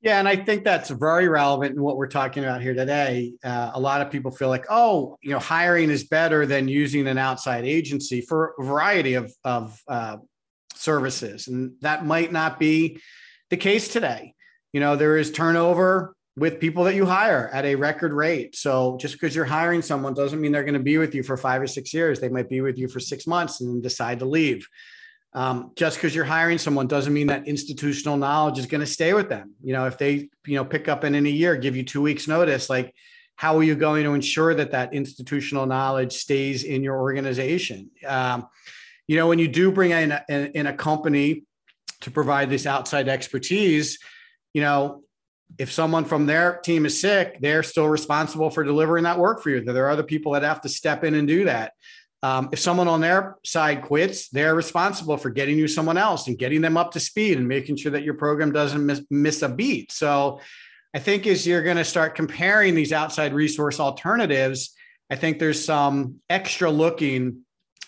Yeah, 0.01 0.17
and 0.17 0.27
I 0.27 0.35
think 0.35 0.63
that's 0.63 0.89
very 0.89 1.27
relevant 1.27 1.75
in 1.75 1.81
what 1.81 1.95
we're 1.95 2.07
talking 2.07 2.43
about 2.43 2.61
here 2.61 2.73
today. 2.73 3.33
Uh, 3.43 3.71
a 3.75 3.79
lot 3.79 4.01
of 4.01 4.09
people 4.09 4.31
feel 4.31 4.49
like, 4.49 4.65
oh, 4.67 5.17
you 5.21 5.29
know, 5.29 5.37
hiring 5.37 5.91
is 5.91 6.05
better 6.05 6.47
than 6.47 6.67
using 6.67 7.07
an 7.07 7.19
outside 7.19 7.65
agency 7.65 8.21
for 8.21 8.55
a 8.57 8.63
variety 8.63 9.13
of 9.13 9.31
of 9.43 9.79
uh, 9.87 10.17
services, 10.73 11.47
and 11.47 11.73
that 11.81 12.03
might 12.03 12.31
not 12.31 12.59
be 12.59 12.99
the 13.51 13.57
case 13.57 13.89
today. 13.89 14.33
You 14.73 14.79
know, 14.79 14.95
there 14.95 15.17
is 15.17 15.31
turnover 15.31 16.15
with 16.35 16.59
people 16.59 16.85
that 16.85 16.95
you 16.95 17.05
hire 17.05 17.49
at 17.53 17.65
a 17.65 17.75
record 17.75 18.13
rate. 18.13 18.55
So 18.55 18.97
just 18.99 19.15
because 19.15 19.35
you're 19.35 19.45
hiring 19.45 19.81
someone 19.81 20.13
doesn't 20.13 20.39
mean 20.39 20.51
they're 20.51 20.63
going 20.63 20.73
to 20.73 20.79
be 20.79 20.97
with 20.97 21.13
you 21.13 21.23
for 21.23 21.37
five 21.37 21.61
or 21.61 21.67
six 21.67 21.93
years. 21.93 22.19
They 22.19 22.29
might 22.29 22.49
be 22.49 22.61
with 22.61 22.77
you 22.77 22.87
for 22.87 22.99
six 22.99 23.27
months 23.27 23.61
and 23.61 23.83
decide 23.83 24.19
to 24.19 24.25
leave. 24.25 24.65
Um, 25.33 25.71
just 25.75 25.97
because 25.97 26.13
you're 26.13 26.25
hiring 26.25 26.57
someone 26.57 26.87
doesn't 26.87 27.13
mean 27.13 27.27
that 27.27 27.47
institutional 27.47 28.17
knowledge 28.17 28.59
is 28.59 28.65
going 28.65 28.81
to 28.81 28.87
stay 28.87 29.13
with 29.13 29.29
them. 29.29 29.53
You 29.63 29.73
know, 29.73 29.85
if 29.85 29.97
they, 29.97 30.29
you 30.45 30.55
know, 30.55 30.65
pick 30.65 30.89
up 30.89 31.03
in, 31.05 31.15
in 31.15 31.25
a 31.25 31.29
year, 31.29 31.55
give 31.55 31.75
you 31.75 31.83
two 31.83 32.01
weeks 32.01 32.27
notice, 32.27 32.69
like 32.69 32.93
how 33.37 33.57
are 33.57 33.63
you 33.63 33.75
going 33.75 34.03
to 34.03 34.13
ensure 34.13 34.53
that 34.53 34.71
that 34.71 34.93
institutional 34.93 35.65
knowledge 35.65 36.13
stays 36.13 36.63
in 36.63 36.83
your 36.83 36.99
organization? 36.99 37.89
Um, 38.05 38.47
you 39.07 39.15
know, 39.15 39.27
when 39.27 39.39
you 39.39 39.47
do 39.47 39.71
bring 39.71 39.91
in 39.91 40.11
a, 40.11 40.23
in 40.29 40.67
a 40.67 40.73
company 40.73 41.43
to 42.01 42.11
provide 42.11 42.49
this 42.49 42.65
outside 42.65 43.07
expertise, 43.07 43.99
you 44.53 44.61
know, 44.61 45.03
if 45.57 45.71
someone 45.71 46.05
from 46.05 46.25
their 46.25 46.59
team 46.63 46.85
is 46.85 46.99
sick, 46.99 47.37
they're 47.39 47.63
still 47.63 47.87
responsible 47.87 48.49
for 48.49 48.63
delivering 48.63 49.03
that 49.03 49.17
work 49.17 49.41
for 49.41 49.49
you. 49.49 49.61
There 49.61 49.85
are 49.85 49.89
other 49.89 50.03
people 50.03 50.33
that 50.33 50.43
have 50.43 50.61
to 50.61 50.69
step 50.69 51.03
in 51.03 51.13
and 51.13 51.27
do 51.27 51.45
that. 51.45 51.73
Um, 52.23 52.49
if 52.51 52.59
someone 52.59 52.87
on 52.87 53.01
their 53.01 53.37
side 53.43 53.81
quits, 53.81 54.29
they're 54.29 54.53
responsible 54.53 55.17
for 55.17 55.31
getting 55.31 55.57
you 55.57 55.67
someone 55.67 55.97
else 55.97 56.27
and 56.27 56.37
getting 56.37 56.61
them 56.61 56.77
up 56.77 56.91
to 56.91 56.99
speed 56.99 57.37
and 57.37 57.47
making 57.47 57.77
sure 57.77 57.91
that 57.93 58.03
your 58.03 58.13
program 58.13 58.51
doesn't 58.51 58.85
miss, 58.85 59.01
miss 59.09 59.41
a 59.41 59.49
beat. 59.49 59.91
So 59.91 60.39
I 60.93 60.99
think 60.99 61.25
as 61.25 61.47
you're 61.47 61.63
going 61.63 61.77
to 61.77 61.85
start 61.85 62.15
comparing 62.15 62.75
these 62.75 62.93
outside 62.93 63.33
resource 63.33 63.79
alternatives, 63.79 64.75
I 65.09 65.15
think 65.15 65.39
there's 65.39 65.63
some 65.63 66.19
extra 66.29 66.69
looking 66.69 67.39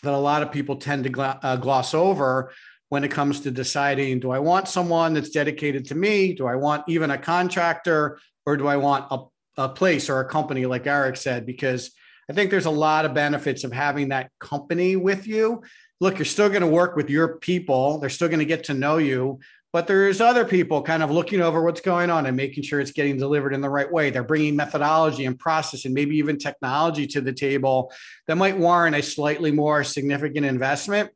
that 0.02 0.14
a 0.14 0.18
lot 0.18 0.42
of 0.42 0.52
people 0.52 0.78
tend 0.78 1.04
to 1.04 1.22
uh, 1.22 1.56
gloss 1.58 1.94
over 1.94 2.52
when 2.90 3.04
it 3.04 3.12
comes 3.12 3.42
to 3.42 3.52
deciding 3.52 4.20
do 4.20 4.32
I 4.32 4.40
want 4.40 4.68
someone 4.68 5.14
that's 5.14 5.30
dedicated 5.30 5.86
to 5.88 5.96
me? 5.96 6.34
Do 6.34 6.48
I 6.48 6.56
want 6.56 6.84
even 6.88 7.12
a 7.12 7.18
contractor 7.18 8.20
or 8.46 8.58
do 8.58 8.68
I 8.68 8.78
want 8.78 9.06
a, 9.10 9.64
a 9.64 9.70
place 9.70 10.10
or 10.10 10.20
a 10.20 10.30
company, 10.30 10.66
like 10.66 10.86
Eric 10.86 11.18
said? 11.18 11.46
Because 11.46 11.92
I 12.30 12.34
think 12.34 12.52
there's 12.52 12.66
a 12.66 12.72
lot 12.72 13.06
of 13.06 13.14
benefits 13.14 13.64
of 13.64 13.72
having 13.72 14.10
that 14.10 14.32
company 14.40 14.96
with 14.96 15.28
you. 15.28 15.64
Look, 16.00 16.18
you're 16.18 16.26
still 16.26 16.50
going 16.50 16.62
to 16.62 16.68
work 16.68 16.96
with 16.96 17.10
your 17.10 17.38
people, 17.38 18.00
they're 18.00 18.10
still 18.10 18.28
going 18.28 18.40
to 18.40 18.46
get 18.46 18.66
to 18.66 18.74
know 18.74 18.98
you, 18.98 19.40
but 19.74 19.88
there's 19.88 20.22
other 20.22 20.46
people 20.46 20.84
kind 20.84 21.02
of 21.02 21.10
looking 21.10 21.42
over 21.42 21.64
what's 21.64 21.82
going 21.82 22.12
on 22.12 22.28
and 22.28 22.38
making 22.38 22.64
sure 22.64 22.80
it's 22.80 22.92
getting 22.92 23.18
delivered 23.18 23.54
in 23.54 23.62
the 23.62 23.70
right 23.70 23.92
way. 23.92 24.12
They're 24.12 24.24
bringing 24.24 24.56
methodology 24.56 25.26
and 25.26 25.38
process 25.38 25.86
and 25.86 25.96
maybe 25.96 26.16
even 26.18 26.38
technology 26.38 27.08
to 27.08 27.22
the 27.22 27.34
table 27.34 27.92
that 28.28 28.36
might 28.36 28.58
warrant 28.58 28.96
a 28.96 29.02
slightly 29.02 29.52
more 29.52 29.84
significant 29.84 30.46
investment 30.46 31.10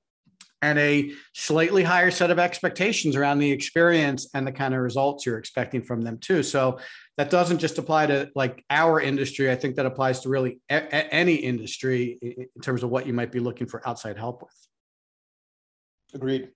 and 0.63 0.79
a 0.79 1.11
slightly 1.33 1.83
higher 1.83 2.09
set 2.09 2.31
of 2.31 2.39
expectations 2.39 3.15
around 3.15 3.37
the 3.37 3.51
experience 3.51 4.27
and 4.33 4.47
the 4.47 4.51
kind 4.51 4.73
of 4.73 4.81
results 4.81 5.23
you're 5.23 5.37
expecting 5.37 5.83
from 5.83 6.01
them 6.01 6.17
too. 6.17 6.41
So 6.41 6.79
that 7.17 7.29
doesn't 7.29 7.57
just 7.57 7.77
apply 7.79 8.05
to 8.07 8.31
like 8.35 8.63
our 8.69 9.01
industry. 9.01 9.51
I 9.51 9.55
think 9.55 9.75
that 9.75 9.85
applies 9.85 10.21
to 10.21 10.29
really 10.29 10.59
a- 10.69 10.75
a- 10.75 11.13
any 11.13 11.35
industry 11.35 12.47
in 12.55 12.61
terms 12.61 12.83
of 12.83 12.89
what 12.89 13.07
you 13.07 13.13
might 13.13 13.31
be 13.31 13.39
looking 13.39 13.67
for 13.67 13.85
outside 13.87 14.17
help 14.17 14.43
with. 14.43 14.67
Agreed. 16.13 16.49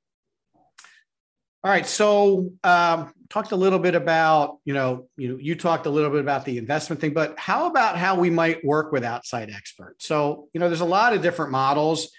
All 1.64 1.70
right. 1.70 1.86
So 1.86 2.54
um, 2.64 3.14
talked 3.30 3.52
a 3.52 3.56
little 3.56 3.78
bit 3.78 3.94
about, 3.94 4.58
you 4.66 4.74
know, 4.74 5.08
you 5.16 5.30
know, 5.30 5.38
you 5.40 5.56
talked 5.56 5.86
a 5.86 5.92
little 5.92 6.10
bit 6.10 6.20
about 6.20 6.44
the 6.44 6.58
investment 6.58 7.00
thing, 7.00 7.14
but 7.14 7.38
how 7.38 7.68
about 7.68 7.98
how 7.98 8.20
we 8.20 8.32
might 8.32 8.66
work 8.66 8.92
with 8.92 9.04
outside 9.04 9.52
experts? 9.52 10.08
So, 10.08 10.50
you 10.54 10.60
know, 10.60 10.70
there's 10.70 10.82
a 10.82 10.86
lot 10.86 11.14
of 11.14 11.22
different 11.22 11.52
models. 11.52 12.12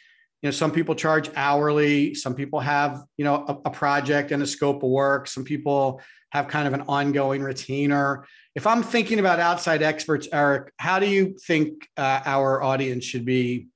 You 0.43 0.49
know, 0.49 0.51
some 0.53 0.71
people 0.71 0.95
charge 0.95 1.31
hourly, 1.35 2.15
some 2.15 2.35
people 2.35 2.61
have, 2.61 3.03
you 3.17 3.25
know, 3.25 3.45
a, 3.49 3.69
a 3.69 3.71
project 3.71 4.31
and 4.31 4.43
a 4.43 4.47
scope 4.47 4.83
of 4.83 4.91
work. 4.91 5.27
Some 5.27 5.45
people 5.45 6.01
have 6.33 6.49
kind 6.49 6.67
of 6.67 6.73
an 6.73 6.81
ongoing 6.89 7.43
retainer. 7.43 8.27
If 8.55 8.67
I'm 8.67 8.83
thinking 8.83 9.19
about 9.19 9.39
outside 9.39 9.83
experts, 9.83 10.27
Eric, 10.33 10.73
how 10.79 10.99
do 10.99 11.07
you 11.07 11.37
think 11.47 11.87
uh, 11.99 12.23
our 12.25 12.63
audience 12.63 13.05
should 13.05 13.27
be 13.27 13.69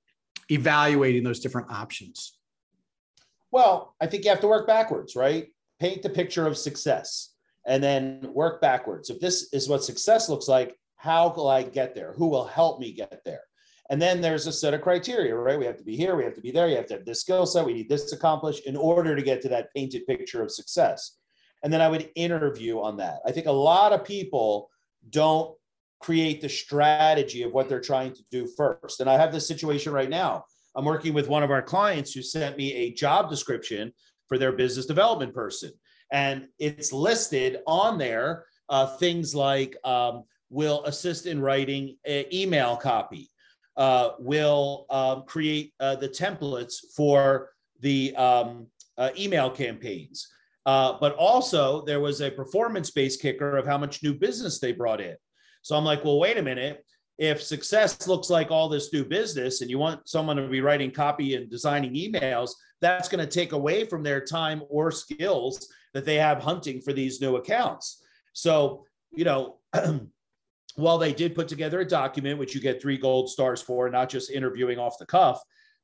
evaluating 0.51 1.23
those 1.23 1.40
different 1.40 1.71
options? 1.71 2.38
Well, 3.51 3.95
I 4.01 4.07
think 4.07 4.25
you 4.25 4.31
have 4.31 4.40
to 4.40 4.47
work 4.47 4.66
backwards, 4.66 5.14
right? 5.14 5.49
Paint 5.81 6.03
the 6.03 6.09
picture 6.09 6.47
of 6.47 6.57
success 6.57 7.35
and 7.66 7.83
then 7.83 8.27
work 8.33 8.62
backwards. 8.62 9.11
If 9.11 9.21
this 9.21 9.53
is 9.53 9.69
what 9.69 9.85
success 9.85 10.31
looks 10.31 10.49
like, 10.49 10.79
how 10.97 11.35
will 11.37 11.49
I 11.49 11.62
get 11.62 11.95
there? 11.95 12.14
Who 12.14 12.29
will 12.29 12.47
help 12.47 12.81
me 12.81 12.90
get 12.90 13.21
there? 13.27 13.42
And 13.90 14.01
then 14.01 14.23
there's 14.23 14.47
a 14.47 14.53
set 14.53 14.73
of 14.73 14.81
criteria, 14.81 15.37
right? 15.37 15.59
We 15.59 15.66
have 15.66 15.77
to 15.77 15.85
be 15.85 15.95
here, 15.95 16.16
we 16.16 16.25
have 16.25 16.35
to 16.35 16.40
be 16.40 16.53
there, 16.53 16.69
you 16.69 16.77
have 16.77 16.87
to 16.87 16.95
have 16.95 17.05
this 17.05 17.21
skill 17.21 17.45
set, 17.45 17.66
we 17.66 17.75
need 17.75 17.90
this 17.90 18.14
accomplished 18.14 18.66
in 18.66 18.77
order 18.77 19.14
to 19.14 19.23
get 19.23 19.42
to 19.42 19.49
that 19.51 19.73
painted 19.75 20.07
picture 20.07 20.42
of 20.42 20.51
success 20.51 21.19
and 21.62 21.73
then 21.73 21.81
I 21.81 21.88
would 21.88 22.11
interview 22.14 22.81
on 22.81 22.97
that. 22.99 23.21
I 23.27 23.33
think 23.33 23.47
a 23.47 23.53
lot 23.53 23.92
of 23.92 24.05
people 24.05 24.71
don't 25.11 25.57
create 26.01 26.40
the 26.40 26.49
strategy 26.49 27.42
of 27.42 27.53
what 27.53 27.69
they're 27.69 27.81
trying 27.81 28.12
to 28.12 28.23
do 28.31 28.47
first. 28.57 29.01
And 29.01 29.09
I 29.09 29.14
have 29.14 29.33
this 29.33 29.49
situation 29.49 29.92
right 29.92 30.11
now. 30.11 30.45
I'm 30.75 30.85
working 30.85 31.14
with 31.14 31.29
one 31.29 31.42
of 31.42 31.51
our 31.51 31.62
clients 31.62 32.12
who 32.12 32.23
sent 32.23 32.57
me 32.57 32.73
a 32.75 32.92
job 32.92 33.31
description 33.31 33.92
for 34.29 34.37
their 34.37 34.53
business 34.53 34.87
development 34.87 35.35
person. 35.35 35.73
And 36.12 36.49
it's 36.59 36.92
listed 36.92 37.61
on 37.66 37.99
there 37.99 38.45
uh, 38.69 38.97
things 38.99 39.35
like 39.35 39.77
um, 39.85 40.25
will 40.51 40.85
assist 40.85 41.27
in 41.27 41.40
writing 41.40 41.97
email 42.33 42.77
copy, 42.77 43.31
uh, 43.77 44.11
will 44.19 44.87
um, 44.90 45.25
create 45.27 45.73
uh, 45.81 45.97
the 45.97 46.09
templates 46.09 46.75
for 46.95 47.51
the 47.81 48.14
um, 48.16 48.66
uh, 48.99 49.11
email 49.19 49.51
campaigns. 49.51 50.29
Uh, 50.66 50.98
but 51.00 51.14
also, 51.14 51.85
there 51.85 52.00
was 52.00 52.20
a 52.20 52.31
performance 52.31 52.90
based 52.90 53.22
kicker 53.22 53.57
of 53.57 53.66
how 53.66 53.79
much 53.79 54.02
new 54.02 54.12
business 54.12 54.59
they 54.59 54.72
brought 54.72 55.00
in. 55.00 55.14
So 55.62 55.76
I'm 55.76 55.85
like, 55.85 56.05
well, 56.05 56.18
wait 56.18 56.38
a 56.38 56.42
minute. 56.42 56.85
If 57.18 57.40
success 57.40 58.07
looks 58.07 58.29
like 58.29 58.50
all 58.50 58.68
this 58.68 58.92
new 58.92 59.05
business 59.05 59.62
and 59.62 59.70
you 59.70 59.79
want 59.79 60.07
someone 60.09 60.37
to 60.37 60.48
be 60.48 60.61
writing 60.61 60.90
copy 60.90 61.35
and 61.35 61.48
designing 61.48 61.94
emails, 61.94 62.50
that's 62.81 63.09
going 63.09 63.24
to 63.24 63.31
take 63.31 63.52
away 63.52 63.87
from 63.87 64.02
their 64.02 64.20
time 64.20 64.62
or 64.68 64.90
skills 64.90 65.68
that 65.94 66.05
they 66.05 66.16
have 66.16 66.42
hunting 66.42 66.81
for 66.81 66.92
these 66.92 67.20
new 67.20 67.37
accounts. 67.37 68.05
So, 68.33 68.85
you 69.14 69.24
know, 69.24 69.61
while 70.74 70.98
they 70.98 71.12
did 71.12 71.35
put 71.35 71.48
together 71.48 71.81
a 71.81 71.88
document, 71.88 72.38
which 72.38 72.55
you 72.55 72.61
get 72.61 72.83
three 72.83 72.98
gold 72.98 73.31
stars 73.31 73.62
for, 73.62 73.88
not 73.88 74.11
just 74.11 74.31
interviewing 74.31 74.79
off 74.79 74.98
the 74.98 75.07
cuff, 75.07 75.40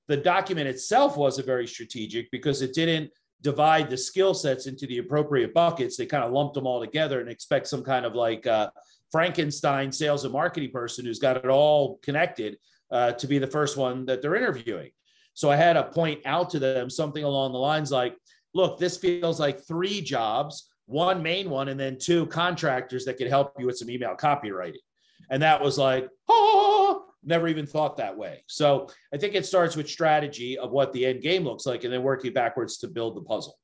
the 0.08 0.16
document 0.16 0.68
itself 0.68 1.16
wasn't 1.16 1.46
very 1.46 1.66
strategic 1.66 2.30
because 2.30 2.60
it 2.60 2.74
didn't 2.74 3.10
divide 3.42 3.90
the 3.90 3.96
skill 3.96 4.34
sets 4.34 4.66
into 4.66 4.86
the 4.86 4.98
appropriate 4.98 5.52
buckets. 5.52 5.96
They 5.96 6.06
kind 6.06 6.24
of 6.24 6.32
lumped 6.32 6.54
them 6.54 6.66
all 6.66 6.80
together 6.80 7.20
and 7.20 7.28
expect 7.28 7.66
some 7.66 7.82
kind 7.82 8.06
of 8.06 8.14
like 8.14 8.46
uh, 8.46 8.70
Frankenstein 9.10 9.92
sales 9.92 10.24
and 10.24 10.32
marketing 10.32 10.70
person 10.70 11.04
who's 11.04 11.18
got 11.18 11.36
it 11.36 11.46
all 11.46 11.98
connected 12.02 12.56
uh, 12.90 13.12
to 13.12 13.26
be 13.26 13.38
the 13.38 13.46
first 13.46 13.76
one 13.76 14.06
that 14.06 14.22
they're 14.22 14.36
interviewing. 14.36 14.90
So 15.34 15.50
I 15.50 15.56
had 15.56 15.74
to 15.74 15.84
point 15.84 16.20
out 16.24 16.50
to 16.50 16.58
them 16.58 16.88
something 16.88 17.24
along 17.24 17.52
the 17.52 17.58
lines 17.58 17.90
like, 17.90 18.16
look, 18.54 18.78
this 18.78 18.96
feels 18.96 19.40
like 19.40 19.66
three 19.66 20.00
jobs, 20.00 20.68
one 20.86 21.22
main 21.22 21.48
one, 21.48 21.68
and 21.68 21.80
then 21.80 21.98
two 21.98 22.26
contractors 22.26 23.04
that 23.06 23.16
could 23.16 23.28
help 23.28 23.54
you 23.58 23.66
with 23.66 23.78
some 23.78 23.90
email 23.90 24.14
copywriting. 24.14 24.82
And 25.30 25.42
that 25.42 25.60
was 25.60 25.78
like, 25.78 26.08
oh, 26.28 27.06
never 27.24 27.48
even 27.48 27.66
thought 27.66 27.96
that 27.96 28.16
way. 28.16 28.44
So 28.46 28.88
I 29.12 29.16
think 29.16 29.34
it 29.34 29.46
starts 29.46 29.76
with 29.76 29.88
strategy 29.88 30.58
of 30.58 30.70
what 30.70 30.92
the 30.92 31.06
end 31.06 31.22
game 31.22 31.44
looks 31.44 31.66
like 31.66 31.84
and 31.84 31.92
then 31.92 32.02
working 32.02 32.32
backwards 32.32 32.78
to 32.78 32.88
build 32.88 33.16
the 33.16 33.22
puzzle. 33.22 33.58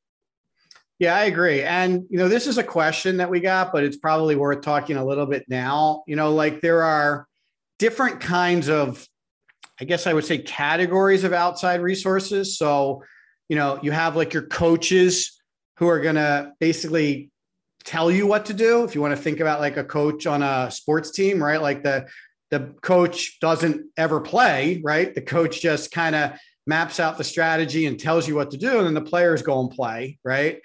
Yeah, 0.98 1.14
I 1.14 1.24
agree. 1.24 1.62
And, 1.62 2.04
you 2.10 2.18
know, 2.18 2.28
this 2.28 2.46
is 2.46 2.58
a 2.58 2.64
question 2.64 3.18
that 3.18 3.30
we 3.30 3.40
got, 3.40 3.72
but 3.72 3.84
it's 3.84 3.96
probably 3.96 4.34
worth 4.34 4.62
talking 4.62 4.96
a 4.96 5.04
little 5.04 5.26
bit 5.26 5.44
now. 5.48 6.02
You 6.06 6.16
know, 6.16 6.32
like 6.34 6.60
there 6.60 6.82
are 6.82 7.26
different 7.78 8.20
kinds 8.20 8.68
of, 8.68 9.06
I 9.80 9.84
guess 9.84 10.08
I 10.08 10.12
would 10.12 10.24
say 10.24 10.38
categories 10.38 11.22
of 11.22 11.32
outside 11.32 11.80
resources. 11.80 12.58
So, 12.58 13.04
you 13.48 13.54
know, 13.54 13.78
you 13.80 13.92
have 13.92 14.16
like 14.16 14.34
your 14.34 14.42
coaches 14.46 15.40
who 15.76 15.86
are 15.86 16.00
going 16.00 16.16
to 16.16 16.52
basically 16.58 17.30
tell 17.84 18.10
you 18.10 18.26
what 18.26 18.46
to 18.46 18.54
do. 18.54 18.82
If 18.82 18.96
you 18.96 19.00
want 19.00 19.16
to 19.16 19.22
think 19.22 19.38
about 19.38 19.60
like 19.60 19.76
a 19.76 19.84
coach 19.84 20.26
on 20.26 20.42
a 20.42 20.68
sports 20.70 21.12
team, 21.12 21.40
right? 21.40 21.62
Like 21.62 21.84
the 21.84 22.08
the 22.50 22.74
coach 22.80 23.40
doesn't 23.40 23.86
ever 23.96 24.20
play, 24.20 24.80
right? 24.82 25.14
The 25.14 25.20
coach 25.20 25.60
just 25.60 25.90
kind 25.90 26.14
of 26.14 26.32
maps 26.66 27.00
out 27.00 27.18
the 27.18 27.24
strategy 27.24 27.86
and 27.86 27.98
tells 27.98 28.28
you 28.28 28.34
what 28.34 28.50
to 28.50 28.56
do, 28.56 28.78
and 28.78 28.86
then 28.86 28.94
the 28.94 29.00
players 29.00 29.42
go 29.42 29.60
and 29.60 29.70
play, 29.70 30.18
right? 30.24 30.60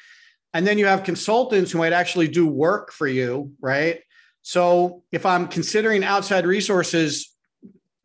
And 0.54 0.68
then 0.68 0.78
you 0.78 0.86
have 0.86 1.04
consultants 1.04 1.72
who 1.72 1.80
might 1.80 1.94
actually 1.94 2.28
do 2.28 2.46
work 2.46 2.92
for 2.92 3.08
you, 3.08 3.54
right? 3.60 4.02
So 4.44 5.04
if 5.12 5.26
I'm 5.26 5.48
considering 5.48 6.04
outside 6.04 6.46
resources, 6.46 7.34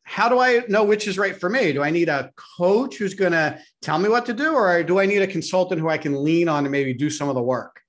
how 0.05 0.29
do 0.29 0.38
I 0.38 0.62
know 0.69 0.85
which 0.85 1.07
is 1.07 1.19
right 1.19 1.38
for 1.38 1.51
me? 1.51 1.73
Do 1.73 1.83
I 1.83 1.91
need 1.91 2.09
a 2.09 2.33
coach 2.57 2.97
who's 2.97 3.14
going 3.14 3.33
to 3.33 3.59
tell 3.83 3.99
me 3.99 4.09
what 4.09 4.25
to 4.27 4.33
do, 4.33 4.55
or 4.55 4.83
do 4.83 4.99
I 4.99 5.07
need 5.07 5.21
a 5.21 5.27
consultant 5.27 5.81
who 5.81 5.88
I 5.88 5.99
can 5.99 6.25
lean 6.25 6.49
on 6.49 6.64
to 6.64 6.71
maybe 6.71 6.95
do 6.95 7.11
some 7.11 7.29
of 7.29 7.35
the 7.35 7.43
work? 7.43 7.81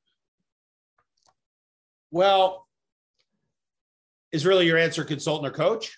Well, 2.12 2.68
is 4.32 4.46
really 4.46 4.66
your 4.66 4.78
answer 4.78 5.04
consultant 5.04 5.52
or 5.52 5.56
coach? 5.56 5.98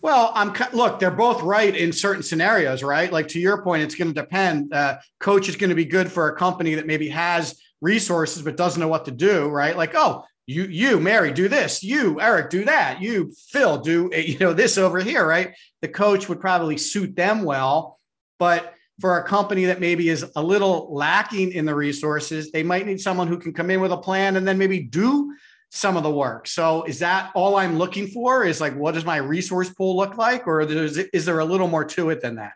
Well, 0.00 0.32
I'm 0.34 0.52
look. 0.72 0.98
They're 0.98 1.12
both 1.12 1.42
right 1.42 1.74
in 1.74 1.92
certain 1.92 2.24
scenarios, 2.24 2.82
right? 2.82 3.12
Like 3.12 3.28
to 3.28 3.40
your 3.40 3.62
point, 3.62 3.84
it's 3.84 3.94
going 3.94 4.12
to 4.12 4.20
depend. 4.20 4.74
Uh, 4.74 4.98
coach 5.20 5.48
is 5.48 5.54
going 5.54 5.70
to 5.70 5.76
be 5.76 5.84
good 5.84 6.10
for 6.10 6.28
a 6.28 6.36
company 6.36 6.74
that 6.74 6.86
maybe 6.86 7.08
has 7.08 7.60
resources 7.80 8.42
but 8.42 8.56
doesn't 8.56 8.80
know 8.80 8.88
what 8.88 9.04
to 9.04 9.12
do, 9.12 9.48
right? 9.48 9.76
Like, 9.76 9.92
oh, 9.94 10.24
you, 10.46 10.64
you, 10.64 10.98
Mary, 10.98 11.32
do 11.32 11.48
this. 11.48 11.84
You, 11.84 12.20
Eric, 12.20 12.50
do 12.50 12.64
that. 12.64 13.00
You, 13.00 13.32
Phil, 13.50 13.78
do 13.78 14.10
you 14.14 14.38
know 14.38 14.52
this 14.52 14.76
over 14.76 15.00
here, 15.00 15.26
right? 15.26 15.54
The 15.82 15.88
coach 15.88 16.28
would 16.28 16.40
probably 16.40 16.78
suit 16.78 17.14
them 17.14 17.42
well, 17.42 18.00
but 18.38 18.74
for 19.00 19.18
a 19.18 19.24
company 19.24 19.66
that 19.66 19.80
maybe 19.80 20.08
is 20.08 20.24
a 20.36 20.42
little 20.42 20.92
lacking 20.94 21.52
in 21.52 21.64
the 21.64 21.74
resources, 21.74 22.50
they 22.50 22.62
might 22.62 22.86
need 22.86 23.00
someone 23.00 23.28
who 23.28 23.38
can 23.38 23.52
come 23.52 23.70
in 23.70 23.80
with 23.80 23.92
a 23.92 23.96
plan 23.96 24.36
and 24.36 24.46
then 24.46 24.58
maybe 24.58 24.80
do 24.80 25.34
some 25.74 25.96
of 25.96 26.02
the 26.02 26.10
work. 26.10 26.46
So 26.46 26.82
is 26.82 26.98
that 26.98 27.32
all 27.34 27.56
I'm 27.56 27.78
looking 27.78 28.06
for? 28.06 28.44
Is 28.44 28.60
like, 28.60 28.76
what 28.76 28.92
does 28.92 29.06
my 29.06 29.16
resource 29.16 29.70
pool 29.70 29.96
look 29.96 30.18
like? 30.18 30.46
Or 30.46 30.60
is, 30.60 30.98
is 30.98 31.24
there 31.24 31.38
a 31.38 31.44
little 31.46 31.66
more 31.66 31.84
to 31.86 32.10
it 32.10 32.20
than 32.20 32.34
that? 32.36 32.52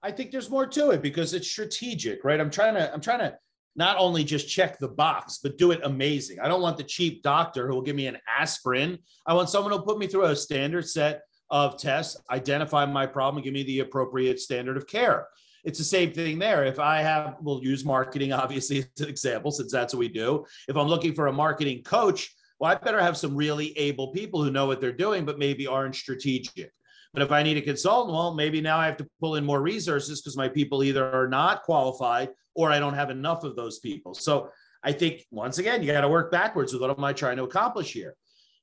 I 0.00 0.12
think 0.12 0.30
there's 0.30 0.48
more 0.48 0.66
to 0.68 0.90
it 0.90 1.02
because 1.02 1.34
it's 1.34 1.50
strategic, 1.50 2.22
right? 2.22 2.38
I'm 2.38 2.52
trying 2.52 2.74
to, 2.74 2.92
I'm 2.94 3.00
trying 3.00 3.18
to 3.18 3.36
not 3.74 3.98
only 3.98 4.22
just 4.22 4.48
check 4.48 4.78
the 4.78 4.86
box, 4.86 5.40
but 5.42 5.58
do 5.58 5.72
it 5.72 5.80
amazing. 5.82 6.38
I 6.38 6.46
don't 6.46 6.62
want 6.62 6.76
the 6.76 6.84
cheap 6.84 7.24
doctor 7.24 7.66
who 7.66 7.74
will 7.74 7.82
give 7.82 7.96
me 7.96 8.06
an 8.06 8.18
aspirin. 8.28 8.96
I 9.26 9.34
want 9.34 9.48
someone 9.48 9.72
who'll 9.72 9.82
put 9.82 9.98
me 9.98 10.06
through 10.06 10.26
a 10.26 10.36
standard 10.36 10.88
set 10.88 11.22
of 11.50 11.78
tests, 11.78 12.16
identify 12.30 12.86
my 12.86 13.06
problem, 13.06 13.42
give 13.42 13.54
me 13.54 13.64
the 13.64 13.80
appropriate 13.80 14.38
standard 14.38 14.76
of 14.76 14.86
care. 14.86 15.26
It's 15.64 15.78
the 15.78 15.84
same 15.84 16.12
thing 16.12 16.38
there. 16.38 16.64
If 16.64 16.78
I 16.78 17.02
have, 17.02 17.38
we'll 17.40 17.62
use 17.62 17.84
marketing 17.84 18.32
obviously 18.32 18.84
as 18.96 19.00
an 19.00 19.08
example, 19.08 19.50
since 19.50 19.72
that's 19.72 19.94
what 19.94 19.98
we 19.98 20.08
do. 20.08 20.46
If 20.68 20.76
I'm 20.76 20.86
looking 20.86 21.12
for 21.12 21.26
a 21.26 21.32
marketing 21.32 21.82
coach, 21.82 22.32
well, 22.62 22.70
I 22.70 22.76
better 22.76 23.00
have 23.00 23.16
some 23.16 23.34
really 23.34 23.76
able 23.76 24.12
people 24.12 24.40
who 24.40 24.52
know 24.52 24.66
what 24.66 24.80
they're 24.80 24.92
doing, 24.92 25.24
but 25.24 25.36
maybe 25.36 25.66
aren't 25.66 25.96
strategic. 25.96 26.70
But 27.12 27.24
if 27.24 27.32
I 27.32 27.42
need 27.42 27.56
a 27.56 27.60
consultant, 27.60 28.14
well, 28.14 28.34
maybe 28.34 28.60
now 28.60 28.78
I 28.78 28.86
have 28.86 28.96
to 28.98 29.08
pull 29.18 29.34
in 29.34 29.44
more 29.44 29.60
resources 29.60 30.22
because 30.22 30.36
my 30.36 30.48
people 30.48 30.84
either 30.84 31.04
are 31.04 31.26
not 31.26 31.64
qualified 31.64 32.28
or 32.54 32.70
I 32.70 32.78
don't 32.78 32.94
have 32.94 33.10
enough 33.10 33.42
of 33.42 33.56
those 33.56 33.80
people. 33.80 34.14
So 34.14 34.48
I 34.84 34.92
think 34.92 35.26
once 35.32 35.58
again, 35.58 35.82
you 35.82 35.90
got 35.90 36.02
to 36.02 36.08
work 36.08 36.30
backwards 36.30 36.72
with 36.72 36.82
what 36.82 36.96
am 36.96 37.02
I 37.02 37.12
trying 37.12 37.36
to 37.38 37.42
accomplish 37.42 37.92
here? 37.92 38.14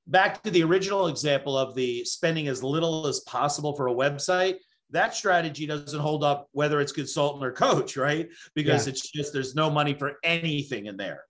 Back 0.07 0.41
to 0.43 0.49
the 0.49 0.63
original 0.63 1.07
example 1.07 1.57
of 1.57 1.75
the 1.75 2.05
spending 2.05 2.47
as 2.47 2.63
little 2.63 3.05
as 3.05 3.19
possible 3.21 3.75
for 3.75 3.89
a 3.89 3.93
website. 3.93 4.59
That 4.91 5.13
strategy 5.13 5.65
doesn't 5.67 5.99
hold 5.99 6.23
up 6.23 6.47
whether 6.53 6.79
it's 6.79 6.93
consultant 6.93 7.43
or 7.43 7.51
coach, 7.51 7.97
right? 7.97 8.29
Because 8.55 8.87
yeah. 8.87 8.91
it's 8.91 9.11
just 9.11 9.33
there's 9.33 9.55
no 9.55 9.69
money 9.69 9.93
for 9.93 10.13
anything 10.23 10.85
in 10.85 10.95
there. 10.95 11.25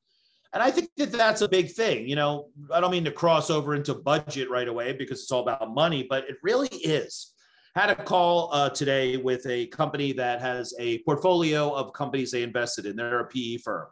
And 0.54 0.64
I 0.64 0.72
think 0.72 0.90
that 0.98 1.12
that's 1.12 1.42
a 1.42 1.50
big 1.50 1.72
thing. 1.72 2.08
You 2.08 2.16
know, 2.16 2.48
I 2.74 2.80
don't 2.80 2.92
mean 2.92 3.06
to 3.06 3.12
cross 3.12 3.50
over 3.50 3.76
into 3.76 3.94
budget 3.94 4.50
right 4.50 4.68
away 4.68 4.94
because 4.94 5.22
it's 5.22 5.32
all 5.32 5.42
about 5.42 5.74
money, 5.74 6.08
but 6.10 6.28
it 6.28 6.38
really 6.42 6.70
is. 6.70 7.34
Had 7.76 7.92
a 7.92 7.96
call 7.96 8.50
uh, 8.52 8.70
today 8.70 9.18
with 9.18 9.46
a 9.46 9.68
company 9.68 10.12
that 10.14 10.42
has 10.42 10.74
a 10.80 11.00
portfolio 11.00 11.70
of 11.72 11.94
companies 11.94 12.32
they 12.32 12.42
invested 12.42 12.88
in. 12.88 12.96
They're 12.96 13.20
a 13.20 13.28
PE 13.28 13.58
firm. 13.58 13.88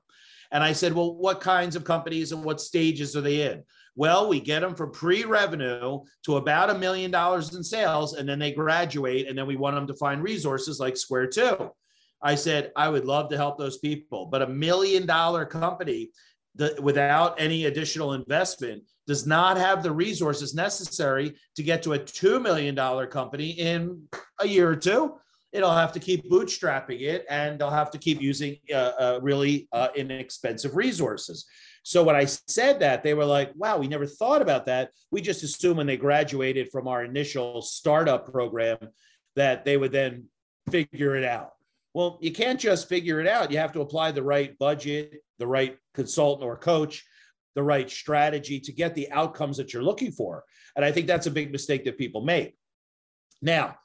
And 0.52 0.64
I 0.64 0.74
said, 0.74 0.94
well, 0.94 1.16
what 1.16 1.42
kinds 1.42 1.76
of 1.76 1.84
companies 1.84 2.32
and 2.32 2.44
what 2.44 2.60
stages 2.60 3.16
are 3.16 3.22
they 3.22 3.52
in? 3.52 3.64
Well, 3.96 4.30
we 4.30 4.40
get 4.40 4.62
them 4.62 4.76
from 4.76 4.92
pre 4.92 5.26
revenue 5.26 6.02
to 6.24 6.38
about 6.38 6.70
a 6.70 6.78
million 6.78 7.12
dollars 7.12 7.54
in 7.56 7.64
sales, 7.64 8.14
and 8.14 8.30
then 8.30 8.40
they 8.40 8.52
graduate, 8.52 9.28
and 9.28 9.38
then 9.38 9.48
we 9.48 9.56
want 9.56 9.76
them 9.76 9.88
to 9.88 9.96
find 9.96 10.24
resources 10.24 10.80
like 10.80 10.96
Square 10.96 11.28
2. 11.28 11.72
I 12.22 12.36
said, 12.36 12.72
I 12.76 12.90
would 12.90 13.06
love 13.06 13.30
to 13.30 13.38
help 13.38 13.58
those 13.58 13.78
people, 13.78 14.28
but 14.28 14.42
a 14.42 14.48
million 14.48 15.06
dollar 15.06 15.46
company 15.46 16.12
the, 16.58 16.76
without 16.82 17.40
any 17.40 17.66
additional 17.66 18.14
investment 18.14 18.84
does 19.06 19.26
not 19.26 19.58
have 19.58 19.84
the 19.84 19.92
resources 19.92 20.54
necessary 20.54 21.36
to 21.56 21.64
get 21.64 21.82
to 21.84 21.94
a 21.94 22.00
$2 22.00 22.42
million 22.42 22.76
company 23.08 23.52
in 23.52 24.04
a 24.42 24.48
year 24.48 24.70
or 24.70 24.76
two. 24.76 25.16
It'll 25.54 25.72
have 25.72 25.94
to 25.94 26.00
keep 26.00 26.30
bootstrapping 26.30 27.02
it 27.02 27.26
and 27.30 27.58
they'll 27.58 27.70
have 27.70 27.92
to 27.92 27.98
keep 27.98 28.22
using 28.22 28.58
uh, 28.72 28.92
uh, 29.00 29.20
really 29.22 29.70
uh, 29.72 29.88
inexpensive 29.96 30.76
resources. 30.76 31.46
So 31.84 32.04
when 32.04 32.18
I 32.18 32.26
said 32.26 32.82
that, 32.82 33.02
they 33.02 33.14
were 33.14 33.26
like, 33.26 33.54
wow, 33.56 33.78
we 33.78 33.88
never 33.88 34.06
thought 34.06 34.42
about 34.42 34.66
that. 34.66 34.92
We 35.10 35.22
just 35.22 35.44
assumed 35.44 35.78
when 35.78 35.88
they 35.88 35.96
graduated 35.96 36.70
from 36.70 36.86
our 36.88 37.06
initial 37.06 37.62
startup 37.62 38.30
program 38.30 38.78
that 39.38 39.64
they 39.64 39.78
would 39.78 39.94
then 39.94 40.26
figure 40.70 41.16
it 41.16 41.24
out. 41.24 41.52
Well, 41.94 42.18
you 42.22 42.34
can't 42.34 42.60
just 42.60 42.90
figure 42.90 43.22
it 43.22 43.28
out. 43.28 43.52
You 43.52 43.58
have 43.60 43.72
to 43.72 43.82
apply 43.82 44.12
the 44.12 44.22
right 44.22 44.58
budget, 44.58 45.24
the 45.40 45.48
right 45.48 45.78
consultant 45.94 46.46
or 46.46 46.58
coach, 46.58 47.06
the 47.56 47.64
right 47.64 47.90
strategy 47.90 48.60
to 48.60 48.72
get 48.72 48.94
the 48.94 49.12
outcomes 49.12 49.58
that 49.58 49.74
you're 49.74 49.84
looking 49.84 50.12
for. 50.12 50.44
And 50.76 50.86
I 50.86 50.92
think 50.92 51.08
that's 51.08 51.28
a 51.28 51.32
big 51.32 51.52
mistake 51.52 51.86
that 51.86 51.98
people 51.98 52.22
make. 52.22 52.56
Now, 53.42 53.78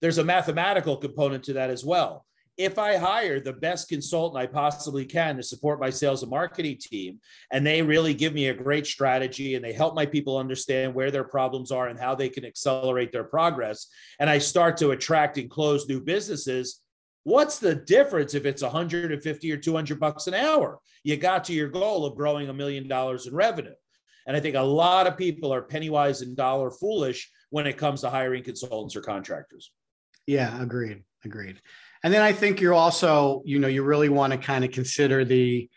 there's 0.00 0.18
a 0.18 0.24
mathematical 0.24 0.96
component 0.96 1.44
to 1.44 1.54
that 1.54 1.70
as 1.70 1.84
well. 1.84 2.24
If 2.56 2.76
I 2.76 2.96
hire 2.96 3.38
the 3.38 3.52
best 3.52 3.88
consultant 3.88 4.42
I 4.42 4.46
possibly 4.46 5.04
can 5.04 5.36
to 5.36 5.42
support 5.42 5.78
my 5.78 5.90
sales 5.90 6.22
and 6.22 6.30
marketing 6.30 6.78
team, 6.80 7.20
and 7.52 7.64
they 7.64 7.82
really 7.82 8.14
give 8.14 8.32
me 8.32 8.48
a 8.48 8.54
great 8.54 8.86
strategy 8.86 9.54
and 9.54 9.64
they 9.64 9.72
help 9.72 9.94
my 9.94 10.06
people 10.06 10.36
understand 10.36 10.92
where 10.92 11.12
their 11.12 11.24
problems 11.24 11.70
are 11.70 11.86
and 11.86 12.00
how 12.00 12.16
they 12.16 12.28
can 12.28 12.44
accelerate 12.44 13.12
their 13.12 13.24
progress, 13.24 13.86
and 14.18 14.28
I 14.28 14.38
start 14.38 14.76
to 14.78 14.90
attract 14.90 15.38
and 15.38 15.48
close 15.48 15.88
new 15.88 16.00
businesses, 16.00 16.80
What's 17.28 17.58
the 17.58 17.74
difference 17.74 18.32
if 18.32 18.46
it's 18.46 18.62
150 18.62 19.52
or 19.52 19.56
200 19.58 20.00
bucks 20.00 20.28
an 20.28 20.34
hour? 20.34 20.78
You 21.04 21.18
got 21.18 21.44
to 21.44 21.52
your 21.52 21.68
goal 21.68 22.06
of 22.06 22.16
growing 22.16 22.48
a 22.48 22.54
million 22.54 22.88
dollars 22.88 23.26
in 23.26 23.34
revenue. 23.34 23.74
And 24.26 24.34
I 24.34 24.40
think 24.40 24.56
a 24.56 24.62
lot 24.62 25.06
of 25.06 25.18
people 25.18 25.52
are 25.52 25.60
penny 25.60 25.90
wise 25.90 26.22
and 26.22 26.34
dollar 26.34 26.70
foolish 26.70 27.30
when 27.50 27.66
it 27.66 27.76
comes 27.76 28.00
to 28.00 28.08
hiring 28.08 28.42
consultants 28.44 28.96
or 28.96 29.02
contractors. 29.02 29.70
Yeah, 30.26 30.58
agreed. 30.62 31.02
Agreed. 31.22 31.60
And 32.02 32.14
then 32.14 32.22
I 32.22 32.32
think 32.32 32.62
you're 32.62 32.72
also, 32.72 33.42
you 33.44 33.58
know, 33.58 33.68
you 33.68 33.82
really 33.82 34.08
want 34.08 34.32
to 34.32 34.38
kind 34.38 34.64
of 34.64 34.70
consider 34.70 35.22
the 35.22 35.68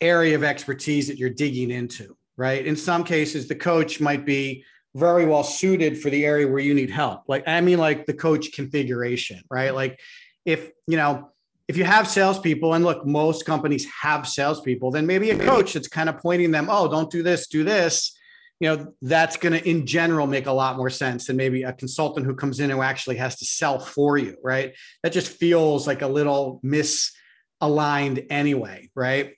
area 0.00 0.34
of 0.34 0.42
expertise 0.42 1.06
that 1.06 1.18
you're 1.18 1.30
digging 1.30 1.70
into, 1.70 2.16
right? 2.36 2.66
In 2.66 2.74
some 2.74 3.04
cases, 3.04 3.46
the 3.46 3.54
coach 3.54 4.00
might 4.00 4.26
be 4.26 4.64
very 4.94 5.24
well 5.24 5.44
suited 5.44 6.00
for 6.00 6.10
the 6.10 6.24
area 6.24 6.48
where 6.48 6.58
you 6.58 6.74
need 6.74 6.90
help. 6.90 7.22
Like, 7.28 7.46
I 7.46 7.60
mean, 7.60 7.78
like 7.78 8.06
the 8.06 8.14
coach 8.14 8.52
configuration, 8.52 9.42
right? 9.50 9.74
Like, 9.74 10.00
if, 10.44 10.70
you 10.86 10.96
know, 10.96 11.30
if 11.68 11.76
you 11.76 11.84
have 11.84 12.08
salespeople, 12.08 12.74
and 12.74 12.84
look, 12.84 13.06
most 13.06 13.46
companies 13.46 13.86
have 14.02 14.26
salespeople, 14.26 14.90
then 14.90 15.06
maybe 15.06 15.30
a 15.30 15.38
coach 15.38 15.74
that's 15.74 15.86
kind 15.86 16.08
of 16.08 16.18
pointing 16.18 16.50
them, 16.50 16.66
oh, 16.68 16.88
don't 16.88 17.10
do 17.10 17.22
this, 17.22 17.46
do 17.46 17.62
this. 17.62 18.16
You 18.58 18.68
know, 18.68 18.92
that's 19.00 19.36
going 19.36 19.52
to, 19.52 19.68
in 19.68 19.86
general, 19.86 20.26
make 20.26 20.46
a 20.46 20.52
lot 20.52 20.76
more 20.76 20.90
sense 20.90 21.26
than 21.26 21.36
maybe 21.36 21.62
a 21.62 21.72
consultant 21.72 22.26
who 22.26 22.34
comes 22.34 22.58
in 22.58 22.70
who 22.70 22.82
actually 22.82 23.16
has 23.16 23.36
to 23.36 23.44
sell 23.44 23.78
for 23.78 24.18
you, 24.18 24.36
right? 24.42 24.74
That 25.02 25.12
just 25.12 25.28
feels 25.28 25.86
like 25.86 26.02
a 26.02 26.08
little 26.08 26.60
misaligned 26.64 28.26
anyway, 28.30 28.90
right? 28.94 29.34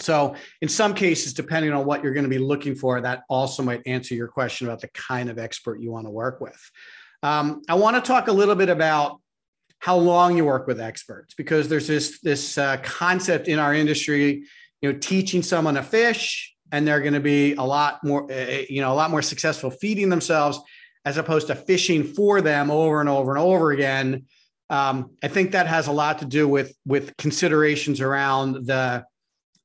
So, 0.00 0.36
in 0.62 0.68
some 0.68 0.94
cases, 0.94 1.34
depending 1.34 1.72
on 1.72 1.84
what 1.84 2.04
you're 2.04 2.12
going 2.12 2.24
to 2.24 2.30
be 2.30 2.38
looking 2.38 2.74
for, 2.74 3.00
that 3.00 3.22
also 3.28 3.62
might 3.62 3.82
answer 3.86 4.14
your 4.14 4.28
question 4.28 4.66
about 4.66 4.80
the 4.80 4.88
kind 4.88 5.28
of 5.28 5.38
expert 5.38 5.80
you 5.80 5.90
want 5.90 6.06
to 6.06 6.10
work 6.10 6.40
with. 6.40 6.58
Um, 7.22 7.62
I 7.68 7.74
want 7.74 7.96
to 7.96 8.02
talk 8.02 8.28
a 8.28 8.32
little 8.32 8.54
bit 8.54 8.68
about 8.68 9.20
how 9.80 9.96
long 9.96 10.36
you 10.36 10.44
work 10.44 10.66
with 10.66 10.80
experts 10.80 11.34
because 11.34 11.68
there's 11.68 11.86
this 11.86 12.20
this 12.20 12.58
uh, 12.58 12.76
concept 12.78 13.48
in 13.48 13.58
our 13.58 13.74
industry 13.74 14.44
you 14.80 14.92
know 14.92 14.98
teaching 14.98 15.42
someone 15.42 15.74
to 15.74 15.82
fish 15.82 16.54
and 16.72 16.86
they're 16.86 17.00
going 17.00 17.14
to 17.14 17.20
be 17.20 17.54
a 17.54 17.62
lot 17.62 18.02
more 18.04 18.30
uh, 18.30 18.62
you 18.68 18.80
know 18.80 18.92
a 18.92 18.94
lot 18.94 19.10
more 19.10 19.22
successful 19.22 19.70
feeding 19.70 20.08
themselves 20.08 20.60
as 21.04 21.16
opposed 21.16 21.46
to 21.46 21.54
fishing 21.54 22.04
for 22.04 22.40
them 22.40 22.70
over 22.70 23.00
and 23.00 23.08
over 23.08 23.30
and 23.30 23.40
over 23.40 23.70
again 23.70 24.24
um, 24.70 25.10
i 25.22 25.28
think 25.28 25.52
that 25.52 25.66
has 25.66 25.86
a 25.86 25.92
lot 25.92 26.18
to 26.18 26.24
do 26.24 26.48
with 26.48 26.74
with 26.84 27.16
considerations 27.16 28.00
around 28.00 28.66
the 28.66 29.04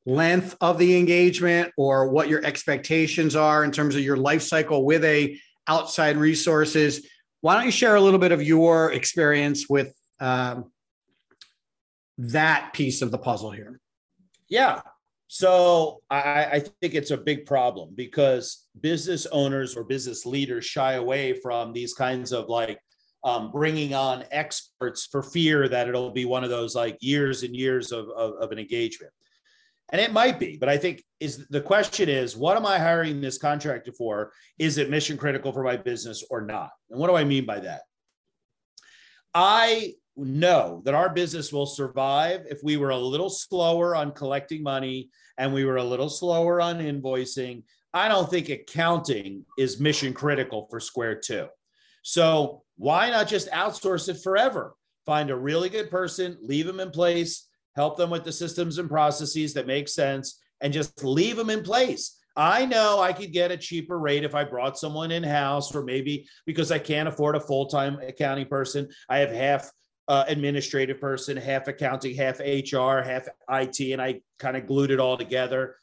length 0.06 0.56
of 0.60 0.78
the 0.78 0.98
engagement 0.98 1.72
or 1.78 2.10
what 2.10 2.28
your 2.28 2.44
expectations 2.46 3.36
are 3.36 3.64
in 3.64 3.72
terms 3.72 3.96
of 3.96 4.02
your 4.02 4.18
life 4.18 4.42
cycle 4.42 4.86
with 4.86 5.04
a 5.06 5.38
outside 5.68 6.18
resources 6.18 7.08
why 7.44 7.56
don't 7.56 7.66
you 7.66 7.72
share 7.72 7.96
a 7.96 8.02
little 8.02 8.20
bit 8.20 8.32
of 8.32 8.42
your 8.42 8.94
experience 8.94 9.68
with 9.68 9.94
um, 10.22 10.72
that 12.18 12.72
piece 12.72 13.02
of 13.02 13.12
the 13.12 13.18
puzzle 13.18 13.52
here. 13.52 13.82
Yeah. 14.48 14.80
So 15.28 16.02
I, 16.10 16.46
I, 16.46 16.60
think 16.60 16.94
it's 16.94 17.12
a 17.12 17.18
big 17.18 17.46
problem 17.46 17.90
because 17.96 18.68
business 18.80 19.26
owners 19.26 19.76
or 19.76 19.84
business 19.84 20.26
leaders 20.26 20.64
shy 20.64 20.94
away 20.94 21.34
from 21.34 21.74
these 21.74 21.94
kinds 21.94 22.32
of 22.32 22.48
like 22.48 22.80
um, 23.26 23.52
bringing 23.52 23.94
on 23.94 24.24
experts 24.32 25.06
for 25.06 25.22
fear 25.22 25.68
that 25.68 25.90
it'll 25.90 26.12
be 26.12 26.24
one 26.24 26.46
of 26.46 26.50
those 26.50 26.76
like 26.76 26.98
years 27.02 27.44
and 27.44 27.54
years 27.54 27.92
of, 27.92 28.08
of, 28.16 28.36
of 28.36 28.52
an 28.54 28.60
engagement. 28.60 29.12
And 29.94 30.02
it 30.02 30.12
might 30.12 30.40
be, 30.40 30.58
but 30.58 30.70
I 30.70 30.78
think 30.78 31.04
is 31.20 31.46
the 31.50 31.62
question 31.62 32.10
is, 32.10 32.36
what 32.36 32.58
am 32.58 32.66
I 32.66 32.80
hiring 32.80 33.22
this 33.22 33.38
contractor 33.38 33.92
for? 33.92 34.34
Is 34.58 34.80
it 34.80 34.90
mission 34.90 35.18
critical 35.18 35.54
for 35.54 35.64
my 35.64 35.78
business 35.78 36.24
or 36.32 36.42
not? 36.42 36.72
And 36.90 37.00
what 37.00 37.10
do 37.10 37.16
I 37.16 37.24
mean 37.24 37.46
by 37.46 37.60
that? 37.60 37.82
I 39.36 39.94
know 40.16 40.82
that 40.86 40.96
our 40.96 41.10
business 41.10 41.54
will 41.54 41.68
survive 41.68 42.42
if 42.50 42.60
we 42.64 42.76
were 42.76 42.90
a 42.90 42.98
little 42.98 43.30
slower 43.30 43.96
on 43.96 44.14
collecting 44.14 44.64
money 44.64 45.10
and 45.38 45.54
we 45.54 45.64
were 45.64 45.78
a 45.78 45.84
little 45.84 46.10
slower 46.10 46.60
on 46.60 46.80
invoicing. 46.80 47.62
I 47.94 48.08
don't 48.08 48.30
think 48.30 48.50
accounting 48.50 49.46
is 49.60 49.80
mission 49.80 50.12
critical 50.12 50.68
for 50.72 50.80
Square 50.80 51.22
2. 51.22 51.48
So 52.02 52.64
why 52.78 53.12
not 53.12 53.28
just 53.28 53.52
outsource 53.52 54.10
it 54.10 54.24
forever? 54.24 54.76
Find 55.06 55.30
a 55.30 55.36
really 55.36 55.70
good 55.70 55.92
person, 55.92 56.36
leave 56.42 56.66
them 56.66 56.80
in 56.80 56.90
place, 56.90 57.48
help 57.76 57.98
them 57.98 58.10
with 58.10 58.24
the 58.24 58.32
systems 58.32 58.78
and 58.78 58.90
processes 58.90 59.54
that 59.54 59.68
make 59.68 59.88
sense, 59.88 60.40
and 60.62 60.74
just 60.74 61.04
leave 61.04 61.36
them 61.36 61.50
in 61.50 61.64
place. 61.64 62.20
I 62.36 62.66
know 62.66 63.00
I 63.00 63.14
could 63.14 63.32
get 63.32 63.52
a 63.52 63.58
cheaper 63.58 64.00
rate 64.00 64.24
if 64.24 64.34
I 64.34 64.44
brought 64.44 64.78
someone 64.78 65.12
in 65.12 65.24
house, 65.24 65.74
or 65.76 65.84
maybe 65.84 66.28
because 66.46 66.72
I 66.72 66.80
can't 66.80 67.08
afford 67.08 67.36
a 67.36 67.40
full 67.40 67.68
time 67.68 68.00
accounting 68.00 68.48
person, 68.48 68.90
I 69.10 69.20
have 69.20 69.32
half 69.32 69.72
uh, 70.08 70.26
administrative 70.28 71.00
person, 71.00 71.38
half 71.38 71.68
accounting, 71.68 72.16
half 72.16 72.40
HR, 72.40 73.02
half 73.02 73.28
IT, 73.50 73.80
and 73.92 74.02
I 74.02 74.22
kind 74.40 74.58
of 74.58 74.68
glued 74.68 74.92
it 74.92 75.00
all 75.00 75.18
together. 75.18 75.76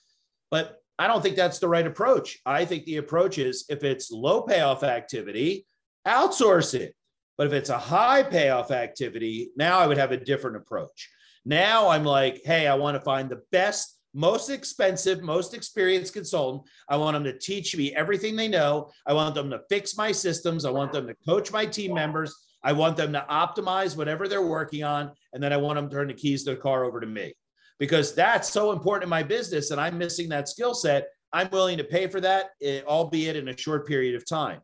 But 0.50 0.82
I 0.98 1.06
don't 1.06 1.22
think 1.22 1.36
that's 1.36 1.58
the 1.58 1.68
right 1.68 1.86
approach. 1.86 2.38
I 2.44 2.64
think 2.64 2.84
the 2.84 2.98
approach 2.98 3.38
is 3.38 3.64
if 3.68 3.84
it's 3.84 4.10
low 4.10 4.42
payoff 4.42 4.82
activity, 4.82 5.66
outsource 6.06 6.74
it. 6.74 6.94
But 7.38 7.46
if 7.46 7.52
it's 7.54 7.70
a 7.70 7.78
high 7.78 8.22
payoff 8.22 8.70
activity, 8.70 9.50
now 9.56 9.78
I 9.78 9.86
would 9.86 9.96
have 9.96 10.12
a 10.12 10.22
different 10.22 10.56
approach. 10.56 11.08
Now 11.44 11.88
I'm 11.88 12.04
like, 12.04 12.42
hey, 12.44 12.66
I 12.66 12.74
want 12.74 12.96
to 12.96 13.00
find 13.00 13.28
the 13.28 13.42
best, 13.50 13.98
most 14.14 14.50
expensive, 14.50 15.22
most 15.22 15.54
experienced 15.54 16.12
consultant. 16.12 16.64
I 16.88 16.96
want 16.96 17.14
them 17.14 17.24
to 17.24 17.38
teach 17.38 17.76
me 17.76 17.94
everything 17.94 18.36
they 18.36 18.48
know. 18.48 18.90
I 19.06 19.12
want 19.12 19.34
them 19.34 19.50
to 19.50 19.60
fix 19.68 19.96
my 19.96 20.12
systems. 20.12 20.64
I 20.64 20.70
want 20.70 20.92
them 20.92 21.06
to 21.06 21.16
coach 21.26 21.52
my 21.52 21.64
team 21.64 21.94
members. 21.94 22.34
I 22.62 22.72
want 22.72 22.96
them 22.96 23.12
to 23.14 23.24
optimize 23.30 23.96
whatever 23.96 24.28
they're 24.28 24.46
working 24.46 24.84
on. 24.84 25.12
And 25.32 25.42
then 25.42 25.52
I 25.52 25.56
want 25.56 25.76
them 25.76 25.88
to 25.88 25.96
turn 25.96 26.08
the 26.08 26.14
keys 26.14 26.44
to 26.44 26.50
the 26.50 26.56
car 26.56 26.84
over 26.84 27.00
to 27.00 27.06
me 27.06 27.32
because 27.78 28.14
that's 28.14 28.50
so 28.50 28.72
important 28.72 29.04
in 29.04 29.10
my 29.10 29.22
business. 29.22 29.70
And 29.70 29.80
I'm 29.80 29.96
missing 29.96 30.28
that 30.28 30.48
skill 30.48 30.74
set. 30.74 31.08
I'm 31.32 31.48
willing 31.50 31.78
to 31.78 31.84
pay 31.84 32.06
for 32.08 32.20
that, 32.20 32.50
eh, 32.62 32.82
albeit 32.86 33.36
in 33.36 33.48
a 33.48 33.56
short 33.56 33.86
period 33.86 34.14
of 34.14 34.26
time. 34.28 34.60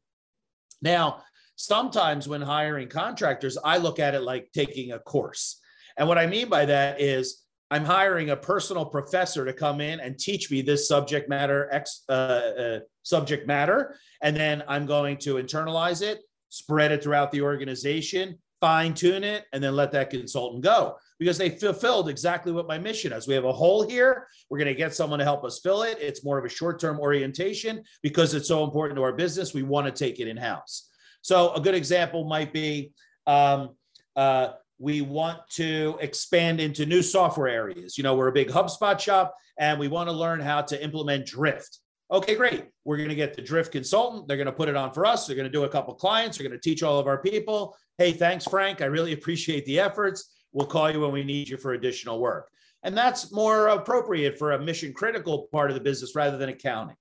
Now, 0.82 1.22
sometimes 1.56 2.28
when 2.28 2.42
hiring 2.42 2.88
contractors, 2.88 3.56
I 3.64 3.78
look 3.78 3.98
at 3.98 4.14
it 4.14 4.20
like 4.20 4.50
taking 4.52 4.92
a 4.92 4.98
course. 4.98 5.60
And 5.96 6.08
what 6.08 6.18
I 6.18 6.26
mean 6.26 6.48
by 6.48 6.66
that 6.66 7.00
is 7.00 7.42
I'm 7.70 7.84
hiring 7.84 8.30
a 8.30 8.36
personal 8.36 8.86
professor 8.86 9.44
to 9.44 9.52
come 9.52 9.80
in 9.80 10.00
and 10.00 10.18
teach 10.18 10.50
me 10.50 10.62
this 10.62 10.86
subject 10.86 11.28
matter, 11.28 11.68
ex, 11.72 12.04
uh, 12.08 12.12
uh, 12.12 12.78
subject 13.02 13.46
matter, 13.46 13.96
and 14.22 14.36
then 14.36 14.62
I'm 14.68 14.86
going 14.86 15.16
to 15.18 15.34
internalize 15.34 16.02
it 16.02 16.20
spread 16.48 16.92
it 16.92 17.02
throughout 17.02 17.30
the 17.32 17.42
organization, 17.42 18.38
fine 18.60 18.94
tune 18.94 19.24
it, 19.24 19.44
and 19.52 19.62
then 19.62 19.76
let 19.76 19.92
that 19.92 20.10
consultant 20.10 20.62
go 20.62 20.96
because 21.18 21.38
they 21.38 21.50
fulfilled 21.50 22.08
exactly 22.08 22.52
what 22.52 22.66
my 22.66 22.78
mission 22.78 23.12
is. 23.12 23.26
We 23.26 23.34
have 23.34 23.44
a 23.44 23.52
hole 23.52 23.86
here. 23.86 24.26
We're 24.48 24.58
going 24.58 24.68
to 24.68 24.74
get 24.74 24.94
someone 24.94 25.18
to 25.18 25.24
help 25.24 25.44
us 25.44 25.60
fill 25.62 25.82
it. 25.82 25.98
It's 26.00 26.24
more 26.24 26.38
of 26.38 26.44
a 26.44 26.48
short 26.48 26.80
term 26.80 26.98
orientation 26.98 27.82
because 28.02 28.34
it's 28.34 28.48
so 28.48 28.64
important 28.64 28.96
to 28.96 29.02
our 29.02 29.12
business. 29.12 29.54
We 29.54 29.62
want 29.62 29.86
to 29.86 29.92
take 29.92 30.20
it 30.20 30.28
in 30.28 30.36
house. 30.36 30.90
So, 31.22 31.52
a 31.54 31.60
good 31.60 31.74
example 31.74 32.24
might 32.28 32.52
be 32.52 32.92
um, 33.26 33.70
uh, 34.14 34.52
we 34.78 35.00
want 35.00 35.38
to 35.50 35.96
expand 36.00 36.60
into 36.60 36.84
new 36.86 37.02
software 37.02 37.48
areas. 37.48 37.96
You 37.96 38.04
know, 38.04 38.14
we're 38.14 38.28
a 38.28 38.32
big 38.32 38.48
HubSpot 38.48 38.98
shop 38.98 39.34
and 39.58 39.78
we 39.78 39.88
want 39.88 40.08
to 40.08 40.14
learn 40.14 40.40
how 40.40 40.62
to 40.62 40.82
implement 40.82 41.26
Drift. 41.26 41.78
Okay, 42.10 42.36
great. 42.36 42.66
We're 42.84 42.98
going 42.98 43.08
to 43.08 43.14
get 43.14 43.34
the 43.34 43.42
Drift 43.42 43.72
consultant. 43.72 44.28
They're 44.28 44.36
going 44.36 44.46
to 44.46 44.52
put 44.52 44.68
it 44.68 44.76
on 44.76 44.92
for 44.92 45.06
us. 45.06 45.26
They're 45.26 45.36
going 45.36 45.50
to 45.50 45.52
do 45.52 45.64
a 45.64 45.68
couple 45.68 45.94
clients. 45.94 46.38
They're 46.38 46.46
going 46.46 46.58
to 46.58 46.62
teach 46.62 46.82
all 46.82 46.98
of 46.98 47.06
our 47.06 47.18
people. 47.18 47.76
Hey, 47.98 48.12
thanks, 48.12 48.44
Frank. 48.44 48.80
I 48.82 48.86
really 48.86 49.12
appreciate 49.14 49.64
the 49.64 49.80
efforts. 49.80 50.32
We'll 50.52 50.66
call 50.66 50.90
you 50.90 51.00
when 51.00 51.12
we 51.12 51.24
need 51.24 51.48
you 51.48 51.56
for 51.56 51.72
additional 51.72 52.20
work. 52.20 52.48
And 52.82 52.96
that's 52.96 53.32
more 53.32 53.68
appropriate 53.68 54.38
for 54.38 54.52
a 54.52 54.62
mission 54.62 54.92
critical 54.92 55.48
part 55.50 55.70
of 55.70 55.74
the 55.74 55.82
business 55.82 56.14
rather 56.14 56.38
than 56.38 56.50
accounting. 56.50 56.96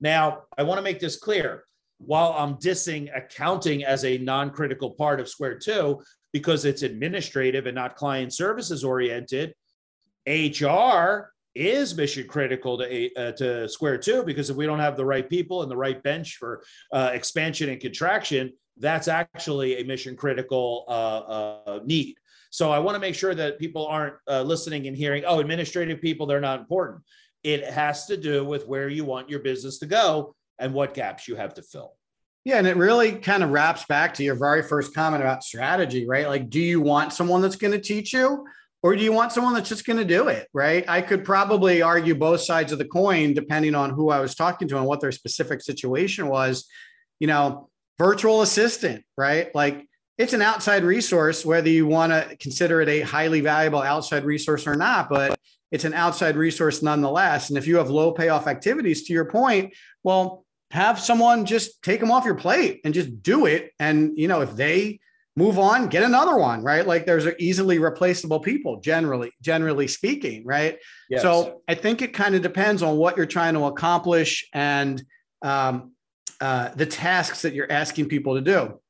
Now, 0.00 0.42
I 0.56 0.62
want 0.62 0.78
to 0.78 0.82
make 0.82 1.00
this 1.00 1.16
clear. 1.16 1.64
While 1.98 2.32
I'm 2.32 2.54
dissing 2.56 3.08
accounting 3.16 3.84
as 3.84 4.04
a 4.04 4.18
non 4.18 4.50
critical 4.50 4.92
part 4.92 5.18
of 5.18 5.28
Square 5.28 5.58
2, 5.58 6.00
because 6.32 6.64
it's 6.64 6.82
administrative 6.82 7.66
and 7.66 7.74
not 7.74 7.96
client 7.96 8.32
services 8.32 8.84
oriented, 8.84 9.54
HR 10.26 11.32
is 11.54 11.96
mission 11.96 12.26
critical 12.28 12.78
to 12.78 13.14
uh, 13.14 13.32
to 13.32 13.68
Square 13.68 13.98
Two 13.98 14.22
because 14.22 14.50
if 14.50 14.56
we 14.56 14.66
don't 14.66 14.78
have 14.78 14.96
the 14.96 15.04
right 15.04 15.28
people 15.28 15.62
and 15.62 15.70
the 15.70 15.76
right 15.76 16.02
bench 16.02 16.36
for 16.36 16.62
uh, 16.92 17.10
expansion 17.12 17.70
and 17.70 17.80
contraction, 17.80 18.52
that's 18.76 19.08
actually 19.08 19.80
a 19.80 19.84
mission 19.84 20.14
critical 20.16 20.84
uh, 20.88 20.90
uh 20.92 21.80
need. 21.84 22.16
So 22.50 22.70
I 22.70 22.78
want 22.78 22.94
to 22.94 23.00
make 23.00 23.14
sure 23.14 23.34
that 23.34 23.58
people 23.58 23.86
aren't 23.86 24.14
uh, 24.26 24.42
listening 24.42 24.86
and 24.86 24.96
hearing, 24.96 25.24
oh, 25.26 25.40
administrative 25.40 26.00
people 26.00 26.26
they're 26.26 26.40
not 26.40 26.60
important. 26.60 27.02
It 27.42 27.64
has 27.64 28.06
to 28.06 28.16
do 28.16 28.44
with 28.44 28.66
where 28.66 28.88
you 28.88 29.04
want 29.04 29.28
your 29.28 29.40
business 29.40 29.78
to 29.78 29.86
go 29.86 30.34
and 30.58 30.72
what 30.72 30.94
gaps 30.94 31.28
you 31.28 31.36
have 31.36 31.54
to 31.54 31.62
fill. 31.62 31.97
Yeah, 32.48 32.56
and 32.56 32.66
it 32.66 32.78
really 32.78 33.12
kind 33.12 33.42
of 33.42 33.50
wraps 33.50 33.84
back 33.90 34.14
to 34.14 34.24
your 34.24 34.34
very 34.34 34.62
first 34.62 34.94
comment 34.94 35.22
about 35.22 35.44
strategy, 35.44 36.08
right? 36.08 36.26
Like, 36.26 36.48
do 36.48 36.58
you 36.58 36.80
want 36.80 37.12
someone 37.12 37.42
that's 37.42 37.56
going 37.56 37.74
to 37.74 37.78
teach 37.78 38.14
you? 38.14 38.46
or 38.82 38.94
do 38.94 39.02
you 39.02 39.12
want 39.12 39.32
someone 39.32 39.54
that's 39.54 39.68
just 39.68 39.84
going 39.84 39.96
to 39.96 40.04
do 40.04 40.28
it 40.28 40.46
right 40.54 40.84
i 40.88 41.02
could 41.02 41.24
probably 41.24 41.82
argue 41.82 42.14
both 42.14 42.40
sides 42.40 42.70
of 42.70 42.78
the 42.78 42.84
coin 42.84 43.34
depending 43.34 43.74
on 43.74 43.90
who 43.90 44.08
i 44.08 44.20
was 44.20 44.36
talking 44.36 44.68
to 44.68 44.76
and 44.76 44.86
what 44.86 45.00
their 45.00 45.10
specific 45.10 45.60
situation 45.60 46.28
was 46.28 46.64
you 47.18 47.26
know 47.26 47.68
virtual 47.98 48.40
assistant 48.40 49.04
right 49.16 49.52
like 49.52 49.84
it's 50.16 50.32
an 50.32 50.42
outside 50.42 50.84
resource 50.84 51.44
whether 51.44 51.68
you 51.68 51.88
want 51.88 52.12
to 52.12 52.36
consider 52.36 52.80
it 52.80 52.88
a 52.88 53.00
highly 53.00 53.40
valuable 53.40 53.82
outside 53.82 54.24
resource 54.24 54.64
or 54.64 54.76
not 54.76 55.08
but 55.10 55.36
it's 55.70 55.84
an 55.84 55.94
outside 55.94 56.36
resource 56.36 56.82
nonetheless. 56.82 57.48
And 57.50 57.58
if 57.58 57.66
you 57.66 57.76
have 57.76 57.90
low 57.90 58.12
payoff 58.12 58.46
activities, 58.46 59.02
to 59.04 59.12
your 59.12 59.26
point, 59.26 59.74
well, 60.02 60.44
have 60.70 61.00
someone 61.00 61.46
just 61.46 61.82
take 61.82 62.00
them 62.00 62.10
off 62.10 62.24
your 62.24 62.34
plate 62.34 62.80
and 62.84 62.92
just 62.92 63.22
do 63.22 63.46
it. 63.46 63.72
And 63.78 64.16
you 64.16 64.28
know, 64.28 64.42
if 64.42 64.54
they 64.54 65.00
move 65.38 65.58
on, 65.58 65.88
get 65.88 66.02
another 66.02 66.36
one, 66.36 66.62
right? 66.62 66.86
Like 66.86 67.06
there's 67.06 67.26
easily 67.38 67.78
replaceable 67.78 68.40
people, 68.40 68.80
generally, 68.80 69.30
generally 69.40 69.86
speaking, 69.86 70.44
right? 70.44 70.78
Yes. 71.08 71.22
So 71.22 71.62
I 71.68 71.74
think 71.74 72.02
it 72.02 72.12
kind 72.12 72.34
of 72.34 72.42
depends 72.42 72.82
on 72.82 72.96
what 72.96 73.16
you're 73.16 73.24
trying 73.24 73.54
to 73.54 73.64
accomplish 73.66 74.48
and 74.52 75.02
um, 75.42 75.92
uh, 76.40 76.70
the 76.74 76.86
tasks 76.86 77.42
that 77.42 77.54
you're 77.54 77.70
asking 77.70 78.08
people 78.08 78.34
to 78.34 78.40
do. 78.40 78.80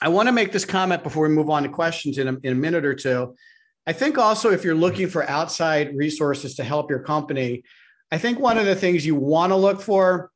I 0.00 0.08
want 0.08 0.28
to 0.28 0.32
make 0.32 0.52
this 0.52 0.64
comment 0.64 1.02
before 1.02 1.28
we 1.28 1.34
move 1.34 1.50
on 1.50 1.64
to 1.64 1.68
questions 1.68 2.18
in 2.18 2.28
a, 2.28 2.36
in 2.44 2.52
a 2.52 2.54
minute 2.54 2.84
or 2.84 2.94
two. 2.94 3.34
I 3.86 3.92
think 3.92 4.16
also 4.16 4.50
if 4.50 4.64
you're 4.64 4.74
looking 4.74 5.08
for 5.08 5.28
outside 5.28 5.96
resources 5.96 6.54
to 6.56 6.64
help 6.64 6.90
your 6.90 7.00
company, 7.00 7.64
I 8.12 8.18
think 8.18 8.38
one 8.38 8.58
of 8.58 8.66
the 8.66 8.76
things 8.76 9.04
you 9.04 9.16
want 9.16 9.50
to 9.50 9.56
look 9.56 9.80
for 9.80 10.30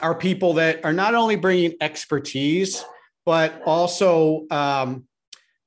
are 0.00 0.14
people 0.14 0.54
that 0.54 0.84
are 0.84 0.92
not 0.92 1.14
only 1.14 1.36
bringing 1.36 1.74
expertise, 1.80 2.84
but 3.24 3.62
also 3.66 4.46
um, 4.50 5.04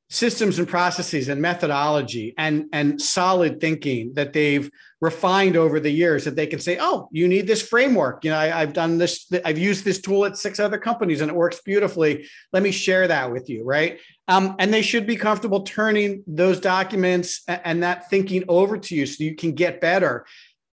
systems 0.09 0.59
and 0.59 0.67
processes 0.67 1.29
and 1.29 1.41
methodology 1.41 2.33
and, 2.37 2.65
and 2.73 3.01
solid 3.01 3.61
thinking 3.61 4.13
that 4.13 4.33
they've 4.33 4.69
refined 4.99 5.55
over 5.55 5.79
the 5.79 5.89
years 5.89 6.25
that 6.25 6.35
they 6.35 6.45
can 6.45 6.59
say, 6.59 6.77
oh, 6.81 7.07
you 7.11 7.29
need 7.29 7.47
this 7.47 7.61
framework. 7.61 8.25
You 8.25 8.31
know, 8.31 8.37
I, 8.37 8.47
have 8.47 8.73
done 8.73 8.97
this, 8.97 9.31
I've 9.45 9.57
used 9.57 9.85
this 9.85 10.01
tool 10.01 10.25
at 10.25 10.37
six 10.37 10.59
other 10.59 10.77
companies 10.77 11.21
and 11.21 11.31
it 11.31 11.35
works 11.35 11.61
beautifully. 11.61 12.27
Let 12.51 12.61
me 12.61 12.71
share 12.71 13.07
that 13.07 13.31
with 13.31 13.49
you, 13.49 13.63
right? 13.63 13.99
Um, 14.27 14.55
and 14.59 14.73
they 14.73 14.81
should 14.81 15.07
be 15.07 15.15
comfortable 15.15 15.61
turning 15.61 16.23
those 16.27 16.59
documents 16.59 17.43
and 17.47 17.81
that 17.83 18.09
thinking 18.09 18.43
over 18.49 18.77
to 18.77 18.95
you 18.95 19.05
so 19.05 19.23
you 19.23 19.35
can 19.35 19.53
get 19.53 19.81
better. 19.81 20.25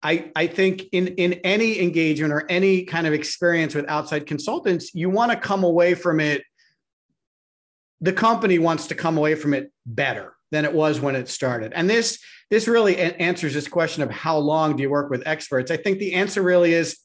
I, 0.06 0.32
I 0.36 0.46
think 0.46 0.84
in, 0.92 1.08
in 1.08 1.34
any 1.44 1.82
engagement 1.82 2.32
or 2.32 2.46
any 2.48 2.84
kind 2.84 3.08
of 3.08 3.14
experience 3.14 3.74
with 3.74 3.90
outside 3.90 4.28
consultants, 4.28 4.94
you 4.94 5.10
want 5.10 5.32
to 5.32 5.38
come 5.38 5.64
away 5.64 5.96
from 5.96 6.20
it 6.20 6.44
the 8.02 8.14
company 8.14 8.60
wants 8.60 8.88
to 8.88 8.96
come 8.96 9.18
away 9.18 9.34
from 9.34 9.54
it 9.54 9.72
better 9.86 10.36
than 10.52 10.64
it 10.64 10.74
was 10.74 11.00
when 11.00 11.16
it 11.16 11.28
started. 11.28 11.74
And 11.74 11.90
this 11.90 12.20
this 12.52 12.68
really 12.68 12.98
answers 12.98 13.56
this 13.56 13.68
question 13.68 14.04
of 14.04 14.12
how 14.12 14.38
long 14.38 14.76
do 14.76 14.84
you 14.84 14.92
work 14.92 15.10
with 15.10 15.24
experts? 15.26 15.72
I 15.72 15.78
think 15.78 15.98
the 15.98 16.14
answer 16.14 16.44
really 16.44 16.74
is 16.74 17.00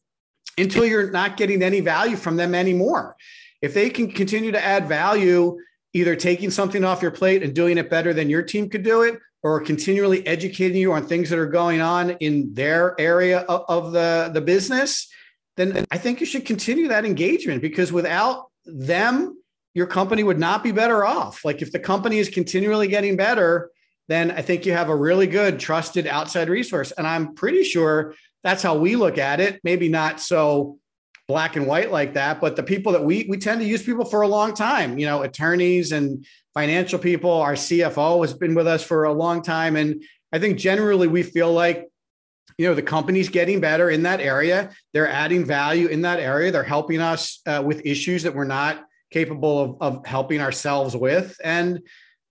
until 0.59 0.85
you're 0.85 1.11
not 1.11 1.39
getting 1.39 1.63
any 1.63 1.81
value 1.81 2.17
from 2.17 2.37
them 2.37 2.55
anymore. 2.55 3.17
If 3.63 3.73
they 3.73 3.89
can 3.89 4.13
continue 4.13 4.53
to 4.53 4.63
add 4.63 4.89
value, 4.89 5.57
either 5.95 6.17
taking 6.17 6.51
something 6.51 6.85
off 6.85 7.01
your 7.01 7.13
plate 7.13 7.43
and 7.43 7.55
doing 7.55 7.79
it 7.79 7.89
better 7.89 8.13
than 8.13 8.29
your 8.29 8.43
team 8.43 8.69
could 8.69 8.83
do 8.83 9.03
it, 9.03 9.19
or 9.43 9.61
continually 9.61 10.27
educating 10.27 10.77
you 10.77 10.93
on 10.93 11.07
things 11.07 11.31
that 11.31 11.39
are 11.39 11.47
going 11.47 11.81
on 11.81 12.11
in 12.21 12.53
their 12.53 12.99
area 13.01 13.41
of, 13.41 13.93
the, 13.93 14.31
the 14.35 14.41
business, 14.41 15.09
then 15.57 15.87
I 15.91 15.99
think 15.99 16.21
you 16.21 16.27
should 16.27 16.45
continue 16.45 16.89
that 16.89 17.05
engagement 17.05 17.63
because 17.63 17.93
without 17.93 18.51
them 18.67 19.37
your 19.75 19.87
company 19.87 20.23
would 20.23 20.39
not 20.39 20.63
be 20.63 20.73
better 20.73 21.05
off. 21.05 21.45
Like 21.45 21.63
if 21.63 21.73
the 21.73 21.79
company 21.79 22.19
is 22.19 22.29
continually 22.29 22.89
getting 22.89 23.17
better, 23.17 23.71
then 24.09 24.31
I 24.33 24.43
think 24.43 24.67
you 24.67 24.73
have 24.73 24.89
a 24.89 24.97
really 24.97 25.27
good 25.27 25.61
trusted 25.61 26.07
outside 26.07 26.49
resource. 26.49 26.91
And 26.93 27.07
I'm 27.07 27.35
pretty 27.35 27.63
sure 27.63 28.15
that's 28.43 28.63
how 28.63 28.77
we 28.77 28.97
look 28.97 29.19
at 29.19 29.41
it. 29.41 29.61
Maybe 29.63 29.89
not 29.89 30.21
so 30.21 30.79
black 31.29 31.55
and 31.55 31.69
white 31.69 31.93
like 31.93 32.15
that, 32.15 32.41
but 32.41 32.57
the 32.57 32.63
people 32.63 32.91
that 32.93 33.05
we 33.05 33.25
we 33.29 33.39
tend 33.39 33.61
to 33.61 33.67
use 33.67 33.85
people 33.85 34.05
for 34.05 34.23
a 34.23 34.29
long 34.29 34.53
time, 34.53 34.99
you 34.99 35.07
know, 35.07 35.23
attorneys 35.23 35.93
and 35.93 36.27
financial 36.55 36.99
people. 36.99 37.31
Our 37.31 37.55
CFO 37.55 38.23
has 38.23 38.35
been 38.35 38.55
with 38.55 38.67
us 38.67 38.83
for 38.83 39.05
a 39.05 39.13
long 39.13 39.43
time. 39.43 39.77
And 39.77 40.03
I 40.33 40.39
think 40.39 40.59
generally 40.59 41.07
we 41.07 41.23
feel 41.23 41.53
like 41.53 41.87
you 42.59 42.67
know 42.67 42.75
the 42.75 42.83
company's 42.83 43.29
getting 43.29 43.61
better 43.61 43.89
in 43.89 44.03
that 44.03 44.21
area 44.21 44.71
they're 44.93 45.09
adding 45.09 45.47
value 45.47 45.87
in 45.87 46.03
that 46.03 46.21
area 46.21 46.51
they're 46.51 46.63
helping 46.63 47.01
us 47.01 47.41
uh, 47.47 47.63
with 47.65 47.87
issues 47.87 48.25
that 48.25 48.35
we're 48.35 48.45
not 48.45 48.85
capable 49.11 49.61
of, 49.61 49.77
of 49.81 50.07
helping 50.07 50.41
ourselves 50.41 50.97
with. 50.97 51.39
And, 51.43 51.81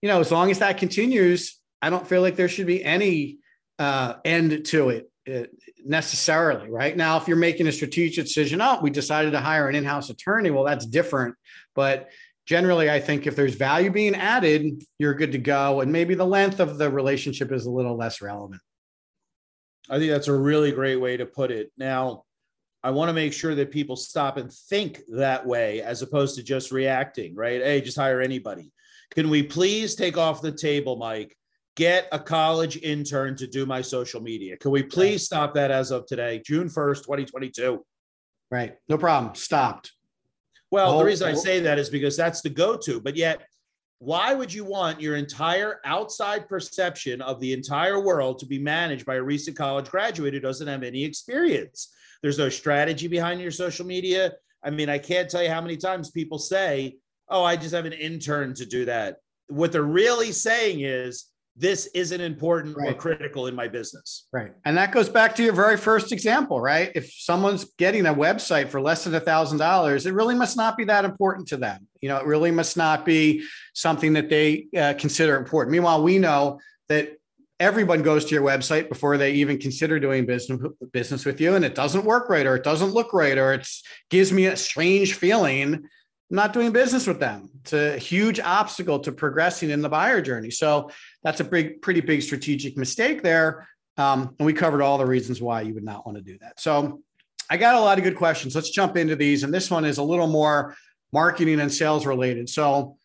you 0.02 0.08
know, 0.08 0.20
as 0.20 0.32
long 0.32 0.50
as 0.50 0.58
that 0.60 0.78
continues, 0.78 1.58
I 1.82 1.90
don't 1.90 2.06
feel 2.06 2.22
like 2.22 2.36
there 2.36 2.48
should 2.48 2.66
be 2.66 2.82
any 2.82 3.38
uh, 3.78 4.14
end 4.24 4.64
to 4.66 4.90
it 4.90 5.10
uh, 5.30 5.46
necessarily. 5.84 6.70
Right 6.70 6.96
now, 6.96 7.16
if 7.18 7.28
you're 7.28 7.36
making 7.36 7.66
a 7.66 7.72
strategic 7.72 8.24
decision, 8.24 8.60
oh, 8.60 8.80
we 8.82 8.90
decided 8.90 9.32
to 9.32 9.40
hire 9.40 9.68
an 9.68 9.74
in 9.74 9.84
house 9.84 10.10
attorney, 10.10 10.50
well, 10.50 10.64
that's 10.64 10.86
different. 10.86 11.36
But 11.74 12.08
generally, 12.50 12.90
I 12.90 12.98
think 12.98 13.28
if 13.28 13.36
there's 13.36 13.54
value 13.54 13.92
being 13.92 14.16
added, 14.16 14.82
you're 14.98 15.14
good 15.14 15.30
to 15.30 15.38
go. 15.38 15.82
And 15.82 15.92
maybe 15.92 16.16
the 16.16 16.26
length 16.26 16.58
of 16.58 16.78
the 16.78 16.90
relationship 16.90 17.52
is 17.52 17.64
a 17.64 17.70
little 17.70 17.96
less 17.96 18.20
relevant. 18.20 18.60
I 19.88 19.98
think 19.98 20.10
that's 20.10 20.26
a 20.26 20.34
really 20.34 20.72
great 20.72 20.96
way 20.96 21.16
to 21.16 21.26
put 21.26 21.52
it. 21.52 21.70
Now, 21.78 22.24
I 22.82 22.90
want 22.90 23.08
to 23.08 23.12
make 23.12 23.32
sure 23.32 23.54
that 23.54 23.70
people 23.70 23.94
stop 23.94 24.36
and 24.36 24.52
think 24.52 25.00
that 25.10 25.46
way 25.46 25.80
as 25.82 26.02
opposed 26.02 26.34
to 26.36 26.42
just 26.42 26.72
reacting, 26.72 27.36
right? 27.36 27.62
Hey, 27.62 27.82
just 27.82 27.96
hire 27.96 28.20
anybody. 28.20 28.72
Can 29.12 29.30
we 29.30 29.44
please 29.44 29.94
take 29.94 30.18
off 30.18 30.42
the 30.42 30.50
table, 30.50 30.96
Mike? 30.96 31.36
Get 31.76 32.08
a 32.10 32.18
college 32.18 32.78
intern 32.78 33.36
to 33.36 33.46
do 33.46 33.64
my 33.64 33.80
social 33.80 34.20
media. 34.20 34.56
Can 34.56 34.72
we 34.72 34.82
please 34.82 35.12
right. 35.12 35.20
stop 35.20 35.54
that 35.54 35.70
as 35.70 35.92
of 35.92 36.04
today, 36.06 36.42
June 36.44 36.68
1st, 36.68 37.04
2022? 37.04 37.84
Right. 38.50 38.74
No 38.88 38.98
problem. 38.98 39.36
Stopped. 39.36 39.92
Well, 40.70 40.94
oh, 40.94 40.98
the 40.98 41.04
reason 41.04 41.28
oh. 41.28 41.32
I 41.32 41.34
say 41.34 41.60
that 41.60 41.78
is 41.78 41.90
because 41.90 42.16
that's 42.16 42.40
the 42.40 42.50
go 42.50 42.76
to, 42.76 43.00
but 43.00 43.16
yet, 43.16 43.42
why 43.98 44.32
would 44.34 44.52
you 44.52 44.64
want 44.64 45.00
your 45.00 45.16
entire 45.16 45.80
outside 45.84 46.48
perception 46.48 47.20
of 47.20 47.38
the 47.38 47.52
entire 47.52 48.00
world 48.00 48.38
to 48.38 48.46
be 48.46 48.58
managed 48.58 49.04
by 49.04 49.16
a 49.16 49.22
recent 49.22 49.56
college 49.58 49.90
graduate 49.90 50.32
who 50.32 50.40
doesn't 50.40 50.68
have 50.68 50.82
any 50.82 51.04
experience? 51.04 51.92
There's 52.22 52.38
no 52.38 52.48
strategy 52.48 53.08
behind 53.08 53.42
your 53.42 53.50
social 53.50 53.84
media. 53.84 54.32
I 54.64 54.70
mean, 54.70 54.88
I 54.88 54.98
can't 54.98 55.28
tell 55.28 55.42
you 55.42 55.50
how 55.50 55.60
many 55.60 55.76
times 55.76 56.10
people 56.10 56.38
say, 56.38 56.96
Oh, 57.28 57.44
I 57.44 57.56
just 57.56 57.74
have 57.74 57.84
an 57.84 57.92
intern 57.92 58.54
to 58.54 58.66
do 58.66 58.86
that. 58.86 59.18
What 59.48 59.70
they're 59.70 59.82
really 59.82 60.32
saying 60.32 60.80
is, 60.80 61.26
this 61.60 61.86
isn't 61.88 62.22
important 62.22 62.74
right. 62.74 62.90
or 62.90 62.94
critical 62.94 63.46
in 63.46 63.54
my 63.54 63.68
business. 63.68 64.26
Right. 64.32 64.52
And 64.64 64.78
that 64.78 64.92
goes 64.92 65.10
back 65.10 65.34
to 65.36 65.42
your 65.42 65.52
very 65.52 65.76
first 65.76 66.10
example, 66.10 66.58
right? 66.58 66.90
If 66.94 67.12
someone's 67.12 67.64
getting 67.76 68.06
a 68.06 68.14
website 68.14 68.68
for 68.68 68.80
less 68.80 69.04
than 69.04 69.14
a 69.14 69.20
thousand 69.20 69.58
dollars, 69.58 70.06
it 70.06 70.14
really 70.14 70.34
must 70.34 70.56
not 70.56 70.78
be 70.78 70.84
that 70.84 71.04
important 71.04 71.48
to 71.48 71.58
them. 71.58 71.86
You 72.00 72.08
know, 72.08 72.16
it 72.16 72.24
really 72.24 72.50
must 72.50 72.78
not 72.78 73.04
be 73.04 73.44
something 73.74 74.14
that 74.14 74.30
they 74.30 74.68
uh, 74.74 74.94
consider 74.98 75.36
important. 75.36 75.72
Meanwhile, 75.72 76.02
we 76.02 76.18
know 76.18 76.60
that 76.88 77.18
everyone 77.60 78.00
goes 78.00 78.24
to 78.24 78.34
your 78.34 78.42
website 78.42 78.88
before 78.88 79.18
they 79.18 79.32
even 79.32 79.58
consider 79.58 80.00
doing 80.00 80.24
business 80.24 80.58
business 80.92 81.26
with 81.26 81.42
you 81.42 81.54
and 81.54 81.62
it 81.62 81.74
doesn't 81.74 82.06
work 82.06 82.30
right 82.30 82.46
or 82.46 82.56
it 82.56 82.64
doesn't 82.64 82.92
look 82.92 83.12
right 83.12 83.36
or 83.36 83.52
it 83.52 83.68
gives 84.08 84.32
me 84.32 84.46
a 84.46 84.56
strange 84.56 85.12
feeling 85.12 85.86
not 86.30 86.52
doing 86.52 86.72
business 86.72 87.06
with 87.06 87.20
them 87.20 87.50
it's 87.60 87.72
a 87.72 87.98
huge 87.98 88.40
obstacle 88.40 88.98
to 88.98 89.12
progressing 89.12 89.70
in 89.70 89.82
the 89.82 89.88
buyer 89.88 90.20
journey 90.20 90.50
so 90.50 90.90
that's 91.22 91.40
a 91.40 91.44
big 91.44 91.82
pretty 91.82 92.00
big 92.00 92.22
strategic 92.22 92.76
mistake 92.76 93.22
there 93.22 93.68
um, 93.96 94.34
and 94.38 94.46
we 94.46 94.52
covered 94.52 94.82
all 94.82 94.96
the 94.96 95.06
reasons 95.06 95.42
why 95.42 95.60
you 95.60 95.74
would 95.74 95.84
not 95.84 96.06
want 96.06 96.16
to 96.16 96.22
do 96.22 96.38
that 96.38 96.58
so 96.60 97.00
i 97.50 97.56
got 97.56 97.74
a 97.74 97.80
lot 97.80 97.98
of 97.98 98.04
good 98.04 98.16
questions 98.16 98.54
let's 98.54 98.70
jump 98.70 98.96
into 98.96 99.16
these 99.16 99.42
and 99.42 99.52
this 99.52 99.70
one 99.70 99.84
is 99.84 99.98
a 99.98 100.02
little 100.02 100.28
more 100.28 100.76
marketing 101.12 101.60
and 101.60 101.72
sales 101.72 102.06
related 102.06 102.48
so 102.48 102.96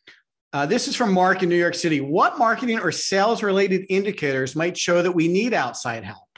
uh, 0.56 0.66
this 0.66 0.88
is 0.88 0.96
from 0.96 1.12
Mark 1.12 1.44
in 1.44 1.50
New 1.50 1.58
York 1.58 1.76
City. 1.76 2.00
What 2.00 2.40
marketing 2.40 2.80
or 2.80 2.90
sales 2.90 3.44
related 3.44 3.86
indicators 3.90 4.56
might 4.56 4.78
show 4.78 5.02
that 5.02 5.12
we 5.12 5.28
need 5.28 5.54
outside 5.54 6.06
help? 6.06 6.30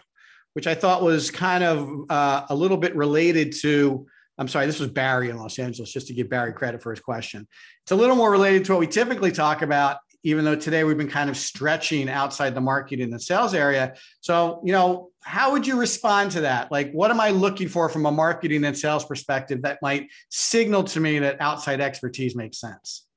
Which 0.53 0.65
I 0.65 0.73
thought 0.73 1.03
was 1.03 1.29
kind 1.29 1.63
of 1.63 1.87
uh, 2.09 2.47
a 2.49 2.55
little 2.55 2.77
bit 2.77 2.95
related 2.95 3.53
to. 3.61 4.07
I'm 4.37 4.47
sorry, 4.47 4.67
this 4.67 4.79
was 4.79 4.89
Barry 4.89 5.29
in 5.29 5.37
Los 5.37 5.57
Angeles, 5.57 5.91
just 5.91 6.07
to 6.07 6.13
give 6.13 6.29
Barry 6.29 6.53
credit 6.53 6.83
for 6.83 6.91
his 6.91 6.99
question. 6.99 7.47
It's 7.83 7.91
a 7.91 7.95
little 7.95 8.15
more 8.15 8.29
related 8.29 8.65
to 8.65 8.73
what 8.73 8.79
we 8.79 8.87
typically 8.87 9.31
talk 9.31 9.63
about, 9.63 9.97
even 10.23 10.45
though 10.45 10.55
today 10.55 10.83
we've 10.83 10.97
been 10.97 11.09
kind 11.09 11.29
of 11.29 11.37
stretching 11.37 12.07
outside 12.07 12.53
the 12.53 12.61
marketing 12.61 13.11
and 13.11 13.21
sales 13.21 13.53
area. 13.53 13.95
So, 14.21 14.61
you 14.63 14.73
know, 14.73 15.09
how 15.23 15.51
would 15.53 15.65
you 15.65 15.79
respond 15.79 16.31
to 16.31 16.41
that? 16.41 16.71
Like, 16.71 16.91
what 16.91 17.09
am 17.09 17.19
I 17.19 17.31
looking 17.31 17.67
for 17.67 17.89
from 17.89 18.05
a 18.05 18.11
marketing 18.11 18.63
and 18.63 18.77
sales 18.77 19.05
perspective 19.05 19.63
that 19.63 19.79
might 19.81 20.07
signal 20.29 20.83
to 20.85 20.99
me 20.99 21.19
that 21.19 21.41
outside 21.41 21.81
expertise 21.81 22.35
makes 22.35 22.59
sense? 22.59 23.07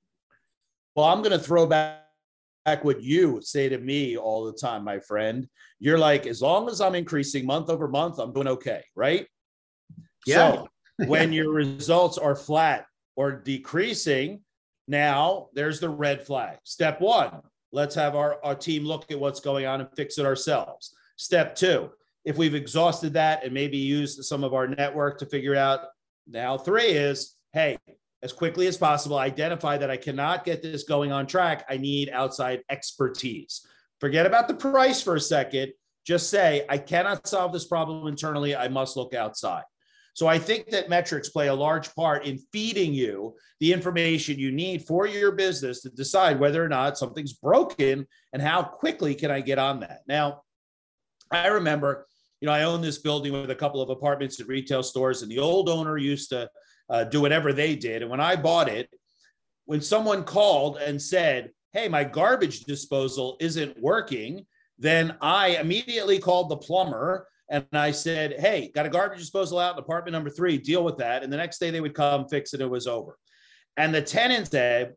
Well, 0.94 1.06
I'm 1.06 1.20
going 1.20 1.38
to 1.38 1.38
throw 1.38 1.66
back, 1.66 2.04
back 2.64 2.84
what 2.84 3.02
you 3.02 3.40
say 3.42 3.68
to 3.68 3.78
me 3.78 4.16
all 4.16 4.44
the 4.44 4.52
time, 4.52 4.84
my 4.84 5.00
friend. 5.00 5.48
You're 5.78 5.98
like, 5.98 6.26
as 6.26 6.40
long 6.40 6.68
as 6.68 6.80
I'm 6.80 6.94
increasing 6.94 7.44
month 7.46 7.70
over 7.70 7.88
month, 7.88 8.18
I'm 8.18 8.32
doing 8.32 8.48
okay, 8.48 8.82
right? 8.94 9.26
Yeah. 10.26 10.52
So 10.52 10.68
when 11.06 11.32
your 11.32 11.52
results 11.52 12.18
are 12.18 12.34
flat 12.34 12.86
or 13.16 13.32
decreasing, 13.32 14.40
now 14.88 15.48
there's 15.54 15.80
the 15.80 15.88
red 15.88 16.26
flag. 16.26 16.58
Step 16.64 17.00
one, 17.00 17.40
let's 17.72 17.94
have 17.94 18.14
our, 18.16 18.42
our 18.44 18.54
team 18.54 18.84
look 18.84 19.10
at 19.10 19.18
what's 19.18 19.40
going 19.40 19.66
on 19.66 19.80
and 19.80 19.88
fix 19.96 20.18
it 20.18 20.26
ourselves. 20.26 20.94
Step 21.16 21.54
two, 21.54 21.90
if 22.24 22.36
we've 22.36 22.54
exhausted 22.54 23.12
that 23.14 23.44
and 23.44 23.52
maybe 23.52 23.76
used 23.76 24.24
some 24.24 24.44
of 24.44 24.54
our 24.54 24.66
network 24.66 25.18
to 25.18 25.26
figure 25.26 25.56
out, 25.56 25.80
now 26.26 26.58
three 26.58 26.90
is, 26.90 27.36
hey, 27.52 27.78
as 28.22 28.32
quickly 28.32 28.66
as 28.66 28.76
possible, 28.76 29.18
identify 29.18 29.78
that 29.78 29.90
I 29.90 29.96
cannot 29.96 30.44
get 30.44 30.62
this 30.62 30.82
going 30.82 31.10
on 31.10 31.26
track. 31.26 31.64
I 31.68 31.78
need 31.78 32.10
outside 32.10 32.62
expertise. 32.70 33.66
Forget 33.98 34.26
about 34.26 34.48
the 34.48 34.54
price 34.54 35.02
for 35.02 35.16
a 35.16 35.20
second. 35.20 35.72
Just 36.06 36.30
say, 36.30 36.64
I 36.68 36.78
cannot 36.78 37.26
solve 37.26 37.52
this 37.52 37.66
problem 37.66 38.06
internally. 38.06 38.56
I 38.56 38.68
must 38.68 38.96
look 38.96 39.14
outside. 39.14 39.64
So 40.20 40.26
I 40.26 40.38
think 40.38 40.68
that 40.68 40.90
metrics 40.90 41.30
play 41.30 41.48
a 41.48 41.54
large 41.54 41.94
part 41.94 42.26
in 42.26 42.36
feeding 42.52 42.92
you 42.92 43.36
the 43.58 43.72
information 43.72 44.38
you 44.38 44.52
need 44.52 44.86
for 44.86 45.06
your 45.06 45.32
business 45.32 45.80
to 45.80 45.88
decide 45.88 46.38
whether 46.38 46.62
or 46.62 46.68
not 46.68 46.98
something's 46.98 47.32
broken 47.32 48.06
and 48.34 48.42
how 48.42 48.62
quickly 48.62 49.14
can 49.14 49.30
I 49.30 49.40
get 49.40 49.58
on 49.58 49.80
that. 49.80 50.00
Now, 50.06 50.42
I 51.30 51.46
remember, 51.46 52.06
you 52.42 52.44
know, 52.44 52.52
I 52.52 52.64
own 52.64 52.82
this 52.82 52.98
building 52.98 53.32
with 53.32 53.50
a 53.50 53.54
couple 53.54 53.80
of 53.80 53.88
apartments 53.88 54.38
and 54.38 54.46
retail 54.46 54.82
stores, 54.82 55.22
and 55.22 55.32
the 55.32 55.38
old 55.38 55.70
owner 55.70 55.96
used 55.96 56.28
to 56.28 56.50
uh, 56.90 57.04
do 57.04 57.22
whatever 57.22 57.54
they 57.54 57.74
did. 57.74 58.02
And 58.02 58.10
when 58.10 58.20
I 58.20 58.36
bought 58.36 58.68
it, 58.68 58.90
when 59.64 59.80
someone 59.80 60.22
called 60.22 60.76
and 60.76 61.00
said, 61.00 61.50
Hey, 61.72 61.88
my 61.88 62.04
garbage 62.04 62.64
disposal 62.64 63.38
isn't 63.40 63.80
working, 63.80 64.44
then 64.78 65.16
I 65.22 65.56
immediately 65.56 66.18
called 66.18 66.50
the 66.50 66.58
plumber 66.58 67.26
and 67.50 67.66
I 67.72 67.90
said, 67.90 68.38
Hey, 68.38 68.70
got 68.74 68.86
a 68.86 68.90
garbage 68.90 69.18
disposal 69.18 69.58
out 69.58 69.74
in 69.74 69.80
apartment 69.80 70.12
number 70.12 70.30
three, 70.30 70.56
deal 70.56 70.84
with 70.84 70.96
that. 70.98 71.22
And 71.22 71.32
the 71.32 71.36
next 71.36 71.58
day 71.58 71.70
they 71.70 71.80
would 71.80 71.94
come 71.94 72.26
fix 72.28 72.54
it, 72.54 72.60
it 72.60 72.70
was 72.70 72.86
over. 72.86 73.18
And 73.76 73.94
the 73.94 74.00
tenant 74.00 74.48
said, 74.48 74.94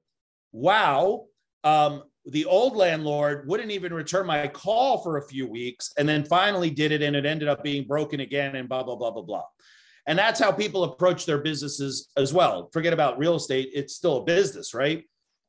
Wow, 0.51 1.25
um, 1.63 2.03
the 2.25 2.45
old 2.45 2.77
landlord 2.77 3.47
wouldn't 3.47 3.71
even 3.71 3.93
return 3.93 4.27
my 4.27 4.47
call 4.47 5.03
for 5.03 5.17
a 5.17 5.27
few 5.27 5.47
weeks 5.47 5.91
and 5.97 6.07
then 6.07 6.23
finally 6.23 6.69
did 6.69 6.91
it 6.91 7.01
and 7.01 7.15
it 7.15 7.25
ended 7.25 7.49
up 7.49 7.63
being 7.63 7.85
broken 7.85 8.21
again 8.21 8.55
and 8.55 8.69
blah 8.69 8.83
blah 8.83 8.95
blah 8.95 9.11
blah 9.11 9.23
blah. 9.23 9.43
And 10.05 10.17
that's 10.19 10.39
how 10.39 10.51
people 10.51 10.83
approach 10.83 11.25
their 11.25 11.39
businesses 11.39 12.09
as 12.17 12.33
well. 12.33 12.69
Forget 12.71 12.93
about 12.93 13.17
real 13.17 13.35
estate 13.35 13.71
it's 13.73 13.95
still 13.95 14.17
a 14.17 14.23
business 14.23 14.73
right? 14.73 15.03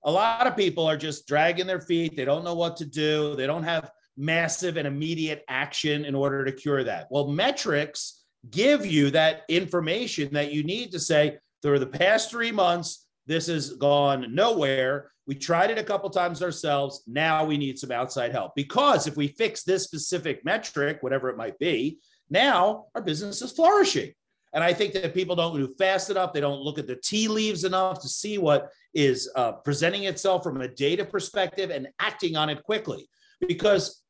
A 0.07 0.11
lot 0.11 0.47
of 0.47 0.57
people 0.57 0.87
are 0.87 0.97
just 0.97 1.27
dragging 1.27 1.67
their 1.67 1.81
feet. 1.81 2.17
They 2.17 2.25
don't 2.25 2.45
know 2.45 2.55
what 2.55 2.77
to 2.79 2.85
do. 2.85 3.37
They 3.37 3.47
don't 3.47 3.63
have 3.63 3.91
massive 4.17 4.77
and 4.77 4.87
immediate 4.87 5.45
action 5.49 6.05
in 6.05 6.15
order 6.15 6.45
to 6.45 6.53
cure 6.53 6.85
that 6.85 7.07
well 7.11 7.29
metrics 7.29 8.25
give 8.51 8.87
you 8.87 9.11
that 9.11 9.43
information 9.49 10.33
that 10.33 10.53
you 10.53 10.63
need 10.63 10.93
to 10.93 11.01
say 11.01 11.37
through 11.63 11.79
the 11.79 11.87
past 11.87 12.31
three 12.31 12.53
months 12.53 13.07
this 13.27 13.47
has 13.47 13.71
gone 13.75 14.35
nowhere 14.35 15.11
we 15.27 15.35
tried 15.35 15.71
it 15.71 15.79
a 15.79 15.85
couple 15.85 16.11
times 16.11 16.43
ourselves. 16.43 17.03
Now 17.07 17.45
we 17.45 17.57
need 17.57 17.79
some 17.79 17.91
outside 17.91 18.33
help 18.33 18.53
because 18.55 19.07
if 19.07 19.17
we 19.17 19.29
fix 19.29 19.63
this 19.63 19.85
specific 19.85 20.45
metric, 20.45 20.99
whatever 21.01 21.31
it 21.31 21.37
might 21.37 21.59
be, 21.59 21.99
now 22.31 22.87
our 22.95 23.03
business 23.03 23.41
is 23.43 23.53
flourishing. 23.53 24.13
And 24.53 24.63
I 24.63 24.73
think 24.73 24.93
that 24.95 25.15
people 25.15 25.35
don't 25.35 25.59
move 25.59 25.77
fast 25.79 26.11
enough. 26.11 26.33
They 26.33 26.41
don't 26.41 26.61
look 26.61 26.79
at 26.79 26.87
the 26.87 26.97
tea 26.97 27.27
leaves 27.27 27.65
enough 27.65 28.01
to 28.03 28.09
see 28.09 28.39
what 28.39 28.71
is 28.93 29.29
uh, 29.35 29.53
presenting 29.53 30.05
itself 30.05 30.45
from 30.45 30.61
a 30.61 30.69
data 30.69 31.05
perspective 31.05 31.71
and 31.71 31.89
acting 31.99 32.37
on 32.37 32.51
it 32.51 32.63
quickly. 32.63 33.09
Because 33.49 34.04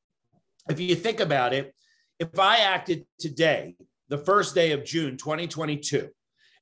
if 0.69 0.81
you 0.81 0.95
think 0.95 1.21
about 1.21 1.53
it, 1.53 1.75
if 2.19 2.39
I 2.39 2.59
acted 2.59 3.05
today, 3.19 3.77
the 4.09 4.19
first 4.19 4.55
day 4.55 4.73
of 4.73 4.85
June 4.85 5.17
2022, 5.17 6.09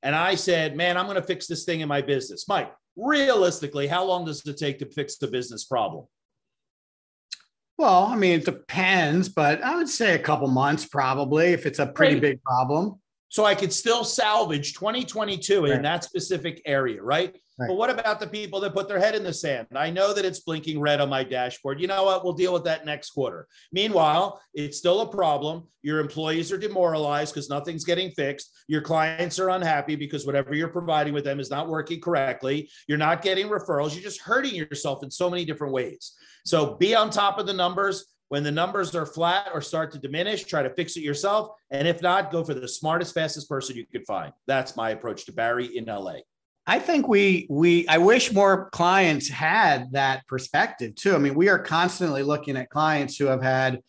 and 0.01 0.15
I 0.15 0.35
said, 0.35 0.75
man, 0.75 0.97
I'm 0.97 1.05
going 1.05 1.15
to 1.15 1.23
fix 1.23 1.47
this 1.47 1.63
thing 1.63 1.81
in 1.81 1.87
my 1.87 2.01
business, 2.01 2.47
Mike, 2.47 2.73
realistically, 2.95 3.87
how 3.87 4.03
long 4.03 4.25
does 4.25 4.45
it 4.45 4.57
take 4.57 4.79
to 4.79 4.85
fix 4.85 5.17
the 5.17 5.27
business 5.27 5.63
problem? 5.63 6.05
Well, 7.77 8.05
I 8.05 8.15
mean, 8.15 8.39
it 8.39 8.45
depends, 8.45 9.29
but 9.29 9.61
I 9.63 9.75
would 9.75 9.89
say 9.89 10.13
a 10.13 10.19
couple 10.19 10.47
months 10.47 10.85
probably 10.85 11.47
if 11.47 11.65
it's 11.65 11.79
a 11.79 11.87
pretty 11.87 12.15
right. 12.15 12.21
big 12.21 12.43
problem. 12.43 12.99
So 13.29 13.45
I 13.45 13.55
could 13.55 13.73
still 13.73 14.03
salvage 14.03 14.73
2022 14.73 15.63
right. 15.63 15.71
in 15.71 15.81
that 15.81 16.03
specific 16.03 16.61
area, 16.65 17.01
right? 17.01 17.35
Right. 17.59 17.67
But 17.67 17.75
what 17.75 17.91
about 17.91 18.19
the 18.19 18.27
people 18.27 18.59
that 18.61 18.73
put 18.73 18.87
their 18.87 18.99
head 18.99 19.13
in 19.13 19.23
the 19.23 19.33
sand? 19.33 19.67
I 19.75 19.91
know 19.91 20.11
that 20.13 20.25
it's 20.25 20.39
blinking 20.39 20.79
red 20.79 20.99
on 20.99 21.09
my 21.09 21.23
dashboard. 21.23 21.79
You 21.79 21.87
know 21.87 22.03
what? 22.05 22.23
We'll 22.23 22.33
deal 22.33 22.51
with 22.51 22.63
that 22.63 22.85
next 22.85 23.11
quarter. 23.11 23.47
Meanwhile, 23.71 24.41
it's 24.55 24.79
still 24.79 25.01
a 25.01 25.11
problem. 25.11 25.67
Your 25.83 25.99
employees 25.99 26.51
are 26.51 26.57
demoralized 26.57 27.33
because 27.33 27.51
nothing's 27.51 27.83
getting 27.83 28.09
fixed. 28.11 28.49
Your 28.67 28.81
clients 28.81 29.37
are 29.37 29.51
unhappy 29.51 29.95
because 29.95 30.25
whatever 30.25 30.55
you're 30.55 30.67
providing 30.69 31.13
with 31.13 31.25
them 31.25 31.39
is 31.39 31.51
not 31.51 31.69
working 31.69 32.01
correctly. 32.01 32.69
You're 32.87 32.97
not 32.97 33.21
getting 33.21 33.47
referrals. 33.47 33.93
You're 33.93 34.03
just 34.03 34.21
hurting 34.21 34.55
yourself 34.55 35.03
in 35.03 35.11
so 35.11 35.29
many 35.29 35.45
different 35.45 35.73
ways. 35.73 36.13
So 36.45 36.75
be 36.75 36.95
on 36.95 37.11
top 37.11 37.37
of 37.37 37.45
the 37.45 37.53
numbers. 37.53 38.05
When 38.29 38.41
the 38.41 38.51
numbers 38.51 38.95
are 38.95 39.05
flat 39.05 39.49
or 39.53 39.61
start 39.61 39.91
to 39.91 39.99
diminish, 39.99 40.43
try 40.45 40.63
to 40.63 40.73
fix 40.73 40.97
it 40.97 41.03
yourself. 41.03 41.49
And 41.69 41.87
if 41.87 42.01
not, 42.01 42.31
go 42.31 42.43
for 42.43 42.55
the 42.55 42.67
smartest, 42.67 43.13
fastest 43.13 43.47
person 43.47 43.75
you 43.75 43.85
could 43.85 44.07
find. 44.07 44.33
That's 44.47 44.75
my 44.75 44.89
approach 44.89 45.25
to 45.25 45.33
Barry 45.33 45.77
in 45.77 45.85
LA. 45.85 46.15
I 46.65 46.79
think 46.79 47.07
we 47.07 47.45
we 47.49 47.87
I 47.87 47.97
wish 47.97 48.31
more 48.31 48.69
clients 48.69 49.29
had 49.29 49.91
that 49.91 50.25
perspective 50.27 50.95
too. 50.95 51.13
I 51.13 51.17
mean, 51.17 51.35
we 51.35 51.49
are 51.49 51.59
constantly 51.59 52.23
looking 52.23 52.55
at 52.55 52.69
clients 52.69 53.17
who 53.17 53.25
have 53.25 53.41
had 53.41 53.81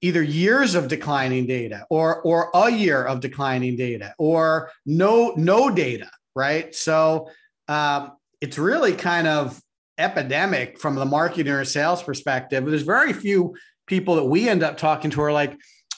either 0.00 0.22
years 0.22 0.74
of 0.74 0.88
declining 0.88 1.46
data 1.46 1.86
or 1.90 2.22
or 2.22 2.50
a 2.54 2.70
year 2.70 3.04
of 3.04 3.20
declining 3.20 3.76
data 3.76 4.14
or 4.18 4.70
no 4.86 5.34
no 5.36 5.68
data, 5.68 6.10
right? 6.34 6.74
So 6.74 7.28
um, 7.68 8.12
it's 8.40 8.58
really 8.58 8.94
kind 8.94 9.28
of 9.28 9.60
epidemic 9.98 10.78
from 10.78 10.94
the 10.94 11.04
marketing 11.04 11.52
or 11.52 11.64
sales 11.66 12.02
perspective. 12.02 12.64
There's 12.64 12.82
very 12.82 13.12
few 13.12 13.54
people 13.86 14.14
that 14.14 14.24
we 14.24 14.48
end 14.48 14.62
up 14.62 14.78
talking 14.78 15.10
to 15.10 15.20
are 15.20 15.32
like, 15.32 15.54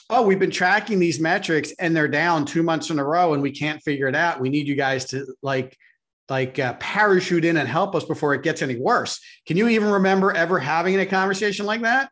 oh, 0.09 0.23
we've 0.23 0.39
been 0.39 0.51
tracking 0.51 0.99
these 0.99 1.21
metrics 1.21 1.71
and 1.79 1.95
they're 1.95 2.09
down 2.09 2.45
two 2.45 2.61
months 2.61 2.89
in 2.89 2.99
a 2.99 3.05
row 3.05 3.33
and 3.33 3.41
we 3.41 3.51
can't 3.51 3.81
figure 3.81 4.09
it 4.09 4.15
out. 4.15 4.41
We 4.41 4.49
need 4.49 4.67
you 4.67 4.75
guys 4.75 5.05
to 5.05 5.25
like 5.41 5.77
like 6.29 6.57
uh, 6.59 6.73
parachute 6.79 7.45
in 7.45 7.57
and 7.57 7.67
help 7.67 7.95
us 7.95 8.05
before 8.05 8.33
it 8.33 8.43
gets 8.43 8.61
any 8.61 8.77
worse. 8.77 9.19
Can 9.45 9.57
you 9.57 9.67
even 9.67 9.89
remember 9.89 10.31
ever 10.31 10.59
having 10.59 10.99
a 10.99 11.05
conversation 11.05 11.65
like 11.65 11.81
that? 11.81 12.09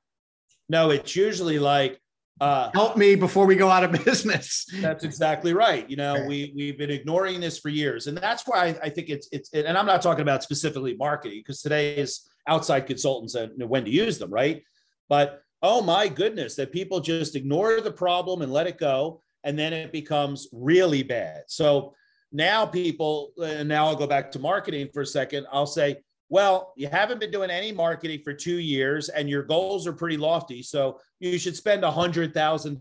No, 0.69 0.89
it's 0.89 1.15
usually 1.15 1.59
like 1.59 1.99
uh, 2.39 2.71
help 2.73 2.97
me 2.97 3.15
before 3.15 3.45
we 3.45 3.55
go 3.55 3.69
out 3.69 3.83
of 3.83 3.91
business. 4.05 4.65
That's 4.81 5.03
exactly 5.03 5.53
right. 5.53 5.89
You 5.89 5.95
know, 5.95 6.25
we 6.27 6.51
we've 6.55 6.77
been 6.77 6.89
ignoring 6.89 7.39
this 7.39 7.59
for 7.59 7.69
years, 7.69 8.07
and 8.07 8.17
that's 8.17 8.43
why 8.47 8.67
I, 8.67 8.79
I 8.83 8.89
think 8.89 9.09
it's 9.09 9.29
it's. 9.31 9.53
And 9.53 9.77
I'm 9.77 9.85
not 9.85 10.01
talking 10.01 10.23
about 10.23 10.43
specifically 10.43 10.95
marketing 10.95 11.39
because 11.39 11.61
today 11.61 11.95
is 11.95 12.27
outside 12.47 12.87
consultants 12.87 13.35
and 13.35 13.51
when 13.69 13.85
to 13.85 13.91
use 13.91 14.17
them, 14.17 14.31
right? 14.31 14.63
But 15.07 15.41
oh 15.61 15.81
my 15.81 16.07
goodness, 16.07 16.55
that 16.55 16.71
people 16.71 16.99
just 16.99 17.35
ignore 17.35 17.79
the 17.79 17.91
problem 17.91 18.41
and 18.41 18.51
let 18.51 18.67
it 18.67 18.77
go, 18.77 19.21
and 19.43 19.57
then 19.57 19.71
it 19.71 19.91
becomes 19.91 20.47
really 20.51 21.03
bad. 21.03 21.43
So 21.47 21.93
now 22.31 22.65
people, 22.65 23.31
and 23.43 23.67
now 23.67 23.87
I'll 23.87 23.95
go 23.95 24.07
back 24.07 24.31
to 24.31 24.39
marketing 24.39 24.89
for 24.93 25.01
a 25.01 25.05
second. 25.05 25.45
I'll 25.51 25.65
say, 25.65 25.97
well, 26.29 26.71
you 26.77 26.87
haven't 26.87 27.19
been 27.19 27.29
doing 27.29 27.49
any 27.49 27.73
marketing 27.73 28.21
for 28.23 28.33
two 28.33 28.59
years 28.59 29.09
and 29.09 29.29
your 29.29 29.43
goals 29.43 29.85
are 29.85 29.91
pretty 29.91 30.15
lofty. 30.15 30.63
So 30.63 30.97
you 31.19 31.37
should 31.37 31.57
spend 31.57 31.83
a 31.83 31.91
hundred 31.91 32.33
thousand 32.33 32.79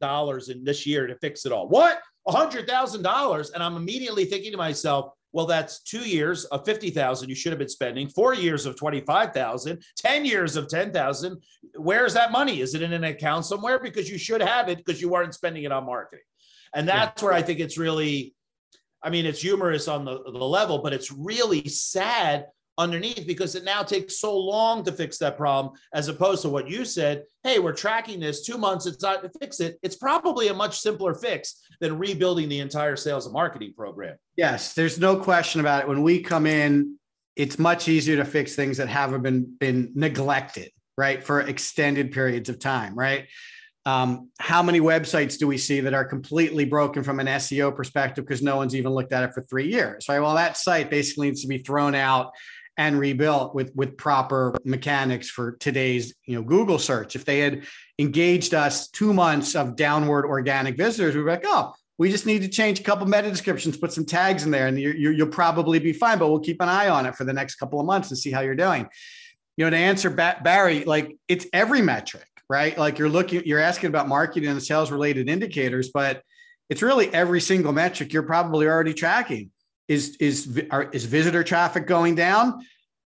dollars 0.00 0.48
in 0.48 0.64
this 0.64 0.84
year 0.84 1.06
to 1.06 1.14
fix 1.18 1.46
it 1.46 1.52
all. 1.52 1.68
What? 1.68 2.00
A 2.26 2.32
hundred 2.32 2.66
thousand 2.66 3.02
dollars. 3.02 3.50
And 3.50 3.62
I'm 3.62 3.76
immediately 3.76 4.24
thinking 4.24 4.50
to 4.50 4.58
myself, 4.58 5.12
well, 5.32 5.46
that's 5.46 5.82
two 5.82 6.00
years 6.00 6.44
of 6.46 6.64
50,000 6.64 7.28
you 7.28 7.34
should 7.34 7.52
have 7.52 7.60
been 7.60 7.68
spending, 7.68 8.08
four 8.08 8.34
years 8.34 8.66
of 8.66 8.76
25,000, 8.76 9.82
10 9.96 10.24
years 10.24 10.56
of 10.56 10.68
10,000. 10.68 11.40
Where's 11.76 12.12
that 12.14 12.32
money? 12.32 12.60
Is 12.60 12.74
it 12.74 12.82
in 12.82 12.92
an 12.92 13.04
account 13.04 13.46
somewhere? 13.46 13.78
Because 13.78 14.10
you 14.10 14.18
should 14.18 14.42
have 14.42 14.68
it 14.68 14.78
because 14.78 15.00
you 15.00 15.08
weren't 15.08 15.32
spending 15.32 15.62
it 15.62 15.72
on 15.72 15.86
marketing. 15.86 16.24
And 16.74 16.88
that's 16.88 17.22
yeah. 17.22 17.26
where 17.26 17.34
I 17.34 17.42
think 17.42 17.60
it's 17.60 17.78
really, 17.78 18.34
I 19.02 19.10
mean, 19.10 19.26
it's 19.26 19.42
humorous 19.42 19.88
on 19.88 20.04
the, 20.04 20.22
the 20.22 20.30
level, 20.30 20.78
but 20.78 20.92
it's 20.92 21.10
really 21.10 21.68
sad 21.68 22.46
underneath 22.78 23.26
because 23.26 23.54
it 23.54 23.64
now 23.64 23.82
takes 23.82 24.18
so 24.18 24.36
long 24.36 24.82
to 24.84 24.92
fix 24.92 25.18
that 25.18 25.36
problem 25.36 25.74
as 25.92 26.08
opposed 26.08 26.42
to 26.42 26.48
what 26.48 26.68
you 26.68 26.84
said 26.84 27.22
hey 27.42 27.58
we're 27.58 27.72
tracking 27.72 28.18
this 28.18 28.46
two 28.46 28.56
months 28.56 28.86
it's 28.86 29.02
not 29.02 29.22
to 29.22 29.30
fix 29.40 29.60
it. 29.60 29.78
It's 29.82 29.96
probably 29.96 30.48
a 30.48 30.54
much 30.54 30.78
simpler 30.78 31.14
fix 31.14 31.60
than 31.80 31.98
rebuilding 31.98 32.48
the 32.48 32.60
entire 32.60 32.96
sales 32.96 33.26
and 33.26 33.34
marketing 33.34 33.74
program. 33.76 34.16
Yes 34.36 34.72
there's 34.72 34.98
no 34.98 35.16
question 35.16 35.60
about 35.60 35.82
it. 35.82 35.88
When 35.88 36.02
we 36.02 36.22
come 36.22 36.46
in 36.46 36.98
it's 37.36 37.58
much 37.58 37.88
easier 37.88 38.16
to 38.16 38.24
fix 38.24 38.54
things 38.54 38.78
that 38.78 38.88
haven't 38.88 39.22
been 39.22 39.54
been 39.60 39.92
neglected 39.94 40.70
right 40.96 41.22
for 41.22 41.40
extended 41.40 42.10
periods 42.10 42.48
of 42.48 42.58
time 42.58 42.94
right 42.94 43.26
um, 43.84 44.30
how 44.38 44.62
many 44.62 44.80
websites 44.80 45.38
do 45.38 45.46
we 45.46 45.58
see 45.58 45.80
that 45.80 45.94
are 45.94 46.04
completely 46.04 46.64
broken 46.64 47.02
from 47.02 47.18
an 47.18 47.26
SEO 47.26 47.74
perspective 47.74 48.24
because 48.24 48.42
no 48.42 48.56
one's 48.56 48.76
even 48.76 48.92
looked 48.92 49.12
at 49.12 49.24
it 49.24 49.34
for 49.34 49.42
three 49.42 49.68
years, 49.68 50.08
right? 50.08 50.20
Well, 50.20 50.34
that 50.34 50.56
site 50.56 50.88
basically 50.88 51.28
needs 51.28 51.42
to 51.42 51.48
be 51.48 51.58
thrown 51.58 51.94
out 51.94 52.32
and 52.78 52.98
rebuilt 52.98 53.54
with 53.54 53.70
with 53.74 53.98
proper 53.98 54.54
mechanics 54.64 55.28
for 55.28 55.52
today's 55.52 56.14
you 56.24 56.36
know 56.36 56.42
Google 56.42 56.78
search. 56.78 57.16
If 57.16 57.24
they 57.24 57.40
had 57.40 57.64
engaged 57.98 58.54
us 58.54 58.88
two 58.88 59.12
months 59.12 59.54
of 59.54 59.76
downward 59.76 60.26
organic 60.26 60.76
visitors, 60.76 61.14
we'd 61.14 61.22
be 61.22 61.28
like, 61.28 61.44
oh, 61.44 61.74
we 61.98 62.10
just 62.10 62.24
need 62.24 62.42
to 62.42 62.48
change 62.48 62.80
a 62.80 62.82
couple 62.82 63.06
meta 63.06 63.28
descriptions, 63.28 63.76
put 63.76 63.92
some 63.92 64.06
tags 64.06 64.44
in 64.44 64.50
there, 64.50 64.68
and 64.68 64.78
you 64.80 65.14
will 65.18 65.26
probably 65.26 65.80
be 65.80 65.92
fine. 65.92 66.18
But 66.18 66.28
we'll 66.30 66.40
keep 66.40 66.62
an 66.62 66.68
eye 66.68 66.88
on 66.88 67.04
it 67.04 67.16
for 67.16 67.24
the 67.24 67.32
next 67.32 67.56
couple 67.56 67.80
of 67.80 67.86
months 67.86 68.10
and 68.10 68.18
see 68.18 68.30
how 68.30 68.40
you're 68.40 68.54
doing. 68.54 68.88
You 69.56 69.66
know, 69.66 69.70
to 69.70 69.76
answer 69.76 70.08
Barry, 70.08 70.84
like 70.84 71.16
it's 71.28 71.46
every 71.52 71.82
metric 71.82 72.26
right? 72.52 72.76
Like 72.76 72.98
you're 72.98 73.08
looking, 73.08 73.42
you're 73.46 73.58
asking 73.58 73.88
about 73.88 74.08
marketing 74.08 74.50
and 74.50 74.62
sales 74.62 74.90
related 74.90 75.30
indicators, 75.30 75.90
but 75.92 76.22
it's 76.68 76.82
really 76.82 77.12
every 77.14 77.40
single 77.40 77.72
metric 77.72 78.12
you're 78.12 78.22
probably 78.24 78.66
already 78.66 78.92
tracking. 78.92 79.50
Is 79.88 80.16
is 80.20 80.62
are, 80.70 80.84
is 80.84 81.06
visitor 81.06 81.42
traffic 81.42 81.86
going 81.86 82.14
down? 82.14 82.64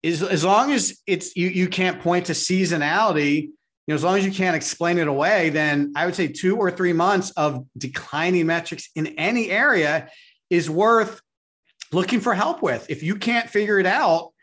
Is 0.02 0.24
as 0.24 0.44
long 0.44 0.72
as 0.72 1.00
it's 1.06 1.36
you 1.36 1.50
you 1.50 1.68
can't 1.68 2.02
point 2.02 2.26
to 2.26 2.34
seasonality 2.34 3.50
you 3.88 3.94
know, 3.94 3.96
as 3.96 4.04
long 4.04 4.18
as 4.18 4.26
you 4.26 4.34
can't 4.34 4.56
explain 4.56 4.98
it 4.98 5.08
away, 5.08 5.50
then 5.50 5.94
I 5.96 6.06
would 6.06 6.16
say 6.16 6.28
two 6.28 6.58
or 6.58 6.70
three 6.70 6.92
months 6.92 7.32
of 7.32 7.66
declining 7.78 8.46
metrics 8.46 8.90
in 8.96 9.08
any 9.18 9.50
area 9.50 10.10
is 10.50 10.70
worth 10.70 11.22
looking 11.94 12.20
for 12.20 12.34
help 12.34 12.62
with. 12.62 12.90
If 12.90 13.02
you 13.02 13.16
can't 13.16 13.50
figure 13.50 13.80
it 13.80 13.86
out, 13.86 14.34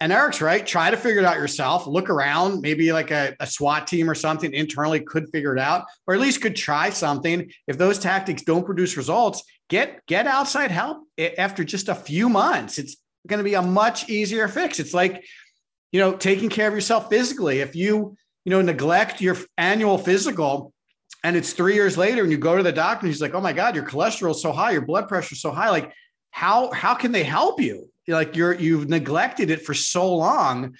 and 0.00 0.12
Eric's 0.12 0.40
right, 0.40 0.64
try 0.64 0.90
to 0.90 0.96
figure 0.96 1.20
it 1.20 1.24
out 1.24 1.38
yourself. 1.38 1.86
Look 1.86 2.08
around, 2.08 2.60
maybe 2.60 2.92
like 2.92 3.10
a, 3.10 3.34
a, 3.40 3.46
SWAT 3.46 3.88
team 3.88 4.08
or 4.08 4.14
something 4.14 4.52
internally 4.52 5.00
could 5.00 5.28
figure 5.30 5.56
it 5.56 5.60
out, 5.60 5.86
or 6.06 6.14
at 6.14 6.20
least 6.20 6.40
could 6.40 6.54
try 6.54 6.90
something. 6.90 7.50
If 7.66 7.78
those 7.78 7.98
tactics 7.98 8.42
don't 8.42 8.64
produce 8.64 8.96
results, 8.96 9.42
get 9.68 10.06
get 10.06 10.26
outside 10.26 10.70
help 10.70 11.04
after 11.36 11.64
just 11.64 11.88
a 11.88 11.96
few 11.96 12.28
months. 12.28 12.78
It's 12.78 12.96
going 13.26 13.38
to 13.38 13.44
be 13.44 13.54
a 13.54 13.62
much 13.62 14.08
easier 14.08 14.46
fix. 14.46 14.78
It's 14.78 14.94
like, 14.94 15.24
you 15.90 16.00
know, 16.00 16.14
taking 16.14 16.48
care 16.48 16.68
of 16.68 16.74
yourself 16.74 17.08
physically. 17.08 17.58
If 17.58 17.74
you, 17.74 18.16
you 18.44 18.50
know, 18.50 18.62
neglect 18.62 19.20
your 19.20 19.36
annual 19.56 19.98
physical 19.98 20.72
and 21.24 21.36
it's 21.36 21.52
three 21.52 21.74
years 21.74 21.98
later 21.98 22.22
and 22.22 22.30
you 22.30 22.38
go 22.38 22.56
to 22.56 22.62
the 22.62 22.72
doctor 22.72 23.04
and 23.04 23.12
he's 23.12 23.20
like, 23.20 23.34
oh 23.34 23.40
my 23.40 23.52
God, 23.52 23.74
your 23.74 23.84
cholesterol 23.84 24.30
is 24.30 24.40
so 24.42 24.52
high, 24.52 24.70
your 24.70 24.86
blood 24.86 25.08
pressure 25.08 25.34
is 25.34 25.40
so 25.40 25.50
high. 25.50 25.70
Like, 25.70 25.92
how 26.30 26.70
how 26.70 26.94
can 26.94 27.10
they 27.10 27.24
help 27.24 27.60
you? 27.60 27.90
Like 28.08 28.36
you're 28.36 28.54
you've 28.54 28.88
neglected 28.88 29.50
it 29.50 29.62
for 29.62 29.74
so 29.74 30.14
long. 30.14 30.76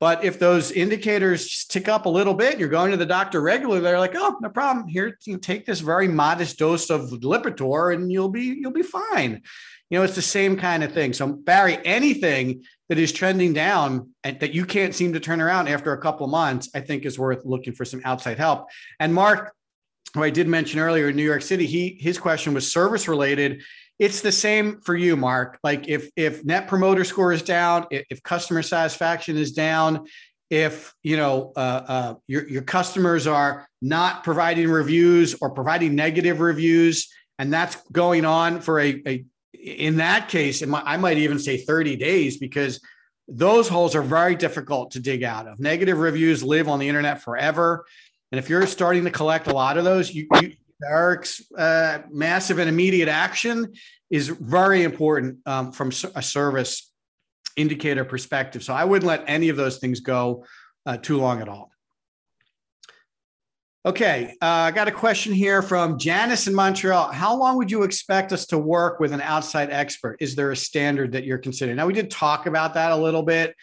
But 0.00 0.24
if 0.24 0.40
those 0.40 0.72
indicators 0.72 1.64
tick 1.66 1.86
up 1.86 2.06
a 2.06 2.08
little 2.08 2.34
bit, 2.34 2.58
you're 2.58 2.68
going 2.68 2.90
to 2.90 2.96
the 2.96 3.06
doctor 3.06 3.40
regularly. 3.40 3.80
They're 3.80 4.00
like, 4.00 4.16
"Oh, 4.16 4.36
no 4.40 4.48
problem. 4.48 4.88
Here, 4.88 5.16
you 5.24 5.38
take 5.38 5.64
this 5.64 5.78
very 5.78 6.08
modest 6.08 6.58
dose 6.58 6.90
of 6.90 7.02
Lipitor, 7.10 7.94
and 7.94 8.10
you'll 8.10 8.28
be 8.28 8.56
you'll 8.60 8.72
be 8.72 8.82
fine." 8.82 9.42
You 9.90 9.98
know, 9.98 10.04
it's 10.04 10.16
the 10.16 10.22
same 10.22 10.56
kind 10.56 10.82
of 10.82 10.92
thing. 10.92 11.12
So, 11.12 11.28
Barry, 11.28 11.78
anything 11.84 12.64
that 12.88 12.98
is 12.98 13.12
trending 13.12 13.52
down 13.52 14.10
and 14.24 14.40
that 14.40 14.52
you 14.54 14.64
can't 14.64 14.94
seem 14.94 15.12
to 15.12 15.20
turn 15.20 15.40
around 15.40 15.68
after 15.68 15.92
a 15.92 16.00
couple 16.00 16.24
of 16.24 16.30
months, 16.30 16.68
I 16.74 16.80
think 16.80 17.04
is 17.04 17.18
worth 17.18 17.44
looking 17.44 17.74
for 17.74 17.84
some 17.84 18.00
outside 18.04 18.38
help. 18.38 18.68
And 18.98 19.14
Mark, 19.14 19.54
who 20.14 20.22
I 20.22 20.30
did 20.30 20.48
mention 20.48 20.80
earlier 20.80 21.10
in 21.10 21.16
New 21.16 21.22
York 21.22 21.42
City, 21.42 21.66
he 21.66 21.96
his 22.00 22.18
question 22.18 22.54
was 22.54 22.72
service 22.72 23.06
related. 23.06 23.62
It's 23.98 24.20
the 24.20 24.32
same 24.32 24.80
for 24.80 24.96
you, 24.96 25.16
Mark. 25.16 25.58
Like 25.62 25.88
if 25.88 26.10
if 26.16 26.44
net 26.44 26.66
promoter 26.68 27.04
score 27.04 27.32
is 27.32 27.42
down, 27.42 27.86
if, 27.90 28.04
if 28.10 28.22
customer 28.22 28.62
satisfaction 28.62 29.36
is 29.36 29.52
down, 29.52 30.06
if 30.50 30.92
you 31.02 31.16
know 31.16 31.52
uh, 31.56 31.82
uh, 31.86 32.14
your 32.26 32.48
your 32.48 32.62
customers 32.62 33.26
are 33.26 33.66
not 33.80 34.24
providing 34.24 34.70
reviews 34.70 35.34
or 35.40 35.50
providing 35.50 35.94
negative 35.94 36.40
reviews, 36.40 37.12
and 37.38 37.52
that's 37.52 37.76
going 37.90 38.24
on 38.24 38.60
for 38.60 38.80
a, 38.80 39.02
a 39.06 39.24
in 39.62 39.96
that 39.96 40.28
case, 40.28 40.64
might, 40.66 40.82
I 40.84 40.96
might 40.96 41.18
even 41.18 41.38
say 41.38 41.56
30 41.56 41.96
days 41.96 42.36
because 42.36 42.80
those 43.28 43.68
holes 43.68 43.94
are 43.94 44.02
very 44.02 44.34
difficult 44.34 44.90
to 44.92 45.00
dig 45.00 45.22
out 45.22 45.46
of. 45.46 45.60
Negative 45.60 45.98
reviews 45.98 46.42
live 46.42 46.68
on 46.68 46.78
the 46.78 46.88
internet 46.88 47.22
forever. 47.22 47.86
And 48.32 48.38
if 48.38 48.48
you're 48.48 48.66
starting 48.66 49.04
to 49.04 49.10
collect 49.10 49.46
a 49.46 49.52
lot 49.52 49.78
of 49.78 49.84
those, 49.84 50.12
you, 50.12 50.26
you 50.40 50.54
Eric's 50.88 51.42
uh, 51.56 52.00
massive 52.10 52.58
and 52.58 52.68
immediate 52.68 53.08
action 53.08 53.72
is 54.10 54.28
very 54.28 54.82
important 54.82 55.38
um, 55.46 55.72
from 55.72 55.90
a 56.14 56.22
service 56.22 56.92
indicator 57.56 58.04
perspective. 58.04 58.62
So 58.62 58.74
I 58.74 58.84
wouldn't 58.84 59.06
let 59.06 59.24
any 59.26 59.48
of 59.48 59.56
those 59.56 59.78
things 59.78 60.00
go 60.00 60.44
uh, 60.86 60.96
too 60.96 61.18
long 61.18 61.40
at 61.40 61.48
all. 61.48 61.70
Okay, 63.84 64.36
uh, 64.40 64.46
I 64.46 64.70
got 64.70 64.86
a 64.86 64.92
question 64.92 65.32
here 65.32 65.60
from 65.60 65.98
Janice 65.98 66.46
in 66.46 66.54
Montreal. 66.54 67.10
How 67.10 67.36
long 67.36 67.56
would 67.56 67.68
you 67.68 67.82
expect 67.82 68.32
us 68.32 68.46
to 68.46 68.58
work 68.58 69.00
with 69.00 69.12
an 69.12 69.20
outside 69.20 69.70
expert? 69.70 70.18
Is 70.20 70.36
there 70.36 70.52
a 70.52 70.56
standard 70.56 71.10
that 71.12 71.24
you're 71.24 71.38
considering? 71.38 71.76
Now, 71.76 71.86
we 71.86 71.92
did 71.92 72.08
talk 72.08 72.46
about 72.46 72.74
that 72.74 72.92
a 72.92 72.96
little 72.96 73.24
bit. 73.24 73.56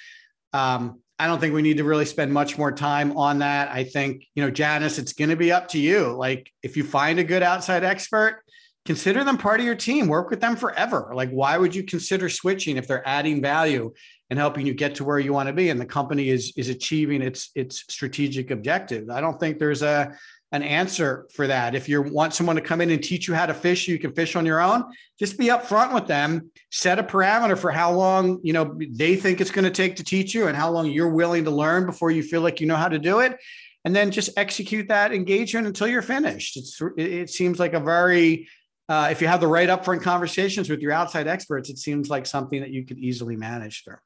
Um, 0.51 0.99
I 1.19 1.27
don't 1.27 1.39
think 1.39 1.53
we 1.53 1.61
need 1.61 1.77
to 1.77 1.83
really 1.83 2.05
spend 2.05 2.31
much 2.31 2.57
more 2.57 2.71
time 2.71 3.17
on 3.17 3.39
that. 3.39 3.69
I 3.69 3.83
think, 3.83 4.25
you 4.35 4.43
know, 4.43 4.49
Janice, 4.49 4.97
it's 4.97 5.11
going 5.11 5.29
to 5.29 5.35
be 5.35 5.51
up 5.51 5.67
to 5.69 5.79
you. 5.79 6.15
Like, 6.15 6.49
if 6.63 6.77
you 6.77 6.83
find 6.85 7.19
a 7.19 7.25
good 7.25 7.43
outside 7.43 7.83
expert, 7.83 8.41
consider 8.85 9.25
them 9.25 9.37
part 9.37 9.59
of 9.59 9.65
your 9.65 9.75
team, 9.75 10.07
work 10.07 10.29
with 10.29 10.39
them 10.39 10.55
forever. 10.55 11.11
Like, 11.13 11.29
why 11.29 11.57
would 11.57 11.75
you 11.75 11.83
consider 11.83 12.29
switching 12.29 12.77
if 12.77 12.87
they're 12.87 13.07
adding 13.07 13.41
value 13.41 13.93
and 14.29 14.39
helping 14.39 14.65
you 14.65 14.73
get 14.73 14.95
to 14.95 15.03
where 15.03 15.19
you 15.19 15.33
want 15.33 15.47
to 15.47 15.53
be 15.53 15.69
and 15.69 15.79
the 15.79 15.85
company 15.85 16.29
is 16.29 16.53
is 16.55 16.69
achieving 16.69 17.21
its 17.21 17.51
its 17.53 17.83
strategic 17.89 18.49
objective? 18.49 19.09
I 19.09 19.19
don't 19.19 19.39
think 19.39 19.59
there's 19.59 19.81
a 19.81 20.15
an 20.51 20.63
answer 20.63 21.27
for 21.33 21.47
that. 21.47 21.75
If 21.75 21.87
you 21.87 22.01
want 22.01 22.33
someone 22.33 22.55
to 22.55 22.61
come 22.61 22.81
in 22.81 22.89
and 22.89 23.03
teach 23.03 23.27
you 23.27 23.35
how 23.35 23.45
to 23.45 23.53
fish, 23.53 23.87
you 23.87 23.99
can 23.99 24.13
fish 24.13 24.35
on 24.35 24.45
your 24.45 24.61
own. 24.61 24.83
Just 25.19 25.37
be 25.37 25.47
upfront 25.47 25.93
with 25.93 26.07
them. 26.07 26.49
Set 26.71 26.97
a 26.97 27.03
parameter 27.03 27.57
for 27.57 27.71
how 27.71 27.93
long 27.93 28.39
you 28.43 28.53
know 28.53 28.77
they 28.91 29.15
think 29.15 29.41
it's 29.41 29.51
going 29.51 29.65
to 29.65 29.71
take 29.71 29.95
to 29.97 30.03
teach 30.03 30.33
you, 30.33 30.47
and 30.47 30.57
how 30.57 30.71
long 30.71 30.87
you're 30.87 31.09
willing 31.09 31.43
to 31.43 31.51
learn 31.51 31.85
before 31.85 32.11
you 32.11 32.23
feel 32.23 32.41
like 32.41 32.59
you 32.59 32.67
know 32.67 32.75
how 32.75 32.89
to 32.89 32.99
do 32.99 33.19
it. 33.19 33.37
And 33.85 33.95
then 33.95 34.11
just 34.11 34.31
execute 34.37 34.89
that 34.89 35.13
engagement 35.13 35.65
until 35.65 35.87
you're 35.87 36.01
finished. 36.01 36.57
It's 36.57 36.81
it 36.97 37.29
seems 37.29 37.59
like 37.59 37.73
a 37.73 37.79
very 37.79 38.47
uh, 38.89 39.09
if 39.11 39.21
you 39.21 39.27
have 39.27 39.39
the 39.39 39.47
right 39.47 39.69
upfront 39.69 40.01
conversations 40.01 40.67
with 40.67 40.79
your 40.79 40.91
outside 40.91 41.27
experts, 41.27 41.69
it 41.69 41.77
seems 41.77 42.09
like 42.09 42.25
something 42.25 42.59
that 42.59 42.71
you 42.71 42.85
could 42.85 42.97
easily 42.97 43.35
manage 43.35 43.83
through. 43.83 43.97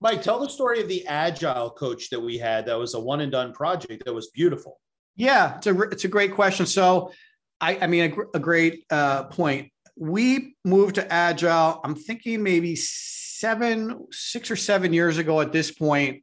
Mike, 0.00 0.22
tell 0.22 0.40
the 0.40 0.48
story 0.48 0.80
of 0.80 0.88
the 0.88 1.06
agile 1.06 1.70
coach 1.70 2.10
that 2.10 2.18
we 2.18 2.36
had. 2.36 2.66
That 2.66 2.78
was 2.78 2.94
a 2.94 3.00
one 3.00 3.20
and 3.20 3.30
done 3.30 3.52
project 3.52 4.04
that 4.04 4.12
was 4.12 4.28
beautiful. 4.30 4.80
Yeah, 5.20 5.58
it's 5.58 5.66
a 5.66 5.78
it's 5.82 6.04
a 6.04 6.08
great 6.08 6.34
question. 6.34 6.64
So, 6.64 7.12
I 7.60 7.76
I 7.82 7.86
mean 7.88 8.10
a, 8.10 8.38
a 8.38 8.40
great 8.40 8.86
uh, 8.90 9.24
point. 9.24 9.70
We 9.94 10.56
moved 10.64 10.94
to 10.94 11.12
agile. 11.12 11.78
I'm 11.84 11.94
thinking 11.94 12.42
maybe 12.42 12.74
seven, 12.74 14.06
six 14.10 14.50
or 14.50 14.56
seven 14.56 14.94
years 14.94 15.18
ago 15.18 15.42
at 15.42 15.52
this 15.52 15.70
point, 15.70 16.22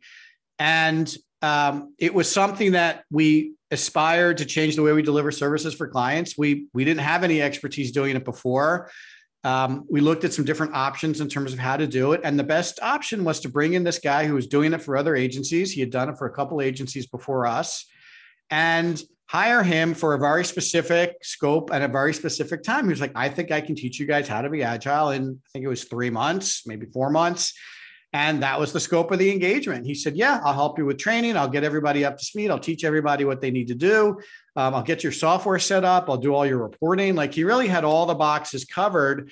and 0.58 1.16
um, 1.44 1.94
it 2.00 2.12
was 2.12 2.32
something 2.32 2.72
that 2.72 3.04
we 3.12 3.54
aspired 3.70 4.38
to 4.40 4.46
change 4.46 4.76
the 4.76 4.82
way 4.82 4.94
we 4.94 5.04
deliver 5.04 5.30
services 5.30 5.76
for 5.76 5.88
clients. 5.88 6.36
We 6.36 6.66
we 6.74 6.84
didn't 6.84 7.02
have 7.02 7.24
any 7.24 7.40
expertise 7.40 7.92
doing 7.92 8.16
it 8.16 8.26
before. 8.26 8.90
Um, 9.44 9.86
we 9.88 10.02
looked 10.02 10.24
at 10.24 10.34
some 10.34 10.44
different 10.44 10.74
options 10.74 11.22
in 11.22 11.30
terms 11.30 11.54
of 11.54 11.60
how 11.60 11.78
to 11.78 11.86
do 11.86 12.14
it, 12.14 12.22
and 12.24 12.40
the 12.40 12.44
best 12.44 12.80
option 12.82 13.24
was 13.24 13.42
to 13.42 13.50
bring 13.50 13.74
in 13.74 13.84
this 13.84 14.00
guy 14.00 14.26
who 14.26 14.34
was 14.34 14.48
doing 14.48 14.74
it 14.74 14.82
for 14.82 14.98
other 14.98 15.16
agencies. 15.16 15.72
He 15.72 15.82
had 15.82 15.92
done 15.92 16.10
it 16.10 16.18
for 16.18 16.26
a 16.26 16.34
couple 16.34 16.62
agencies 16.62 17.06
before 17.06 17.46
us 17.46 17.86
and 18.50 19.02
hire 19.28 19.62
him 19.62 19.94
for 19.94 20.14
a 20.14 20.20
very 20.20 20.46
specific 20.46 21.18
scope 21.22 21.70
and 21.72 21.84
a 21.84 21.88
very 21.88 22.14
specific 22.14 22.64
time. 22.64 22.86
He 22.86 22.90
was 22.90 23.02
like, 23.02 23.12
I 23.14 23.28
think 23.28 23.52
I 23.52 23.60
can 23.60 23.76
teach 23.76 24.00
you 24.00 24.06
guys 24.06 24.28
how 24.28 24.42
to 24.42 24.50
be 24.50 24.64
agile 24.64 25.12
in, 25.12 25.42
I 25.46 25.50
think 25.52 25.66
it 25.66 25.68
was 25.68 25.84
three 25.84 26.10
months, 26.10 26.66
maybe 26.66 26.86
four 26.86 27.10
months. 27.10 27.54
And 28.14 28.42
that 28.42 28.58
was 28.58 28.72
the 28.72 28.80
scope 28.80 29.12
of 29.12 29.20
the 29.20 29.30
engagement. 29.30 29.86
He 29.86 29.94
said, 29.94 30.16
Yeah, 30.16 30.40
I'll 30.42 30.54
help 30.54 30.80
you 30.80 30.86
with 30.86 30.98
training. 30.98 31.36
I'll 31.36 31.50
get 31.50 31.66
everybody 31.66 32.06
up 32.06 32.18
to 32.18 32.24
speed. 32.24 32.50
I'll 32.50 32.58
teach 32.58 32.86
everybody 32.86 33.26
what 33.26 33.42
they 33.42 33.52
need 33.52 33.68
to 33.68 33.76
do. 33.76 34.20
Um, 34.56 34.74
I'll 34.76 34.84
get 34.84 35.04
your 35.04 35.12
software 35.12 35.60
set 35.60 35.84
up. 35.84 36.10
I'll 36.10 36.18
do 36.18 36.34
all 36.34 36.46
your 36.46 36.58
reporting. 36.58 37.16
Like 37.16 37.34
he 37.34 37.44
really 37.44 37.68
had 37.68 37.84
all 37.84 38.06
the 38.06 38.16
boxes 38.16 38.64
covered. 38.64 39.30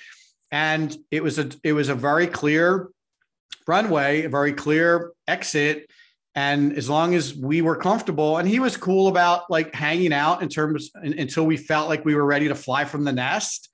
And 0.51 0.95
it 1.09 1.23
was 1.23 1.39
a 1.39 1.49
it 1.63 1.71
was 1.71 1.87
a 1.87 1.95
very 1.95 2.27
clear 2.27 2.89
runway, 3.65 4.23
a 4.23 4.29
very 4.29 4.53
clear 4.53 5.13
exit 5.25 5.89
and 6.35 6.73
as 6.73 6.89
long 6.89 7.15
as 7.15 7.33
we 7.33 7.61
were 7.61 7.77
comfortable 7.77 8.37
and 8.37 8.47
he 8.47 8.59
was 8.59 8.75
cool 8.75 9.07
about 9.07 9.49
like 9.49 9.73
hanging 9.73 10.11
out 10.11 10.41
in 10.41 10.49
terms 10.49 10.91
until 10.93 11.45
we 11.45 11.55
felt 11.55 11.87
like 11.87 12.03
we 12.03 12.13
were 12.13 12.25
ready 12.25 12.49
to 12.49 12.55
fly 12.55 12.83
from 12.83 13.05
the 13.05 13.13
nest. 13.13 13.69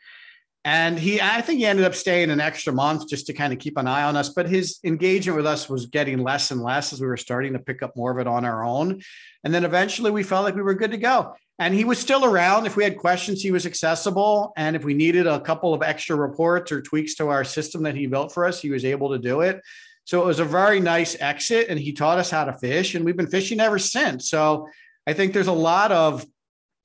And 0.63 0.99
he 0.99 1.19
i 1.19 1.41
think 1.41 1.57
he 1.57 1.65
ended 1.65 1.85
up 1.85 1.95
staying 1.95 2.29
an 2.29 2.39
extra 2.39 2.71
month 2.71 3.09
just 3.09 3.25
to 3.25 3.33
kind 3.33 3.51
of 3.51 3.57
keep 3.57 3.77
an 3.77 3.87
eye 3.87 4.03
on 4.03 4.15
us 4.15 4.29
but 4.29 4.47
his 4.47 4.77
engagement 4.83 5.35
with 5.35 5.47
us 5.47 5.67
was 5.67 5.87
getting 5.87 6.19
less 6.19 6.51
and 6.51 6.61
less 6.61 6.93
as 6.93 7.01
we 7.01 7.07
were 7.07 7.17
starting 7.17 7.53
to 7.53 7.59
pick 7.59 7.81
up 7.81 7.95
more 7.95 8.11
of 8.11 8.19
it 8.19 8.27
on 8.27 8.45
our 8.45 8.63
own. 8.63 9.01
And 9.43 9.51
then 9.51 9.65
eventually 9.65 10.11
we 10.11 10.21
felt 10.21 10.45
like 10.45 10.53
we 10.55 10.61
were 10.61 10.75
good 10.75 10.91
to 10.91 10.97
go. 10.97 11.33
And 11.57 11.73
he 11.73 11.83
was 11.83 11.97
still 11.97 12.25
around. 12.25 12.67
If 12.67 12.75
we 12.75 12.83
had 12.83 12.97
questions 12.97 13.41
he 13.41 13.51
was 13.51 13.65
accessible. 13.65 14.53
And 14.55 14.75
if 14.75 14.83
we 14.83 14.93
needed 14.93 15.25
a 15.25 15.39
couple 15.39 15.73
of 15.73 15.81
extra 15.81 16.15
reports 16.15 16.71
or 16.71 16.79
tweaks 16.79 17.15
to 17.15 17.29
our 17.29 17.43
system 17.43 17.81
that 17.83 17.95
he 17.95 18.05
built 18.05 18.31
for 18.31 18.45
us 18.45 18.61
he 18.61 18.69
was 18.69 18.85
able 18.85 19.09
to 19.09 19.17
do 19.17 19.41
it 19.41 19.61
so 20.05 20.21
it 20.21 20.25
was 20.25 20.39
a 20.39 20.45
very 20.45 20.79
nice 20.79 21.15
exit, 21.19 21.67
and 21.69 21.79
he 21.79 21.93
taught 21.93 22.17
us 22.17 22.31
how 22.31 22.45
to 22.45 22.53
fish, 22.53 22.95
and 22.95 23.05
we've 23.05 23.17
been 23.17 23.27
fishing 23.27 23.59
ever 23.59 23.79
since. 23.79 24.29
So 24.29 24.67
I 25.07 25.13
think 25.13 25.33
there's 25.33 25.47
a 25.47 25.53
lot 25.53 25.91
of 25.91 26.25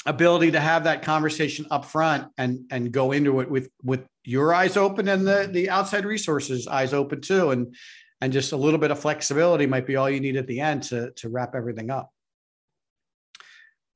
ability 0.06 0.52
to 0.52 0.60
have 0.60 0.84
that 0.84 1.02
conversation 1.02 1.66
up 1.70 1.84
front 1.84 2.28
and 2.38 2.60
and 2.70 2.92
go 2.92 3.12
into 3.12 3.40
it 3.40 3.50
with 3.50 3.68
with 3.82 4.06
your 4.24 4.54
eyes 4.54 4.76
open 4.76 5.08
and 5.08 5.26
the 5.26 5.48
the 5.52 5.68
outside 5.68 6.04
resources 6.04 6.68
eyes 6.68 6.94
open 6.94 7.20
too 7.20 7.50
and 7.50 7.74
and 8.20 8.32
just 8.32 8.52
a 8.52 8.56
little 8.56 8.78
bit 8.78 8.92
of 8.92 9.00
flexibility 9.00 9.66
might 9.66 9.86
be 9.86 9.96
all 9.96 10.08
you 10.08 10.20
need 10.20 10.36
at 10.36 10.46
the 10.46 10.60
end 10.60 10.84
to 10.84 11.10
to 11.12 11.28
wrap 11.28 11.56
everything 11.56 11.90
up 11.90 12.12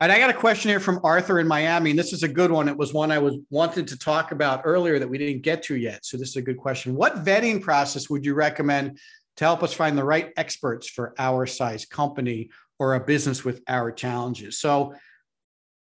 and 0.01 0.11
I 0.11 0.19
got 0.19 0.31
a 0.31 0.35
question 0.35 0.71
here 0.71 0.81
from 0.81 0.99
Arthur 1.05 1.41
in 1.41 1.47
Miami, 1.47 1.91
and 1.91 1.99
this 1.99 2.15
is 2.15 2.23
a 2.23 2.29
good 2.29 2.51
one. 2.51 2.69
It 2.69 2.77
was 2.77 2.95
one 2.95 3.13
I 3.13 3.19
was 3.19 3.37
wanted 3.51 3.87
to 3.89 3.99
talk 3.99 4.33
about 4.33 4.63
earlier 4.65 4.99
that 4.99 5.09
we 5.09 5.19
didn't 5.19 5.43
get 5.43 5.63
to 5.65 5.77
yet. 5.77 6.07
So 6.07 6.17
this 6.17 6.31
is 6.31 6.37
a 6.37 6.43
good 6.43 6.57
question. 6.57 6.95
What 6.95 7.23
vetting 7.23 7.61
process 7.61 8.09
would 8.09 8.25
you 8.25 8.33
recommend 8.33 8.99
to 9.37 9.45
help 9.45 9.63
us 9.63 9.75
find 9.75 9.99
the 9.99 10.05
right 10.05 10.33
experts 10.39 10.89
for 10.89 11.15
our 11.19 11.47
size 11.47 11.85
company 11.85 12.49
or 12.79 12.95
a 12.95 13.01
business 13.01 13.45
with 13.45 13.63
our 13.69 13.93
challenges? 13.93 14.59
So 14.59 14.95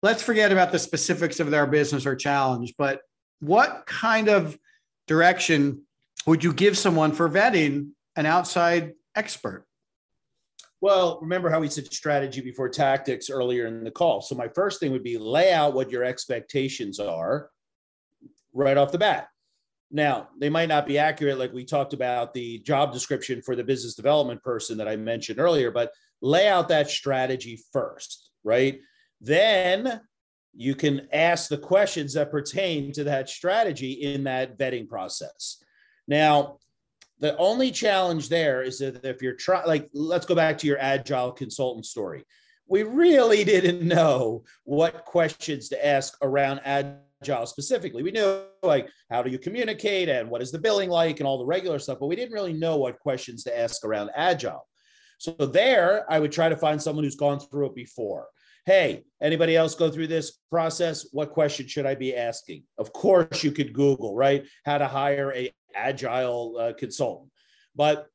let's 0.02 0.22
forget 0.22 0.50
about 0.50 0.72
the 0.72 0.80
specifics 0.80 1.38
of 1.38 1.52
their 1.52 1.66
business 1.68 2.04
or 2.04 2.16
challenge, 2.16 2.74
but 2.76 3.02
what 3.38 3.86
kind 3.86 4.28
of 4.28 4.58
direction 5.06 5.82
would 6.26 6.42
you 6.42 6.52
give 6.52 6.76
someone 6.76 7.12
for 7.12 7.28
vetting 7.28 7.90
an 8.16 8.26
outside 8.26 8.94
expert? 9.14 9.67
Well, 10.80 11.18
remember 11.20 11.50
how 11.50 11.60
we 11.60 11.68
said 11.68 11.92
strategy 11.92 12.40
before 12.40 12.68
tactics 12.68 13.30
earlier 13.30 13.66
in 13.66 13.82
the 13.82 13.90
call. 13.90 14.20
So 14.20 14.34
my 14.34 14.48
first 14.48 14.78
thing 14.78 14.92
would 14.92 15.02
be 15.02 15.18
lay 15.18 15.52
out 15.52 15.74
what 15.74 15.90
your 15.90 16.04
expectations 16.04 17.00
are 17.00 17.50
right 18.52 18.76
off 18.76 18.92
the 18.92 18.98
bat. 18.98 19.28
Now, 19.90 20.28
they 20.38 20.50
might 20.50 20.68
not 20.68 20.86
be 20.86 20.98
accurate, 20.98 21.38
like 21.38 21.52
we 21.52 21.64
talked 21.64 21.94
about 21.94 22.34
the 22.34 22.58
job 22.58 22.92
description 22.92 23.42
for 23.42 23.56
the 23.56 23.64
business 23.64 23.94
development 23.94 24.42
person 24.42 24.76
that 24.78 24.88
I 24.88 24.96
mentioned 24.96 25.40
earlier, 25.40 25.70
but 25.70 25.92
lay 26.20 26.46
out 26.46 26.68
that 26.68 26.90
strategy 26.90 27.58
first, 27.72 28.30
right? 28.44 28.80
Then 29.20 30.00
you 30.54 30.74
can 30.74 31.08
ask 31.12 31.48
the 31.48 31.58
questions 31.58 32.14
that 32.14 32.30
pertain 32.30 32.92
to 32.92 33.04
that 33.04 33.28
strategy 33.28 33.92
in 33.92 34.24
that 34.24 34.58
vetting 34.58 34.88
process. 34.88 35.62
Now, 36.06 36.58
the 37.20 37.36
only 37.36 37.70
challenge 37.70 38.28
there 38.28 38.62
is 38.62 38.78
that 38.78 39.04
if 39.04 39.22
you're 39.22 39.34
trying, 39.34 39.66
like, 39.66 39.88
let's 39.92 40.26
go 40.26 40.34
back 40.34 40.58
to 40.58 40.66
your 40.66 40.78
agile 40.78 41.32
consultant 41.32 41.86
story. 41.86 42.24
We 42.68 42.82
really 42.82 43.44
didn't 43.54 43.86
know 43.86 44.44
what 44.64 45.04
questions 45.04 45.68
to 45.70 45.86
ask 45.86 46.16
around 46.22 46.60
agile 46.64 47.46
specifically. 47.46 48.02
We 48.02 48.12
knew 48.12 48.42
like 48.62 48.88
how 49.10 49.22
do 49.22 49.30
you 49.30 49.38
communicate 49.38 50.08
and 50.08 50.30
what 50.30 50.42
is 50.42 50.52
the 50.52 50.58
billing 50.58 50.90
like 50.90 51.18
and 51.18 51.26
all 51.26 51.38
the 51.38 51.46
regular 51.46 51.78
stuff, 51.78 51.98
but 52.00 52.06
we 52.06 52.16
didn't 52.16 52.34
really 52.34 52.52
know 52.52 52.76
what 52.76 52.98
questions 53.00 53.42
to 53.44 53.58
ask 53.58 53.84
around 53.84 54.10
agile. 54.14 54.66
So 55.18 55.32
there, 55.32 56.10
I 56.10 56.20
would 56.20 56.30
try 56.30 56.48
to 56.48 56.56
find 56.56 56.80
someone 56.80 57.04
who's 57.04 57.16
gone 57.16 57.40
through 57.40 57.66
it 57.66 57.74
before. 57.74 58.28
Hey, 58.68 59.04
anybody 59.22 59.56
else 59.56 59.74
go 59.74 59.90
through 59.90 60.08
this 60.08 60.40
process? 60.50 61.06
What 61.12 61.30
question 61.30 61.66
should 61.66 61.86
I 61.86 61.94
be 61.94 62.14
asking? 62.14 62.64
Of 62.76 62.92
course, 62.92 63.42
you 63.42 63.50
could 63.50 63.72
Google, 63.72 64.14
right? 64.14 64.44
How 64.66 64.76
to 64.76 64.86
hire 64.86 65.32
a 65.32 65.50
agile 65.74 66.58
uh, 66.60 66.72
consultant. 66.74 67.30
But 67.74 68.08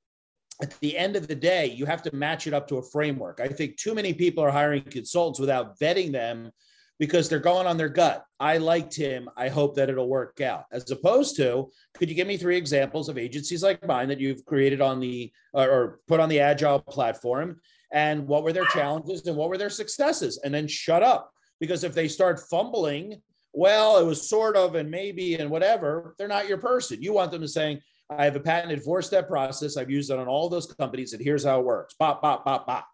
at 0.62 0.80
the 0.80 0.96
end 0.96 1.16
of 1.16 1.28
the 1.28 1.34
day, 1.34 1.66
you 1.66 1.88
have 1.88 2.04
to 2.04 2.16
match 2.16 2.46
it 2.46 2.54
up 2.54 2.68
to 2.68 2.78
a 2.78 2.84
framework. 2.84 3.40
I 3.40 3.48
think 3.48 3.78
too 3.78 3.96
many 3.96 4.14
people 4.14 4.44
are 4.44 4.52
hiring 4.52 4.84
consultants 4.84 5.40
without 5.40 5.80
vetting 5.80 6.12
them 6.12 6.52
because 7.00 7.28
they're 7.28 7.40
going 7.40 7.66
on 7.66 7.76
their 7.76 7.90
gut. 7.90 8.24
I 8.40 8.58
liked 8.60 8.96
him. 8.96 9.32
I 9.36 9.50
hope 9.50 9.74
that 9.78 9.90
it'll 9.90 10.08
work 10.08 10.40
out. 10.40 10.66
As 10.72 10.92
opposed 10.92 11.36
to, 11.38 11.72
could 11.96 12.10
you 12.10 12.16
give 12.16 12.28
me 12.28 12.38
three 12.38 12.58
examples 12.58 13.10
of 13.10 13.18
agencies 13.18 13.64
like 13.64 13.84
mine 13.88 14.08
that 14.10 14.20
you've 14.20 14.46
created 14.46 14.82
on 14.82 15.00
the 15.00 15.34
or 15.52 16.00
put 16.08 16.20
on 16.20 16.30
the 16.30 16.42
agile 16.42 16.80
platform? 16.80 17.60
And 17.94 18.28
what 18.28 18.44
were 18.44 18.52
their 18.54 18.66
challenges 18.66 19.26
and 19.28 19.38
what 19.38 19.50
were 19.50 19.58
their 19.58 19.70
successes? 19.70 20.40
And 20.44 20.54
then 20.54 20.68
shut 20.68 21.04
up. 21.04 21.32
Because 21.60 21.84
if 21.84 21.94
they 21.94 22.08
start 22.08 22.42
fumbling 22.50 23.22
well, 23.54 24.00
it 24.00 24.06
was 24.06 24.28
sort 24.28 24.58
of 24.58 24.74
and 24.76 24.90
maybe 24.90 25.36
and 25.36 25.50
whatever, 25.50 26.16
they're 26.18 26.28
not 26.28 26.48
your 26.48 26.58
person. 26.58 27.02
You 27.02 27.14
want 27.14 27.32
them 27.32 27.42
to 27.42 27.48
saying, 27.48 27.80
I 28.10 28.26
have 28.26 28.36
a 28.36 28.40
patented 28.40 28.82
four 28.84 29.02
step 29.02 29.28
process. 29.28 29.78
I've 29.78 29.92
used 29.92 30.10
it 30.10 30.18
on 30.20 30.28
all 30.28 30.50
those 30.50 30.66
companies, 30.66 31.14
and 31.14 31.24
here's 31.24 31.46
how 31.46 31.60
it 31.60 31.66
works. 31.66 31.94
Bop, 31.94 32.22
bop, 32.22 32.44
bop, 32.44 32.66
bop. 32.66 32.88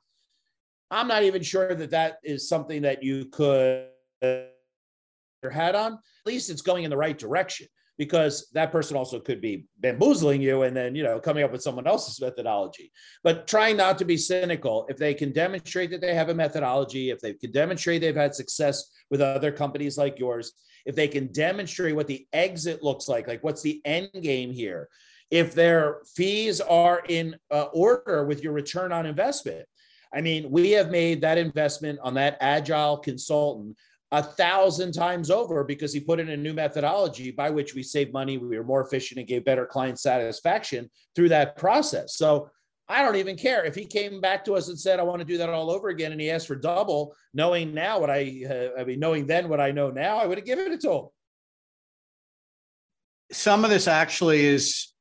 I'm 0.91 1.07
not 1.07 1.23
even 1.23 1.41
sure 1.41 1.73
that 1.73 1.91
that 1.91 2.17
is 2.23 2.49
something 2.49 2.81
that 2.81 3.03
you 3.03 3.25
could 3.25 3.87
your 4.21 5.51
hat 5.51 5.75
on. 5.75 5.93
At 5.93 5.99
least 6.25 6.49
it's 6.49 6.61
going 6.61 6.83
in 6.83 6.89
the 6.89 6.97
right 6.97 7.17
direction 7.17 7.67
because 7.99 8.49
that 8.53 8.71
person 8.71 8.97
also 8.97 9.19
could 9.19 9.41
be 9.41 9.65
bamboozling 9.79 10.41
you 10.41 10.63
and 10.63 10.75
then 10.75 10.95
you 10.95 11.03
know 11.03 11.19
coming 11.19 11.43
up 11.43 11.51
with 11.51 11.61
someone 11.61 11.85
else's 11.85 12.19
methodology. 12.19 12.91
But 13.23 13.45
trying 13.45 13.77
not 13.77 13.99
to 13.99 14.05
be 14.05 14.17
cynical 14.17 14.87
if 14.89 14.97
they 14.97 15.13
can 15.13 15.31
demonstrate 15.31 15.91
that 15.91 16.01
they 16.01 16.15
have 16.15 16.29
a 16.29 16.33
methodology 16.33 17.11
if 17.11 17.19
they 17.19 17.33
can 17.33 17.51
demonstrate 17.51 18.01
they've 18.01 18.15
had 18.15 18.33
success 18.33 18.89
with 19.11 19.21
other 19.21 19.51
companies 19.51 19.97
like 19.97 20.17
yours 20.17 20.53
if 20.85 20.95
they 20.95 21.09
can 21.09 21.27
demonstrate 21.33 21.95
what 21.95 22.07
the 22.07 22.25
exit 22.33 22.81
looks 22.81 23.07
like 23.07 23.27
like 23.27 23.43
what's 23.43 23.61
the 23.61 23.81
end 23.85 24.09
game 24.21 24.51
here 24.51 24.87
if 25.29 25.53
their 25.53 26.01
fees 26.15 26.59
are 26.61 27.03
in 27.07 27.35
uh, 27.51 27.65
order 27.73 28.25
with 28.25 28.43
your 28.43 28.53
return 28.53 28.91
on 28.91 29.05
investment. 29.05 29.65
I 30.13 30.21
mean, 30.21 30.49
we 30.49 30.71
have 30.71 30.89
made 30.89 31.21
that 31.21 31.37
investment 31.37 31.99
on 32.01 32.15
that 32.15 32.37
agile 32.41 32.97
consultant 32.97 33.77
a 34.11 34.23
thousand 34.23 34.91
times 34.91 35.29
over 35.29 35.63
because 35.63 35.93
he 35.93 35.99
put 35.99 36.19
in 36.19 36.29
a 36.29 36.37
new 36.37 36.53
methodology 36.53 37.29
by 37.31 37.49
which 37.49 37.75
we 37.75 37.83
save 37.83 38.11
money, 38.11 38.37
we 38.37 38.57
were 38.57 38.63
more 38.63 38.81
efficient, 38.81 39.19
and 39.19 39.27
gave 39.27 39.45
better 39.45 39.65
client 39.65 39.99
satisfaction 39.99 40.89
through 41.15 41.29
that 41.29 41.55
process. 41.57 42.15
So 42.15 42.49
I 42.87 43.03
don't 43.03 43.17
even 43.17 43.37
care 43.37 43.63
if 43.65 43.75
he 43.75 43.85
came 43.85 44.19
back 44.19 44.43
to 44.45 44.53
us 44.53 44.67
and 44.67 44.79
said, 44.79 44.99
"I 44.99 45.03
want 45.03 45.19
to 45.19 45.25
do 45.25 45.37
that 45.37 45.49
all 45.49 45.69
over 45.69 45.89
again," 45.89 46.11
and 46.11 46.19
he 46.19 46.31
asked 46.31 46.47
for 46.47 46.55
double, 46.55 47.15
knowing 47.35 47.71
now 47.71 47.99
what 47.99 48.09
I, 48.09 48.43
uh, 48.49 48.81
I 48.81 48.83
mean, 48.83 48.99
knowing 48.99 49.27
then 49.27 49.47
what 49.47 49.61
I 49.61 49.69
know 49.69 49.91
now, 49.91 50.17
I 50.17 50.25
would 50.25 50.39
have 50.39 50.45
given 50.45 50.71
it 50.71 50.81
to 50.81 50.91
him. 50.91 51.05
Some 53.31 53.63
of 53.63 53.69
this 53.69 53.87
actually 53.87 54.43
is 54.43 54.91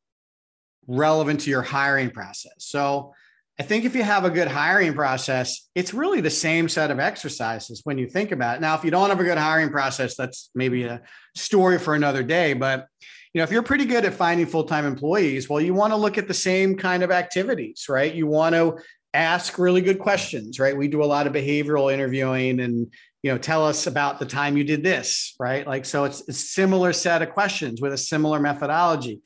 relevant 0.86 1.40
to 1.40 1.50
your 1.50 1.62
hiring 1.62 2.10
process. 2.10 2.52
So 2.58 3.14
I 3.60 3.64
think 3.64 3.84
if 3.84 3.96
you 3.96 4.04
have 4.04 4.24
a 4.24 4.30
good 4.30 4.46
hiring 4.46 4.94
process, 4.94 5.68
it's 5.74 5.92
really 5.92 6.20
the 6.20 6.30
same 6.30 6.68
set 6.68 6.92
of 6.92 7.00
exercises 7.00 7.80
when 7.82 7.98
you 7.98 8.08
think 8.08 8.30
about 8.30 8.56
it. 8.56 8.60
Now, 8.60 8.76
if 8.76 8.84
you 8.84 8.92
don't 8.92 9.08
have 9.08 9.18
a 9.18 9.24
good 9.24 9.38
hiring 9.38 9.70
process, 9.70 10.14
that's 10.16 10.50
maybe 10.54 10.84
a 10.84 11.02
story 11.34 11.78
for 11.78 11.94
another 11.96 12.22
day. 12.22 12.52
But 12.52 12.86
you 13.34 13.40
know, 13.40 13.44
if 13.44 13.50
you're 13.50 13.64
pretty 13.64 13.84
good 13.84 14.04
at 14.04 14.14
finding 14.14 14.46
full-time 14.46 14.86
employees, 14.86 15.48
well, 15.48 15.60
you 15.60 15.74
want 15.74 15.92
to 15.92 15.96
look 15.96 16.18
at 16.18 16.28
the 16.28 16.34
same 16.34 16.76
kind 16.76 17.02
of 17.02 17.10
activities, 17.10 17.86
right? 17.88 18.14
You 18.14 18.26
want 18.26 18.54
to 18.54 18.78
ask 19.12 19.58
really 19.58 19.80
good 19.80 19.98
questions, 19.98 20.60
right? 20.60 20.76
We 20.76 20.88
do 20.88 21.02
a 21.02 21.06
lot 21.06 21.26
of 21.26 21.32
behavioral 21.32 21.92
interviewing 21.92 22.60
and 22.60 22.92
you 23.22 23.32
know, 23.32 23.38
tell 23.38 23.66
us 23.66 23.88
about 23.88 24.20
the 24.20 24.26
time 24.26 24.56
you 24.56 24.62
did 24.62 24.84
this, 24.84 25.34
right? 25.40 25.66
Like 25.66 25.84
so 25.84 26.04
it's 26.04 26.28
a 26.28 26.32
similar 26.32 26.92
set 26.92 27.22
of 27.22 27.30
questions 27.30 27.80
with 27.80 27.92
a 27.92 27.98
similar 27.98 28.38
methodology 28.38 29.20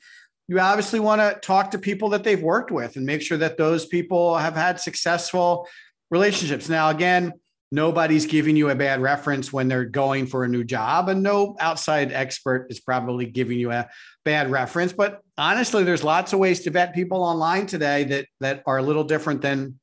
you 0.47 0.59
obviously 0.59 0.99
want 0.99 1.21
to 1.21 1.39
talk 1.39 1.71
to 1.71 1.77
people 1.77 2.09
that 2.09 2.23
they've 2.23 2.41
worked 2.41 2.71
with 2.71 2.95
and 2.95 3.05
make 3.05 3.21
sure 3.21 3.37
that 3.37 3.57
those 3.57 3.85
people 3.85 4.37
have 4.37 4.55
had 4.55 4.79
successful 4.79 5.67
relationships. 6.11 6.67
Now, 6.69 6.89
again, 6.89 7.33
nobody's 7.71 8.25
giving 8.25 8.55
you 8.55 8.69
a 8.69 8.75
bad 8.75 9.01
reference 9.01 9.51
when 9.53 9.67
they're 9.67 9.85
going 9.85 10.27
for 10.27 10.43
a 10.43 10.47
new 10.47 10.63
job, 10.63 11.09
and 11.09 11.23
no 11.23 11.55
outside 11.59 12.11
expert 12.11 12.67
is 12.69 12.79
probably 12.79 13.25
giving 13.25 13.57
you 13.57 13.71
a 13.71 13.89
bad 14.25 14.51
reference. 14.51 14.93
But 14.93 15.21
honestly, 15.37 15.83
there's 15.83 16.03
lots 16.03 16.33
of 16.33 16.39
ways 16.39 16.61
to 16.61 16.71
vet 16.71 16.93
people 16.93 17.23
online 17.23 17.65
today 17.65 18.03
that 18.05 18.27
that 18.41 18.63
are 18.65 18.77
a 18.77 18.83
little 18.83 19.03
different 19.03 19.41
than 19.41 19.79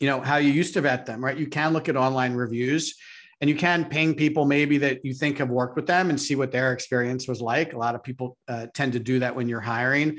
you 0.00 0.06
know 0.06 0.20
how 0.20 0.36
you 0.36 0.52
used 0.52 0.74
to 0.74 0.80
vet 0.80 1.06
them, 1.06 1.24
right? 1.24 1.36
You 1.36 1.46
can 1.46 1.72
look 1.72 1.88
at 1.88 1.96
online 1.96 2.34
reviews 2.34 2.94
and 3.40 3.50
you 3.50 3.56
can 3.56 3.84
ping 3.84 4.14
people 4.14 4.44
maybe 4.44 4.78
that 4.78 5.04
you 5.04 5.14
think 5.14 5.38
have 5.38 5.50
worked 5.50 5.76
with 5.76 5.86
them 5.86 6.10
and 6.10 6.20
see 6.20 6.34
what 6.34 6.52
their 6.52 6.72
experience 6.72 7.28
was 7.28 7.40
like. 7.40 7.72
A 7.72 7.78
lot 7.78 7.94
of 7.94 8.02
people 8.02 8.36
uh, 8.48 8.66
tend 8.74 8.92
to 8.94 9.00
do 9.00 9.18
that 9.20 9.34
when 9.36 9.48
you're 9.48 9.60
hiring. 9.60 10.18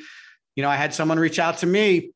You 0.56 0.64
know, 0.64 0.70
I 0.70 0.76
had 0.76 0.94
someone 0.94 1.20
reach 1.20 1.40
out 1.40 1.60
to 1.60 1.66
me 1.66 2.12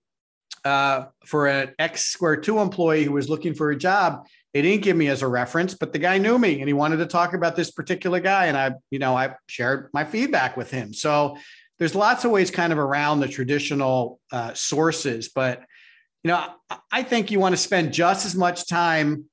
uh, 0.66 1.06
for 1.26 1.48
an 1.48 1.74
X 1.80 2.06
Square 2.06 2.38
Two 2.38 2.60
employee 2.60 3.04
who 3.04 3.14
was 3.14 3.30
looking 3.30 3.54
for 3.54 3.72
a 3.72 3.76
job. 3.76 4.26
They 4.54 4.62
didn't 4.62 4.84
give 4.84 4.98
me 4.98 5.08
as 5.08 5.22
a 5.22 5.28
reference, 5.28 5.76
but 5.76 5.94
the 5.94 6.00
guy 6.00 6.18
knew 6.18 6.40
me 6.40 6.60
and 6.60 6.68
he 6.68 6.74
wanted 6.74 6.98
to 6.98 7.06
talk 7.06 7.34
about 7.34 7.56
this 7.56 7.72
particular 7.72 8.20
guy. 8.20 8.48
And 8.48 8.58
I, 8.58 8.72
you 8.90 9.00
know, 9.00 9.16
I 9.16 9.36
shared 9.48 9.90
my 9.94 10.04
feedback 10.04 10.58
with 10.58 10.72
him. 10.72 10.94
So 10.94 11.38
there's 11.78 11.96
lots 11.96 12.26
of 12.26 12.32
ways 12.32 12.52
kind 12.52 12.74
of 12.74 12.80
around 12.80 13.20
the 13.20 13.28
traditional 13.28 14.20
uh, 14.32 14.54
sources, 14.54 15.30
but 15.30 15.64
you 16.24 16.30
know, 16.30 16.46
I 16.92 17.04
think 17.04 17.32
you 17.32 17.40
want 17.40 17.54
to 17.54 17.58
spend 17.58 17.94
just 17.94 18.26
as 18.26 18.36
much 18.36 18.68
time 18.68 19.26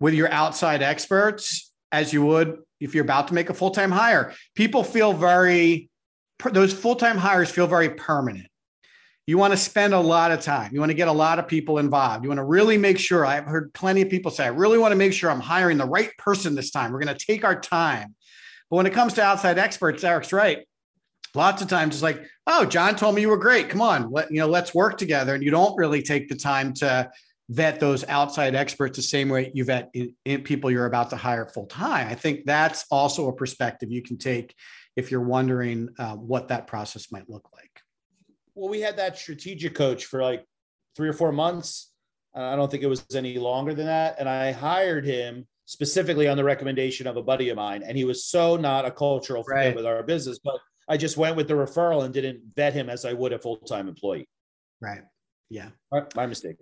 with 0.00 0.14
your 0.14 0.30
outside 0.30 0.82
experts 0.82 1.72
as 1.92 2.12
you 2.12 2.24
would 2.24 2.58
if 2.80 2.94
you're 2.94 3.04
about 3.04 3.28
to 3.28 3.34
make 3.34 3.50
a 3.50 3.54
full-time 3.54 3.90
hire. 3.90 4.34
People 4.54 4.84
feel 4.84 5.12
very 5.12 5.88
those 6.52 6.72
full-time 6.72 7.16
hires 7.16 7.50
feel 7.50 7.66
very 7.66 7.90
permanent. 7.90 8.46
You 9.26 9.38
want 9.38 9.52
to 9.52 9.56
spend 9.56 9.94
a 9.94 9.98
lot 9.98 10.30
of 10.30 10.40
time. 10.40 10.70
You 10.72 10.80
want 10.80 10.90
to 10.90 10.96
get 10.96 11.08
a 11.08 11.12
lot 11.12 11.38
of 11.38 11.48
people 11.48 11.78
involved. 11.78 12.22
You 12.22 12.28
want 12.28 12.38
to 12.38 12.44
really 12.44 12.78
make 12.78 12.98
sure. 12.98 13.26
I've 13.26 13.46
heard 13.46 13.72
plenty 13.72 14.02
of 14.02 14.10
people 14.10 14.30
say, 14.30 14.44
I 14.44 14.48
really 14.48 14.78
want 14.78 14.92
to 14.92 14.96
make 14.96 15.12
sure 15.12 15.30
I'm 15.30 15.40
hiring 15.40 15.78
the 15.78 15.86
right 15.86 16.10
person 16.18 16.54
this 16.54 16.70
time. 16.70 16.92
We're 16.92 17.00
going 17.00 17.16
to 17.16 17.26
take 17.26 17.44
our 17.44 17.58
time. 17.58 18.14
But 18.70 18.76
when 18.76 18.86
it 18.86 18.92
comes 18.92 19.14
to 19.14 19.22
outside 19.22 19.58
experts, 19.58 20.04
Eric's 20.04 20.32
right. 20.32 20.66
Lots 21.34 21.60
of 21.60 21.68
times 21.68 21.94
it's 21.94 22.02
like, 22.02 22.22
oh, 22.46 22.64
John 22.64 22.96
told 22.96 23.14
me 23.14 23.22
you 23.22 23.28
were 23.28 23.36
great. 23.36 23.68
Come 23.68 23.82
on, 23.82 24.10
let 24.10 24.30
you 24.30 24.38
know, 24.38 24.46
let's 24.46 24.74
work 24.74 24.96
together. 24.96 25.34
And 25.34 25.42
you 25.42 25.50
don't 25.50 25.76
really 25.76 26.02
take 26.02 26.28
the 26.28 26.36
time 26.36 26.72
to 26.74 27.10
vet 27.48 27.78
those 27.78 28.04
outside 28.08 28.54
experts 28.54 28.96
the 28.96 29.02
same 29.02 29.28
way 29.28 29.50
you 29.54 29.64
vet 29.64 29.90
in, 29.94 30.14
in 30.24 30.42
people 30.42 30.70
you're 30.70 30.86
about 30.86 31.10
to 31.10 31.16
hire 31.16 31.46
full 31.46 31.66
time. 31.66 32.08
I 32.08 32.14
think 32.14 32.44
that's 32.44 32.84
also 32.90 33.28
a 33.28 33.32
perspective 33.32 33.90
you 33.90 34.02
can 34.02 34.18
take 34.18 34.54
if 34.96 35.10
you're 35.10 35.20
wondering 35.20 35.88
uh, 35.98 36.16
what 36.16 36.48
that 36.48 36.66
process 36.66 37.12
might 37.12 37.28
look 37.28 37.48
like. 37.54 37.70
Well, 38.54 38.70
we 38.70 38.80
had 38.80 38.96
that 38.96 39.18
strategic 39.18 39.74
coach 39.74 40.06
for 40.06 40.22
like 40.22 40.44
three 40.96 41.08
or 41.08 41.12
four 41.12 41.30
months. 41.30 41.92
I 42.34 42.56
don't 42.56 42.70
think 42.70 42.82
it 42.82 42.88
was 42.88 43.04
any 43.14 43.38
longer 43.38 43.74
than 43.74 43.86
that. 43.86 44.16
And 44.18 44.28
I 44.28 44.52
hired 44.52 45.04
him 45.04 45.46
specifically 45.66 46.28
on 46.28 46.36
the 46.36 46.44
recommendation 46.44 47.06
of 47.06 47.16
a 47.16 47.22
buddy 47.22 47.48
of 47.48 47.56
mine. 47.56 47.82
And 47.82 47.96
he 47.96 48.04
was 48.04 48.24
so 48.24 48.56
not 48.56 48.84
a 48.84 48.90
cultural 48.90 49.42
fit 49.42 49.52
right. 49.52 49.76
with 49.76 49.86
our 49.86 50.02
business, 50.02 50.38
but 50.42 50.58
I 50.88 50.96
just 50.96 51.16
went 51.16 51.36
with 51.36 51.48
the 51.48 51.54
referral 51.54 52.04
and 52.04 52.12
didn't 52.12 52.42
vet 52.54 52.72
him 52.72 52.88
as 52.88 53.04
I 53.04 53.12
would 53.12 53.32
a 53.32 53.38
full 53.38 53.56
time 53.58 53.88
employee. 53.88 54.28
Right. 54.80 55.02
Yeah. 55.48 55.70
My 56.14 56.26
mistake. 56.26 56.56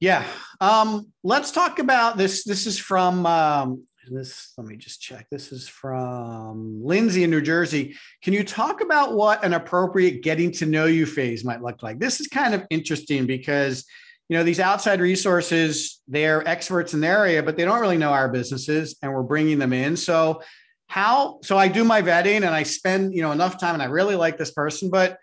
Yeah. 0.00 0.24
Um, 0.60 1.12
let's 1.24 1.50
talk 1.50 1.78
about 1.78 2.16
this. 2.16 2.44
This 2.44 2.66
is 2.66 2.78
from 2.78 3.26
um, 3.26 3.84
this. 4.08 4.52
Let 4.56 4.66
me 4.66 4.76
just 4.76 5.00
check. 5.00 5.26
This 5.30 5.50
is 5.50 5.68
from 5.68 6.84
Lindsay 6.84 7.24
in 7.24 7.30
New 7.30 7.40
Jersey. 7.40 7.96
Can 8.22 8.32
you 8.32 8.44
talk 8.44 8.80
about 8.80 9.14
what 9.14 9.44
an 9.44 9.54
appropriate 9.54 10.22
getting 10.22 10.52
to 10.52 10.66
know 10.66 10.86
you 10.86 11.04
phase 11.04 11.44
might 11.44 11.62
look 11.62 11.82
like? 11.82 11.98
This 11.98 12.20
is 12.20 12.28
kind 12.28 12.54
of 12.54 12.64
interesting 12.70 13.26
because 13.26 13.84
you 14.28 14.36
know, 14.36 14.44
these 14.44 14.60
outside 14.60 15.00
resources, 15.00 16.02
they're 16.06 16.46
experts 16.46 16.92
in 16.92 17.00
their 17.00 17.24
area, 17.24 17.42
but 17.42 17.56
they 17.56 17.64
don't 17.64 17.80
really 17.80 17.96
know 17.96 18.12
our 18.12 18.28
businesses 18.28 18.96
and 19.02 19.12
we're 19.12 19.22
bringing 19.22 19.58
them 19.58 19.72
in. 19.72 19.96
So, 19.96 20.42
how, 20.86 21.38
so 21.42 21.56
I 21.58 21.68
do 21.68 21.84
my 21.84 22.02
vetting 22.02 22.36
and 22.36 22.46
I 22.46 22.62
spend, 22.62 23.14
you 23.14 23.22
know, 23.22 23.32
enough 23.32 23.58
time 23.58 23.74
and 23.74 23.82
I 23.82 23.86
really 23.86 24.16
like 24.16 24.38
this 24.38 24.50
person, 24.50 24.90
but 24.90 25.18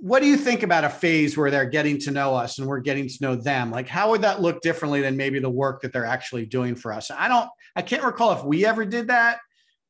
what 0.00 0.20
do 0.20 0.28
you 0.28 0.36
think 0.36 0.62
about 0.62 0.84
a 0.84 0.88
phase 0.88 1.36
where 1.36 1.50
they're 1.50 1.66
getting 1.66 1.98
to 1.98 2.10
know 2.10 2.34
us 2.34 2.58
and 2.58 2.68
we're 2.68 2.80
getting 2.80 3.08
to 3.08 3.16
know 3.20 3.34
them? 3.36 3.70
Like, 3.70 3.88
how 3.88 4.10
would 4.10 4.22
that 4.22 4.40
look 4.40 4.60
differently 4.60 5.00
than 5.00 5.16
maybe 5.16 5.38
the 5.38 5.50
work 5.50 5.82
that 5.82 5.92
they're 5.92 6.04
actually 6.04 6.46
doing 6.46 6.74
for 6.74 6.92
us? 6.92 7.10
I 7.10 7.28
don't, 7.28 7.48
I 7.74 7.82
can't 7.82 8.04
recall 8.04 8.32
if 8.32 8.44
we 8.44 8.64
ever 8.64 8.84
did 8.84 9.08
that 9.08 9.38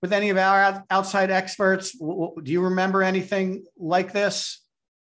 with 0.00 0.12
any 0.12 0.30
of 0.30 0.38
our 0.38 0.84
outside 0.90 1.30
experts. 1.30 1.92
Do 1.92 2.34
you 2.44 2.62
remember 2.62 3.02
anything 3.02 3.64
like 3.76 4.12
this? 4.12 4.62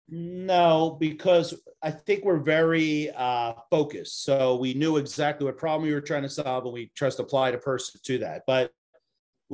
No, 0.10 0.98
because 1.00 1.54
I 1.82 1.92
think 1.92 2.24
we're 2.24 2.40
very 2.40 3.10
uh, 3.12 3.54
focused. 3.70 4.24
So 4.24 4.56
we 4.56 4.74
knew 4.74 4.98
exactly 4.98 5.46
what 5.46 5.58
problem 5.58 5.88
we 5.88 5.94
were 5.94 6.02
trying 6.02 6.24
to 6.24 6.30
solve, 6.30 6.66
and 6.66 6.74
we 6.74 6.92
just 6.96 7.20
applied 7.20 7.56
a 7.56 7.58
person 7.58 8.00
to 8.06 8.18
that. 8.20 8.44
But 8.46 8.72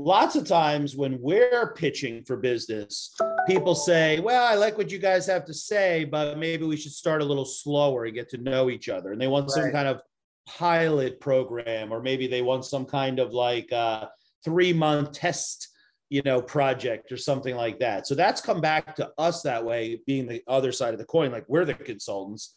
lots 0.04 0.36
of 0.36 0.48
times 0.48 0.96
when 0.96 1.20
we're 1.22 1.74
pitching 1.74 2.24
for 2.24 2.38
business, 2.38 3.16
people 3.48 3.76
say, 3.76 4.20
Well, 4.20 4.46
I 4.46 4.56
like 4.56 4.78
what 4.78 4.92
you 4.92 5.00
guys 5.00 5.26
have 5.28 5.46
to 5.46 5.54
say, 5.54 6.06
but 6.06 6.38
maybe 6.38 6.66
we 6.66 6.78
should 6.78 6.92
start 6.92 7.22
a 7.22 7.26
little 7.26 7.46
slower 7.46 8.06
and 8.06 8.16
get 8.16 8.30
to 8.30 8.38
know 8.38 8.70
each 8.70 8.90
other. 8.90 9.12
And 9.12 9.22
they 9.22 9.28
want 9.28 9.50
right. 9.50 9.64
some 9.64 9.72
kind 9.72 9.88
of 9.88 10.02
pilot 10.48 11.20
program, 11.20 11.92
or 11.92 12.02
maybe 12.02 12.28
they 12.28 12.42
want 12.42 12.66
some 12.66 12.86
kind 12.86 13.20
of 13.20 13.34
like 13.34 13.72
uh, 13.72 14.08
three 14.44 14.74
month 14.74 15.12
test 15.12 15.70
you 16.10 16.24
know 16.24 16.42
project 16.42 17.12
or 17.12 17.18
something 17.18 17.56
like 17.56 17.78
that 17.78 18.08
so 18.08 18.16
that's 18.16 18.42
come 18.42 18.60
back 18.60 18.96
to 18.96 19.12
us 19.20 19.44
that 19.44 19.64
way 19.64 20.02
being 20.08 20.28
the 20.28 20.42
other 20.48 20.72
side 20.72 20.92
of 20.92 21.00
the 21.00 21.06
coin 21.06 21.32
like 21.32 21.46
we're 21.48 21.66
the 21.66 21.74
consultants 21.76 22.56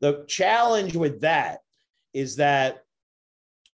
the 0.00 0.24
challenge 0.28 0.94
with 0.94 1.20
that 1.20 1.58
is 2.12 2.36
that 2.36 2.83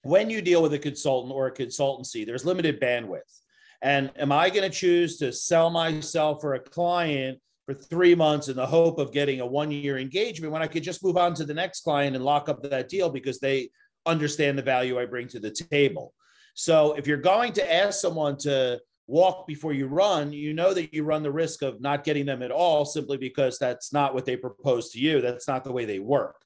when 0.06 0.30
you 0.30 0.40
deal 0.40 0.62
with 0.62 0.72
a 0.74 0.78
consultant 0.78 1.32
or 1.32 1.46
a 1.46 1.52
consultancy, 1.52 2.24
there's 2.24 2.44
limited 2.44 2.80
bandwidth. 2.80 3.40
And 3.82 4.10
am 4.16 4.32
I 4.32 4.50
going 4.50 4.68
to 4.68 4.76
choose 4.76 5.18
to 5.18 5.32
sell 5.32 5.70
myself 5.70 6.40
for 6.40 6.54
a 6.54 6.60
client 6.60 7.38
for 7.66 7.74
three 7.74 8.14
months 8.14 8.48
in 8.48 8.56
the 8.56 8.66
hope 8.66 8.98
of 8.98 9.12
getting 9.12 9.40
a 9.40 9.46
one 9.46 9.70
year 9.70 9.98
engagement 9.98 10.52
when 10.52 10.62
I 10.62 10.66
could 10.68 10.82
just 10.82 11.04
move 11.04 11.16
on 11.16 11.34
to 11.34 11.44
the 11.44 11.54
next 11.54 11.82
client 11.82 12.14
and 12.14 12.24
lock 12.24 12.48
up 12.48 12.62
that 12.62 12.88
deal 12.88 13.10
because 13.10 13.40
they 13.40 13.70
understand 14.06 14.56
the 14.56 14.62
value 14.62 14.98
I 14.98 15.06
bring 15.06 15.28
to 15.28 15.40
the 15.40 15.50
table? 15.50 16.14
So 16.54 16.94
if 16.94 17.06
you're 17.06 17.18
going 17.18 17.52
to 17.54 17.74
ask 17.74 18.00
someone 18.00 18.38
to 18.38 18.80
walk 19.08 19.46
before 19.46 19.72
you 19.72 19.88
run, 19.88 20.32
you 20.32 20.54
know 20.54 20.72
that 20.72 20.94
you 20.94 21.04
run 21.04 21.22
the 21.22 21.30
risk 21.30 21.62
of 21.62 21.80
not 21.80 22.04
getting 22.04 22.24
them 22.24 22.42
at 22.42 22.50
all 22.50 22.84
simply 22.84 23.18
because 23.18 23.58
that's 23.58 23.92
not 23.92 24.14
what 24.14 24.24
they 24.24 24.36
propose 24.36 24.90
to 24.90 25.00
you. 25.00 25.20
That's 25.20 25.46
not 25.46 25.64
the 25.64 25.72
way 25.72 25.84
they 25.84 25.98
work. 25.98 26.36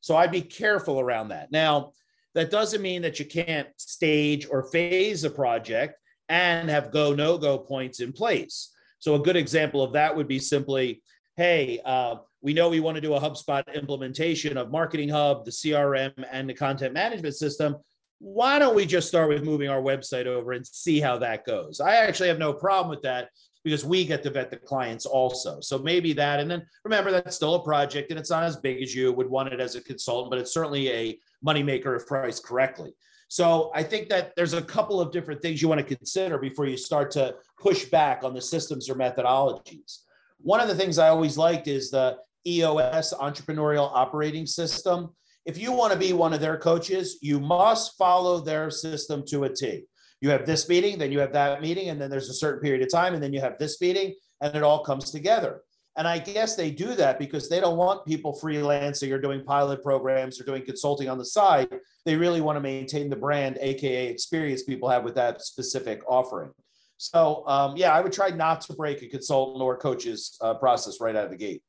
So 0.00 0.16
I'd 0.16 0.32
be 0.32 0.42
careful 0.42 1.00
around 1.00 1.28
that. 1.28 1.50
Now, 1.50 1.92
that 2.34 2.50
doesn't 2.50 2.82
mean 2.82 3.02
that 3.02 3.18
you 3.18 3.24
can't 3.24 3.68
stage 3.76 4.46
or 4.50 4.70
phase 4.70 5.24
a 5.24 5.30
project 5.30 5.98
and 6.28 6.68
have 6.68 6.90
go 6.90 7.14
no 7.14 7.38
go 7.38 7.58
points 7.58 8.00
in 8.00 8.12
place. 8.12 8.70
So, 8.98 9.14
a 9.14 9.20
good 9.20 9.36
example 9.36 9.82
of 9.82 9.92
that 9.92 10.14
would 10.14 10.28
be 10.28 10.38
simply 10.38 11.02
hey, 11.36 11.80
uh, 11.84 12.16
we 12.42 12.54
know 12.54 12.68
we 12.68 12.80
want 12.80 12.94
to 12.94 13.00
do 13.00 13.14
a 13.14 13.20
HubSpot 13.20 13.62
implementation 13.74 14.56
of 14.56 14.70
Marketing 14.70 15.08
Hub, 15.08 15.44
the 15.44 15.50
CRM, 15.50 16.12
and 16.30 16.48
the 16.48 16.54
content 16.54 16.92
management 16.92 17.34
system. 17.34 17.76
Why 18.18 18.58
don't 18.58 18.76
we 18.76 18.86
just 18.86 19.08
start 19.08 19.28
with 19.28 19.42
moving 19.42 19.68
our 19.68 19.82
website 19.82 20.26
over 20.26 20.52
and 20.52 20.66
see 20.66 21.00
how 21.00 21.18
that 21.18 21.44
goes? 21.44 21.80
I 21.80 21.96
actually 21.96 22.28
have 22.28 22.38
no 22.38 22.52
problem 22.52 22.90
with 22.90 23.02
that 23.02 23.30
because 23.64 23.84
we 23.84 24.04
get 24.04 24.22
to 24.22 24.30
vet 24.30 24.50
the 24.50 24.56
clients 24.58 25.06
also. 25.06 25.58
So 25.60 25.78
maybe 25.78 26.12
that. 26.12 26.38
And 26.38 26.50
then 26.50 26.64
remember, 26.84 27.10
that's 27.10 27.34
still 27.34 27.54
a 27.56 27.64
project 27.64 28.10
and 28.10 28.20
it's 28.20 28.30
not 28.30 28.44
as 28.44 28.56
big 28.56 28.82
as 28.82 28.94
you 28.94 29.12
would 29.12 29.28
want 29.28 29.52
it 29.52 29.60
as 29.60 29.74
a 29.74 29.80
consultant, 29.80 30.30
but 30.30 30.38
it's 30.38 30.52
certainly 30.52 30.90
a 30.90 31.18
moneymaker 31.46 31.96
if 31.96 32.06
priced 32.06 32.44
correctly. 32.44 32.92
So 33.28 33.70
I 33.74 33.82
think 33.82 34.08
that 34.10 34.32
there's 34.36 34.52
a 34.52 34.62
couple 34.62 35.00
of 35.00 35.12
different 35.12 35.42
things 35.42 35.60
you 35.60 35.68
want 35.68 35.80
to 35.80 35.96
consider 35.96 36.38
before 36.38 36.66
you 36.66 36.76
start 36.76 37.10
to 37.12 37.34
push 37.58 37.84
back 37.86 38.22
on 38.22 38.34
the 38.34 38.40
systems 38.40 38.88
or 38.88 38.94
methodologies. 38.94 40.00
One 40.38 40.60
of 40.60 40.68
the 40.68 40.74
things 40.74 40.98
I 40.98 41.08
always 41.08 41.36
liked 41.36 41.66
is 41.66 41.90
the 41.90 42.18
EOS 42.46 43.14
entrepreneurial 43.14 43.90
operating 43.92 44.46
system. 44.46 45.14
If 45.46 45.58
you 45.58 45.72
want 45.72 45.92
to 45.92 45.98
be 45.98 46.12
one 46.12 46.32
of 46.32 46.40
their 46.40 46.58
coaches, 46.58 47.18
you 47.22 47.40
must 47.40 47.96
follow 47.96 48.40
their 48.40 48.70
system 48.70 49.24
to 49.28 49.44
a 49.44 49.48
T 49.48 49.86
you 50.24 50.30
have 50.30 50.46
this 50.46 50.70
meeting, 50.70 50.96
then 50.96 51.12
you 51.12 51.18
have 51.18 51.34
that 51.34 51.60
meeting, 51.60 51.90
and 51.90 52.00
then 52.00 52.08
there's 52.08 52.30
a 52.30 52.34
certain 52.34 52.62
period 52.62 52.80
of 52.80 52.90
time, 52.90 53.12
and 53.12 53.22
then 53.22 53.34
you 53.34 53.42
have 53.42 53.58
this 53.58 53.78
meeting, 53.82 54.14
and 54.40 54.56
it 54.56 54.62
all 54.62 54.82
comes 54.82 55.10
together. 55.10 55.60
And 55.96 56.08
I 56.08 56.18
guess 56.18 56.56
they 56.56 56.70
do 56.70 56.94
that 56.96 57.18
because 57.18 57.48
they 57.48 57.60
don't 57.60 57.76
want 57.76 58.04
people 58.04 58.36
freelancing 58.42 59.12
or 59.12 59.18
doing 59.18 59.44
pilot 59.44 59.82
programs 59.82 60.40
or 60.40 60.44
doing 60.44 60.64
consulting 60.64 61.08
on 61.08 61.18
the 61.18 61.24
side. 61.24 61.68
They 62.04 62.16
really 62.16 62.40
want 62.40 62.56
to 62.56 62.60
maintain 62.60 63.08
the 63.08 63.16
brand, 63.16 63.58
AKA 63.60 64.08
experience 64.08 64.64
people 64.64 64.88
have 64.88 65.04
with 65.04 65.14
that 65.14 65.42
specific 65.42 66.02
offering. 66.08 66.50
So, 66.96 67.44
um, 67.46 67.76
yeah, 67.76 67.92
I 67.92 68.00
would 68.00 68.12
try 68.12 68.30
not 68.30 68.60
to 68.62 68.72
break 68.72 69.02
a 69.02 69.08
consultant 69.08 69.62
or 69.62 69.76
coach's 69.76 70.36
uh, 70.40 70.54
process 70.54 71.00
right 71.00 71.14
out 71.14 71.24
of 71.26 71.30
the 71.30 71.36
gate. 71.36 71.62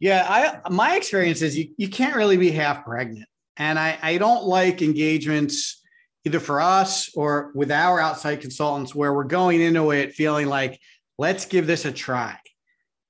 Yeah, 0.00 0.24
I 0.28 0.68
my 0.70 0.96
experience 0.96 1.42
is 1.42 1.58
you, 1.58 1.70
you 1.76 1.88
can't 1.88 2.14
really 2.14 2.36
be 2.36 2.50
half 2.50 2.84
pregnant. 2.84 3.26
And 3.56 3.78
I, 3.78 3.98
I 4.00 4.18
don't 4.18 4.44
like 4.44 4.82
engagements 4.82 5.82
either 6.24 6.38
for 6.38 6.60
us 6.60 7.10
or 7.14 7.50
with 7.54 7.70
our 7.70 7.98
outside 7.98 8.40
consultants 8.40 8.94
where 8.94 9.12
we're 9.12 9.24
going 9.24 9.60
into 9.60 9.90
it 9.90 10.14
feeling 10.14 10.46
like, 10.46 10.80
let's 11.18 11.44
give 11.46 11.66
this 11.66 11.84
a 11.84 11.92
try. 11.92 12.38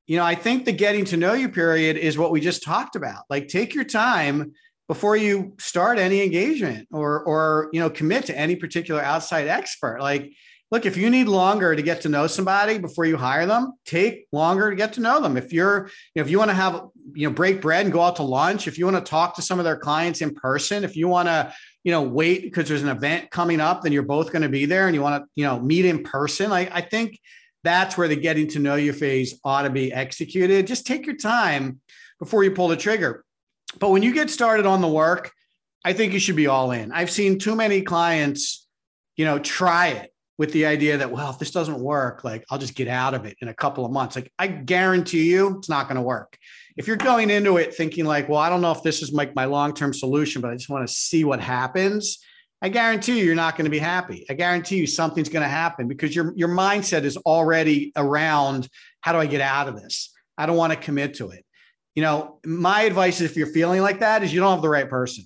You 0.09 0.17
know, 0.17 0.25
I 0.25 0.35
think 0.35 0.65
the 0.65 0.73
getting 0.73 1.05
to 1.07 1.17
know 1.17 1.35
you 1.35 1.49
period 1.49 1.97
is 1.97 2.19
what 2.19 2.33
we 2.33 2.41
just 2.41 2.65
talked 2.65 2.97
about. 2.97 3.25
Like, 3.31 3.47
take 3.47 3.75
your 3.75 3.85
time 3.85 4.55
before 4.89 5.17
you 5.17 5.55
start 5.59 5.99
any 5.99 6.23
engagement 6.23 6.89
or 6.91 7.23
or 7.23 7.69
you 7.73 7.81
know 7.81 7.91
commit 7.91 8.27
to 8.27 8.37
any 8.37 8.57
particular 8.57 9.03
outside 9.03 9.47
expert 9.47 10.01
like 10.01 10.33
look 10.71 10.87
if 10.87 10.97
you 10.97 11.11
need 11.11 11.29
longer 11.29 11.77
to 11.77 11.83
get 11.83 12.01
to 12.01 12.09
know 12.09 12.27
somebody 12.27 12.79
before 12.79 13.05
you 13.05 13.19
hire 13.19 13.45
them 13.45 13.75
take 13.85 14.27
longer 14.33 14.71
to 14.71 14.77
get 14.77 14.95
to 14.95 15.03
know 15.03 15.21
them 15.21 15.37
if 15.37 15.53
you're 15.53 15.91
you 16.15 16.23
know, 16.23 16.25
if 16.25 16.31
you 16.31 16.39
want 16.39 16.51
to 16.51 16.55
have 16.55 16.87
you 17.13 17.29
know 17.29 17.35
break 17.35 17.61
bread 17.61 17.85
and 17.85 17.93
go 17.93 18.01
out 18.01 18.17
to 18.17 18.23
lunch 18.23 18.67
if 18.67 18.79
you 18.79 18.87
want 18.87 18.97
to 18.97 19.11
talk 19.11 19.37
to 19.37 19.43
some 19.43 19.59
of 19.59 19.65
their 19.67 19.77
clients 19.77 20.23
in 20.23 20.35
person 20.35 20.85
if 20.85 20.97
you 20.97 21.07
want 21.07 21.29
to 21.29 21.53
you 21.89 21.93
know, 21.93 22.03
wait 22.03 22.43
because 22.43 22.69
there's 22.69 22.83
an 22.83 22.91
event 22.91 23.31
coming 23.31 23.63
up, 23.63 23.81
then 23.81 23.93
you're 23.93 24.03
both 24.03 24.31
going 24.31 24.43
to 24.43 24.49
be 24.51 24.67
there 24.67 24.89
and 24.89 24.95
you 24.95 25.01
want 25.01 25.23
to, 25.23 25.29
you 25.37 25.45
know, 25.45 25.59
meet 25.59 25.87
in 25.87 26.03
person. 26.03 26.53
I, 26.53 26.69
I 26.71 26.83
think 26.83 27.19
that's 27.65 27.97
where 27.97 28.09
the 28.09 28.17
getting 28.17 28.49
to 28.49 28.59
know 28.59 28.77
you 28.77 28.93
phase 28.93 29.39
ought 29.45 29.63
to 29.63 29.71
be 29.71 29.93
executed. 29.93 30.67
Just 30.67 30.87
take 30.87 31.07
your 31.07 31.17
time 31.17 31.81
before 32.19 32.45
you 32.45 32.51
pull 32.51 32.69
the 32.69 32.77
trigger. 32.77 33.25
But 33.79 33.91
when 33.91 34.03
you 34.03 34.15
get 34.15 34.31
started 34.31 34.67
on 34.67 34.81
the 34.81 34.89
work, 34.89 35.33
I 35.85 35.93
think 35.93 36.13
you 36.13 36.19
should 36.19 36.37
be 36.37 36.47
all 36.47 36.71
in. 36.73 36.93
I've 36.93 37.11
seen 37.11 37.39
too 37.39 37.55
many 37.55 37.83
clients, 37.83 38.67
you 39.17 39.25
know, 39.25 39.39
try 39.39 39.89
it 39.89 40.13
with 40.39 40.53
the 40.53 40.67
idea 40.67 40.99
that, 40.99 41.11
well, 41.11 41.31
if 41.31 41.39
this 41.39 41.51
doesn't 41.51 41.81
work, 41.81 42.25
like 42.25 42.45
I'll 42.51 42.59
just 42.59 42.75
get 42.75 42.89
out 42.89 43.15
of 43.15 43.25
it 43.27 43.37
in 43.41 43.49
a 43.49 43.55
couple 43.55 43.85
of 43.85 43.93
months. 43.93 44.17
Like 44.17 44.33
I 44.39 44.47
guarantee 44.47 45.31
you 45.31 45.59
it's 45.59 45.69
not 45.69 45.89
going 45.89 45.97
to 45.97 46.03
work 46.03 46.39
if 46.79 46.87
you're 46.87 46.97
going 46.97 47.29
into 47.29 47.57
it 47.57 47.75
thinking 47.75 48.05
like, 48.05 48.29
well, 48.29 48.39
I 48.39 48.49
don't 48.49 48.61
know 48.61 48.71
if 48.71 48.85
this 48.85 49.03
is 49.03 49.13
like 49.13 49.35
my 49.35 49.47
long-term 49.47 49.93
solution, 49.93 50.41
but 50.41 50.53
I 50.53 50.55
just 50.55 50.69
want 50.69 50.87
to 50.87 50.95
see 50.95 51.25
what 51.25 51.41
happens. 51.41 52.21
I 52.61 52.69
guarantee 52.69 53.19
you, 53.19 53.25
you're 53.25 53.35
not 53.35 53.57
going 53.57 53.67
to 53.67 53.71
be 53.71 53.79
happy. 53.79 54.27
I 54.29 54.35
guarantee 54.35 54.77
you 54.77 54.87
something's 54.87 55.29
going 55.29 55.45
to 55.45 55.49
happen 55.49 55.87
because 55.87 56.15
your, 56.15 56.33
your 56.37 56.49
mindset 56.49 57.05
is 57.05 57.17
already 57.19 57.93
around 57.95 58.69
how 59.01 59.13
do 59.13 59.19
I 59.19 59.27
get 59.27 59.41
out 59.41 59.69
of 59.69 59.81
this? 59.81 60.13
I 60.37 60.47
don't 60.47 60.57
want 60.57 60.73
to 60.73 60.79
commit 60.79 61.15
to 61.15 61.31
it. 61.31 61.45
You 61.95 62.03
know, 62.03 62.41
my 62.45 62.83
advice 62.83 63.21
if 63.21 63.37
you're 63.37 63.47
feeling 63.47 63.81
like 63.81 64.01
that 64.01 64.23
is 64.23 64.33
you 64.33 64.41
don't 64.41 64.53
have 64.53 64.63
the 64.63 64.69
right 64.69 64.89
person, 64.89 65.25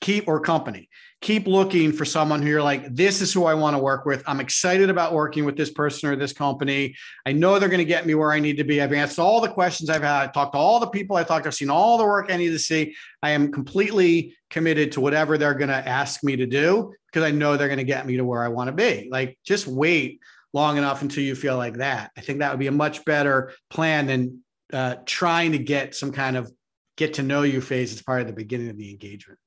keep 0.00 0.28
or 0.28 0.40
company 0.40 0.88
keep 1.20 1.46
looking 1.46 1.92
for 1.92 2.06
someone 2.06 2.40
who 2.40 2.48
you're 2.48 2.62
like, 2.62 2.94
this 2.94 3.20
is 3.20 3.32
who 3.32 3.44
I 3.44 3.52
want 3.52 3.76
to 3.76 3.82
work 3.82 4.06
with. 4.06 4.22
I'm 4.26 4.40
excited 4.40 4.88
about 4.88 5.12
working 5.12 5.44
with 5.44 5.54
this 5.54 5.70
person 5.70 6.08
or 6.08 6.16
this 6.16 6.32
company. 6.32 6.94
I 7.26 7.32
know 7.32 7.58
they're 7.58 7.68
going 7.68 7.78
to 7.78 7.84
get 7.84 8.06
me 8.06 8.14
where 8.14 8.32
I 8.32 8.40
need 8.40 8.56
to 8.56 8.64
be. 8.64 8.80
I've 8.80 8.92
answered 8.92 9.20
all 9.20 9.42
the 9.42 9.48
questions 9.48 9.90
I've 9.90 10.02
had. 10.02 10.22
I've 10.22 10.32
talked 10.32 10.54
to 10.54 10.58
all 10.58 10.80
the 10.80 10.86
people 10.86 11.16
I 11.16 11.24
talked. 11.24 11.46
I've 11.46 11.54
seen 11.54 11.68
all 11.68 11.98
the 11.98 12.04
work 12.04 12.30
I 12.30 12.38
need 12.38 12.50
to 12.50 12.58
see. 12.58 12.94
I 13.22 13.30
am 13.30 13.52
completely 13.52 14.34
committed 14.48 14.92
to 14.92 15.02
whatever 15.02 15.36
they're 15.36 15.54
going 15.54 15.68
to 15.68 15.86
ask 15.86 16.24
me 16.24 16.36
to 16.36 16.46
do 16.46 16.94
because 17.06 17.22
I 17.22 17.32
know 17.32 17.56
they're 17.56 17.68
going 17.68 17.78
to 17.78 17.84
get 17.84 18.06
me 18.06 18.16
to 18.16 18.24
where 18.24 18.42
I 18.42 18.48
want 18.48 18.68
to 18.68 18.72
be. 18.72 19.08
Like, 19.10 19.38
just 19.44 19.66
wait 19.66 20.20
long 20.54 20.78
enough 20.78 21.02
until 21.02 21.22
you 21.22 21.34
feel 21.34 21.56
like 21.56 21.74
that. 21.74 22.12
I 22.16 22.22
think 22.22 22.38
that 22.38 22.50
would 22.50 22.58
be 22.58 22.66
a 22.66 22.72
much 22.72 23.04
better 23.04 23.52
plan 23.68 24.06
than 24.06 24.42
uh, 24.72 24.96
trying 25.04 25.52
to 25.52 25.58
get 25.58 25.94
some 25.94 26.12
kind 26.12 26.38
of 26.38 26.50
get 26.96 27.14
to 27.14 27.22
know 27.22 27.42
you 27.42 27.60
phase 27.60 27.92
as 27.92 28.02
part 28.02 28.22
of 28.22 28.26
the 28.26 28.32
beginning 28.32 28.70
of 28.70 28.78
the 28.78 28.90
engagement. 28.90 29.38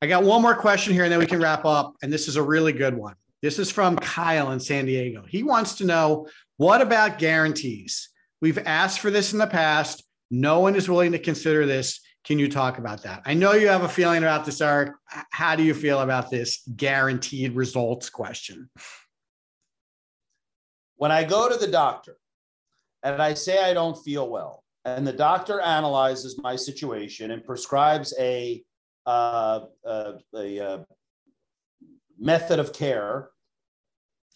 I 0.00 0.06
got 0.06 0.22
one 0.22 0.42
more 0.42 0.54
question 0.54 0.92
here 0.92 1.04
and 1.04 1.12
then 1.12 1.18
we 1.18 1.26
can 1.26 1.40
wrap 1.40 1.64
up. 1.64 1.94
And 2.02 2.12
this 2.12 2.28
is 2.28 2.36
a 2.36 2.42
really 2.42 2.72
good 2.72 2.96
one. 2.96 3.14
This 3.42 3.58
is 3.58 3.70
from 3.70 3.96
Kyle 3.96 4.52
in 4.52 4.60
San 4.60 4.86
Diego. 4.86 5.24
He 5.28 5.42
wants 5.42 5.76
to 5.76 5.84
know 5.84 6.28
what 6.56 6.80
about 6.80 7.18
guarantees? 7.18 8.10
We've 8.40 8.58
asked 8.58 9.00
for 9.00 9.10
this 9.10 9.32
in 9.32 9.38
the 9.38 9.46
past. 9.46 10.04
No 10.30 10.60
one 10.60 10.76
is 10.76 10.88
willing 10.88 11.12
to 11.12 11.18
consider 11.18 11.66
this. 11.66 12.00
Can 12.24 12.38
you 12.38 12.48
talk 12.48 12.78
about 12.78 13.02
that? 13.04 13.22
I 13.24 13.34
know 13.34 13.52
you 13.52 13.68
have 13.68 13.84
a 13.84 13.88
feeling 13.88 14.22
about 14.22 14.44
this, 14.44 14.60
Eric. 14.60 14.92
How 15.30 15.56
do 15.56 15.62
you 15.62 15.72
feel 15.72 16.00
about 16.00 16.30
this 16.30 16.62
guaranteed 16.76 17.54
results 17.54 18.10
question? 18.10 18.68
When 20.96 21.10
I 21.10 21.24
go 21.24 21.48
to 21.48 21.56
the 21.56 21.70
doctor 21.70 22.16
and 23.02 23.22
I 23.22 23.34
say 23.34 23.62
I 23.62 23.72
don't 23.72 23.96
feel 23.96 24.28
well, 24.28 24.64
and 24.84 25.06
the 25.06 25.12
doctor 25.12 25.60
analyzes 25.60 26.38
my 26.42 26.56
situation 26.56 27.30
and 27.30 27.44
prescribes 27.44 28.14
a 28.18 28.62
uh, 29.08 29.60
uh, 29.86 30.12
a 30.34 30.60
uh, 30.60 30.78
method 32.18 32.58
of 32.58 32.74
care. 32.74 33.30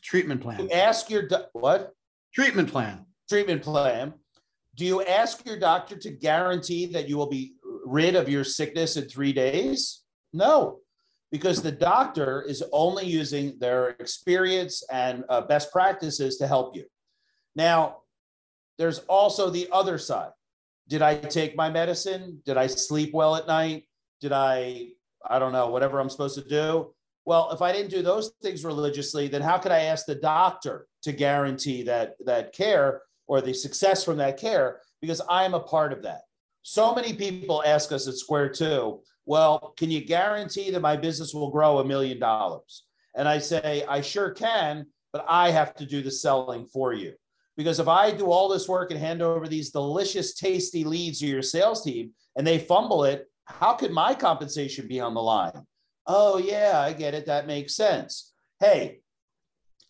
Treatment 0.02 0.40
plan. 0.40 0.68
ask 0.72 1.10
your 1.10 1.28
do- 1.28 1.44
what? 1.52 1.92
Treatment 2.34 2.70
plan. 2.70 3.04
Treatment 3.28 3.62
plan. 3.62 4.14
Do 4.74 4.86
you 4.86 5.02
ask 5.04 5.44
your 5.44 5.58
doctor 5.58 5.96
to 5.98 6.10
guarantee 6.10 6.86
that 6.86 7.06
you 7.06 7.18
will 7.18 7.28
be 7.28 7.54
rid 7.84 8.16
of 8.16 8.30
your 8.30 8.44
sickness 8.44 8.96
in 8.96 9.08
three 9.08 9.34
days? 9.34 10.04
No, 10.32 10.80
because 11.30 11.60
the 11.60 11.72
doctor 11.72 12.40
is 12.40 12.64
only 12.72 13.04
using 13.04 13.58
their 13.58 13.90
experience 14.00 14.82
and 14.90 15.24
uh, 15.28 15.42
best 15.42 15.70
practices 15.70 16.38
to 16.38 16.46
help 16.46 16.74
you. 16.74 16.84
Now, 17.54 17.98
there's 18.78 19.00
also 19.00 19.50
the 19.50 19.68
other 19.70 19.98
side. 19.98 20.30
Did 20.88 21.02
I 21.02 21.16
take 21.16 21.54
my 21.54 21.68
medicine? 21.68 22.40
Did 22.46 22.56
I 22.56 22.66
sleep 22.66 23.12
well 23.12 23.36
at 23.36 23.46
night? 23.46 23.84
Did 24.22 24.32
I, 24.32 24.86
I 25.28 25.38
don't 25.40 25.52
know, 25.52 25.68
whatever 25.68 25.98
I'm 25.98 26.08
supposed 26.08 26.36
to 26.36 26.48
do? 26.48 26.94
Well, 27.24 27.50
if 27.52 27.60
I 27.60 27.72
didn't 27.72 27.90
do 27.90 28.02
those 28.02 28.32
things 28.40 28.64
religiously, 28.64 29.28
then 29.28 29.42
how 29.42 29.58
could 29.58 29.72
I 29.72 29.80
ask 29.80 30.06
the 30.06 30.14
doctor 30.14 30.86
to 31.02 31.12
guarantee 31.12 31.82
that 31.82 32.14
that 32.24 32.52
care 32.52 33.02
or 33.26 33.40
the 33.40 33.52
success 33.52 34.04
from 34.04 34.16
that 34.18 34.38
care? 34.38 34.80
Because 35.00 35.20
I 35.28 35.44
am 35.44 35.54
a 35.54 35.60
part 35.60 35.92
of 35.92 36.02
that. 36.04 36.22
So 36.62 36.94
many 36.94 37.12
people 37.12 37.62
ask 37.66 37.90
us 37.92 38.06
at 38.06 38.14
Square 38.14 38.50
Two, 38.50 39.00
well, 39.26 39.74
can 39.76 39.90
you 39.90 40.04
guarantee 40.04 40.70
that 40.70 40.80
my 40.80 40.96
business 40.96 41.34
will 41.34 41.50
grow 41.50 41.78
a 41.78 41.84
million 41.84 42.18
dollars? 42.18 42.84
And 43.16 43.28
I 43.28 43.38
say, 43.38 43.84
I 43.88 44.00
sure 44.00 44.30
can, 44.30 44.86
but 45.12 45.24
I 45.28 45.50
have 45.50 45.74
to 45.74 45.86
do 45.86 46.00
the 46.02 46.10
selling 46.10 46.66
for 46.66 46.92
you. 46.92 47.12
Because 47.56 47.78
if 47.80 47.88
I 47.88 48.10
do 48.12 48.26
all 48.30 48.48
this 48.48 48.68
work 48.68 48.90
and 48.90 48.98
hand 48.98 49.20
over 49.20 49.46
these 49.46 49.70
delicious, 49.70 50.34
tasty 50.34 50.84
leads 50.84 51.18
to 51.20 51.26
your 51.26 51.42
sales 51.42 51.84
team 51.84 52.12
and 52.36 52.46
they 52.46 52.58
fumble 52.58 53.04
it, 53.04 53.28
how 53.46 53.74
could 53.74 53.92
my 53.92 54.14
compensation 54.14 54.88
be 54.88 55.00
on 55.00 55.14
the 55.14 55.22
line? 55.22 55.66
Oh, 56.06 56.38
yeah, 56.38 56.80
I 56.80 56.92
get 56.92 57.14
it. 57.14 57.26
That 57.26 57.46
makes 57.46 57.76
sense. 57.76 58.32
Hey, 58.60 59.00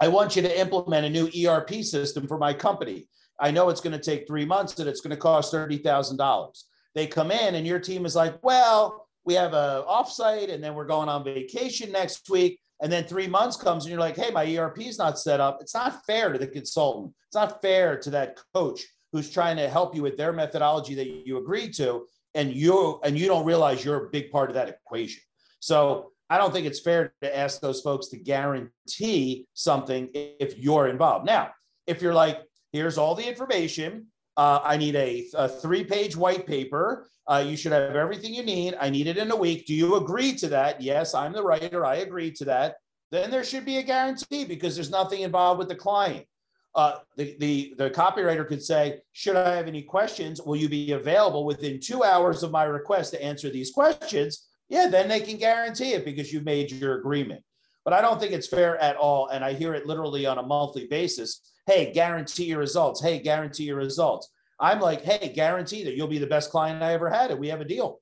I 0.01 0.09
want 0.09 0.37
you 0.37 0.43
to 0.43 0.61
implement 0.61 1.07
a 1.07 1.11
new 1.11 1.31
ERP 1.47 1.83
system 1.83 2.27
for 2.27 2.39
my 2.39 2.53
company. 2.53 3.09
I 3.41 3.51
know 3.51 3.69
it's 3.69 3.81
going 3.81 3.99
to 3.99 4.03
take 4.03 4.27
three 4.27 4.45
months 4.45 4.79
and 4.79 4.89
it's 4.89 5.01
going 5.01 5.11
to 5.11 5.17
cost 5.17 5.53
$30,000. 5.53 6.63
They 6.95 7.07
come 7.07 7.31
in 7.31 7.55
and 7.55 7.67
your 7.67 7.81
team 7.81 8.05
is 8.05 8.15
like, 8.15 8.43
well, 8.43 9.09
we 9.25 9.35
have 9.35 9.55
a 9.55 9.85
offsite 9.89 10.53
and 10.53 10.63
then 10.63 10.75
we're 10.75 10.87
going 10.87 11.09
on 11.09 11.25
vacation 11.25 11.93
next 11.93 12.29
week. 12.29 12.61
And 12.83 12.93
then 12.93 13.05
three 13.05 13.29
months 13.29 13.57
comes 13.57 13.85
and 13.85 13.91
you're 13.91 14.01
like, 14.01 14.17
hey, 14.17 14.31
my 14.33 14.57
ERP 14.57 14.81
is 14.81 14.99
not 14.99 15.19
set 15.19 15.41
up. 15.41 15.59
It's 15.61 15.75
not 15.75 16.05
fair 16.05 16.33
to 16.33 16.39
the 16.39 16.49
consultant. 16.49 17.15
It's 17.29 17.37
not 17.37 17.63
fair 17.63 17.97
to 17.99 18.11
that 18.11 18.39
coach 18.55 18.83
who's 19.13 19.31
trying 19.31 19.57
to 19.59 19.69
help 19.69 19.95
you 19.95 20.03
with 20.03 20.17
their 20.17 20.33
methodology 20.33 20.95
that 20.97 21.27
you 21.27 21.39
agreed 21.39 21.75
to 21.75 22.07
and 22.35 22.53
you 22.53 23.01
and 23.05 23.19
you 23.19 23.27
don't 23.27 23.45
realize 23.45 23.85
you're 23.85 24.07
a 24.07 24.11
big 24.11 24.31
part 24.31 24.51
of 24.51 24.55
that 24.55 24.69
equation. 24.69 25.23
So 25.61 26.13
I 26.31 26.39
don't 26.39 26.53
think 26.53 26.67
it's 26.67 26.81
fair 26.81 27.13
to 27.23 27.37
ask 27.37 27.61
those 27.61 27.81
folks 27.83 28.09
to 28.09 28.17
guarantee 28.17 29.47
something 29.55 30.09
if 30.15 30.59
you're 30.59 30.89
involved. 30.89 31.27
Now, 31.27 31.51
if 31.87 32.01
you're 32.01 32.15
like, 32.15 32.41
here's 32.73 32.97
all 32.97 33.15
the 33.15 33.29
information, 33.29 34.07
uh, 34.37 34.61
I 34.65 34.77
need 34.77 34.97
a, 34.97 35.27
a 35.35 35.49
three 35.49 35.85
page 35.85 36.17
white 36.17 36.47
paper. 36.47 37.07
Uh, 37.27 37.45
you 37.47 37.57
should 37.57 37.73
have 37.73 37.95
everything 37.95 38.35
you 38.35 38.43
need. 38.43 38.75
I 38.81 38.89
need 38.91 39.07
it 39.07 39.19
in 39.19 39.31
a 39.31 39.37
week. 39.37 39.67
Do 39.67 39.75
you 39.75 39.97
agree 39.97 40.35
to 40.37 40.49
that? 40.49 40.81
Yes, 40.81 41.15
I'm 41.15 41.33
the 41.33 41.43
writer. 41.43 41.85
I 41.85 41.97
agree 41.97 42.33
to 42.33 42.45
that. 42.47 42.77
Then 43.11 43.31
there 43.31 43.45
should 43.45 43.67
be 43.67 43.77
a 43.77 43.83
guarantee 43.83 44.45
because 44.45 44.75
there's 44.75 44.91
nothing 44.91 45.21
involved 45.21 45.59
with 45.59 45.69
the 45.69 45.75
client 45.75 46.27
uh, 46.75 46.99
the, 47.17 47.37
the, 47.39 47.75
the 47.77 47.91
copywriter 47.91 48.47
could 48.47 48.63
say, 48.63 49.01
should 49.13 49.37
I 49.37 49.55
have 49.57 49.69
any 49.69 49.83
questions? 49.83 50.41
Will 50.41 50.57
you 50.57 50.69
be 50.69 50.93
available 50.93 51.45
within 51.45 51.81
two 51.81 52.03
hours 52.03 52.43
of 52.43 52.51
my 52.51 52.65
request 52.65 53.13
to 53.13 53.23
answer 53.23 53.51
these 53.51 53.71
questions? 53.71 54.49
Yeah, 54.69 54.89
then 54.89 55.09
they 55.09 55.21
can 55.21 55.37
guarantee 55.37 55.93
it 55.93 56.05
because 56.05 56.33
you've 56.33 56.45
made 56.45 56.73
your 56.73 56.99
agreement. 56.99 57.43
But 57.85 57.95
I 57.95 58.01
don't 58.01 58.21
think 58.21 58.33
it's 58.33 58.47
fair 58.47 58.79
at 58.79 58.97
all. 58.97 59.29
And 59.29 59.45
I 59.45 59.53
hear 59.53 59.75
it 59.75 59.87
literally 59.87 60.25
on 60.25 60.39
a 60.39 60.43
monthly 60.43 60.87
basis. 60.87 61.53
Hey, 61.67 61.93
guarantee 61.93 62.45
your 62.45 62.61
results. 62.61 63.03
Hey, 63.03 63.19
guarantee 63.19 63.65
your 63.65 63.77
results. 63.77 64.31
I'm 64.59 64.81
like, 64.81 65.03
hey, 65.03 65.33
guarantee 65.35 65.85
that 65.85 65.97
you'll 65.97 66.07
be 66.07 66.19
the 66.19 66.27
best 66.27 66.51
client 66.51 66.83
I 66.83 66.95
ever 66.95 67.11
had 67.11 67.31
and 67.31 67.41
we 67.41 67.49
have 67.49 67.61
a 67.61 67.65
deal. 67.65 68.01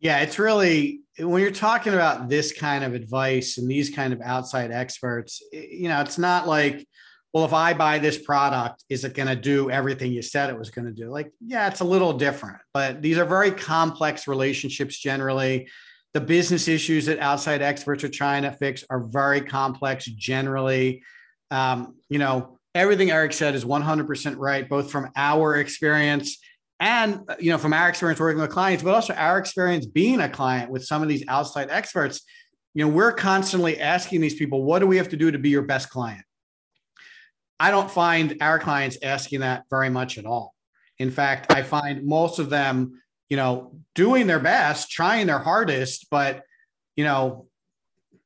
Yeah, 0.00 0.20
it's 0.20 0.38
really 0.38 1.00
when 1.18 1.42
you're 1.42 1.50
talking 1.50 1.92
about 1.92 2.28
this 2.28 2.52
kind 2.52 2.84
of 2.84 2.94
advice 2.94 3.58
and 3.58 3.70
these 3.70 3.90
kind 3.90 4.12
of 4.12 4.20
outside 4.22 4.70
experts, 4.70 5.42
you 5.52 5.88
know, 5.88 6.00
it's 6.00 6.18
not 6.18 6.48
like, 6.48 6.86
well, 7.32 7.44
if 7.44 7.52
I 7.52 7.74
buy 7.74 7.98
this 7.98 8.18
product, 8.18 8.84
is 8.88 9.04
it 9.04 9.14
going 9.14 9.28
to 9.28 9.36
do 9.36 9.70
everything 9.70 10.12
you 10.12 10.22
said 10.22 10.50
it 10.50 10.58
was 10.58 10.70
going 10.70 10.86
to 10.86 10.92
do? 10.92 11.10
Like, 11.10 11.30
yeah, 11.44 11.68
it's 11.68 11.80
a 11.80 11.84
little 11.84 12.12
different, 12.12 12.58
but 12.74 13.02
these 13.02 13.18
are 13.18 13.24
very 13.24 13.50
complex 13.50 14.26
relationships 14.26 14.98
generally. 14.98 15.68
The 16.12 16.20
business 16.20 16.66
issues 16.66 17.06
that 17.06 17.20
outside 17.20 17.62
experts 17.62 18.02
are 18.02 18.08
trying 18.08 18.42
to 18.42 18.52
fix 18.52 18.84
are 18.90 19.00
very 19.00 19.42
complex 19.42 20.06
generally. 20.06 21.04
Um, 21.52 21.94
you 22.08 22.18
know, 22.18 22.58
everything 22.74 23.12
Eric 23.12 23.32
said 23.32 23.54
is 23.54 23.64
100% 23.64 24.36
right, 24.36 24.68
both 24.68 24.90
from 24.90 25.10
our 25.14 25.56
experience 25.56 26.38
and 26.80 27.20
uh, 27.28 27.36
you 27.38 27.50
know 27.50 27.58
from 27.58 27.72
our 27.72 27.88
experience 27.88 28.18
working 28.18 28.40
with 28.40 28.50
clients 28.50 28.82
but 28.82 28.94
also 28.94 29.12
our 29.14 29.38
experience 29.38 29.86
being 29.86 30.20
a 30.20 30.28
client 30.28 30.70
with 30.70 30.84
some 30.84 31.02
of 31.02 31.08
these 31.08 31.22
outside 31.28 31.68
experts 31.70 32.22
you 32.74 32.84
know 32.84 32.90
we're 32.90 33.12
constantly 33.12 33.78
asking 33.78 34.20
these 34.20 34.34
people 34.34 34.64
what 34.64 34.80
do 34.80 34.86
we 34.86 34.96
have 34.96 35.10
to 35.10 35.16
do 35.16 35.30
to 35.30 35.38
be 35.38 35.50
your 35.50 35.62
best 35.62 35.90
client? 35.90 36.24
I 37.58 37.70
don't 37.70 37.90
find 37.90 38.38
our 38.40 38.58
clients 38.58 38.96
asking 39.02 39.40
that 39.40 39.64
very 39.68 39.90
much 39.90 40.16
at 40.16 40.24
all. 40.24 40.54
In 40.98 41.10
fact 41.10 41.52
i 41.52 41.62
find 41.62 42.04
most 42.04 42.38
of 42.38 42.50
them 42.50 43.00
you 43.28 43.36
know 43.36 43.76
doing 43.94 44.26
their 44.26 44.40
best 44.40 44.90
trying 44.90 45.26
their 45.26 45.38
hardest 45.38 46.06
but 46.10 46.42
you 46.96 47.04
know 47.04 47.46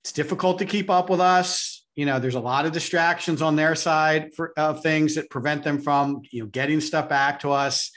it's 0.01 0.13
difficult 0.13 0.59
to 0.59 0.67
keep 0.67 0.91
up 0.91 1.09
with 1.09 1.21
us. 1.21 1.87
You 1.97 2.05
know 2.05 2.19
there's 2.19 2.35
a 2.35 2.41
lot 2.41 2.67
of 2.67 2.73
distractions 2.73 3.41
on 3.41 3.57
their 3.57 3.75
side 3.75 4.33
of 4.57 4.83
things 4.83 5.15
that 5.15 5.31
prevent 5.31 5.65
them 5.65 5.81
from 5.81 6.23
you 6.31 6.43
know 6.43 6.49
getting 6.49 6.81
stuff 6.81 7.09
back 7.09 7.41
to 7.41 7.51
us 7.51 7.91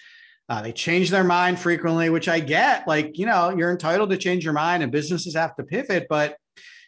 uh, 0.49 0.61
they 0.61 0.71
change 0.71 1.09
their 1.09 1.23
mind 1.23 1.59
frequently, 1.59 2.09
which 2.09 2.29
I 2.29 2.39
get. 2.39 2.87
Like, 2.87 3.17
you 3.17 3.25
know, 3.25 3.49
you're 3.49 3.71
entitled 3.71 4.09
to 4.11 4.17
change 4.17 4.45
your 4.45 4.53
mind 4.53 4.81
and 4.81 4.91
businesses 4.91 5.35
have 5.35 5.55
to 5.57 5.63
pivot. 5.63 6.07
But, 6.09 6.37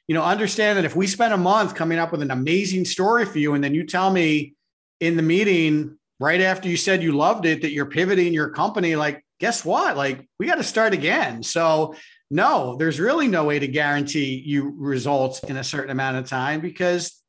you 0.07 0.15
know, 0.15 0.23
understand 0.23 0.77
that 0.77 0.85
if 0.85 0.95
we 0.95 1.07
spend 1.07 1.33
a 1.33 1.37
month 1.37 1.75
coming 1.75 1.99
up 1.99 2.11
with 2.11 2.21
an 2.21 2.31
amazing 2.31 2.85
story 2.85 3.25
for 3.25 3.37
you, 3.37 3.53
and 3.53 3.63
then 3.63 3.73
you 3.73 3.85
tell 3.85 4.11
me 4.11 4.53
in 5.01 5.17
the 5.17 5.23
meeting 5.23 5.97
right 6.19 6.41
after 6.41 6.69
you 6.69 6.77
said 6.77 7.03
you 7.03 7.11
loved 7.11 7.45
it 7.45 7.61
that 7.61 7.71
you're 7.71 7.85
pivoting 7.85 8.33
your 8.33 8.49
company, 8.49 8.95
like, 8.95 9.25
guess 9.39 9.65
what? 9.65 9.97
Like, 9.97 10.27
we 10.39 10.47
got 10.47 10.55
to 10.55 10.63
start 10.63 10.93
again. 10.93 11.43
So, 11.43 11.95
no, 12.31 12.77
there's 12.77 12.99
really 12.99 13.27
no 13.27 13.43
way 13.43 13.59
to 13.59 13.67
guarantee 13.67 14.41
you 14.45 14.73
results 14.77 15.39
in 15.43 15.57
a 15.57 15.63
certain 15.63 15.89
amount 15.89 16.17
of 16.17 16.27
time 16.27 16.61
because 16.61 17.21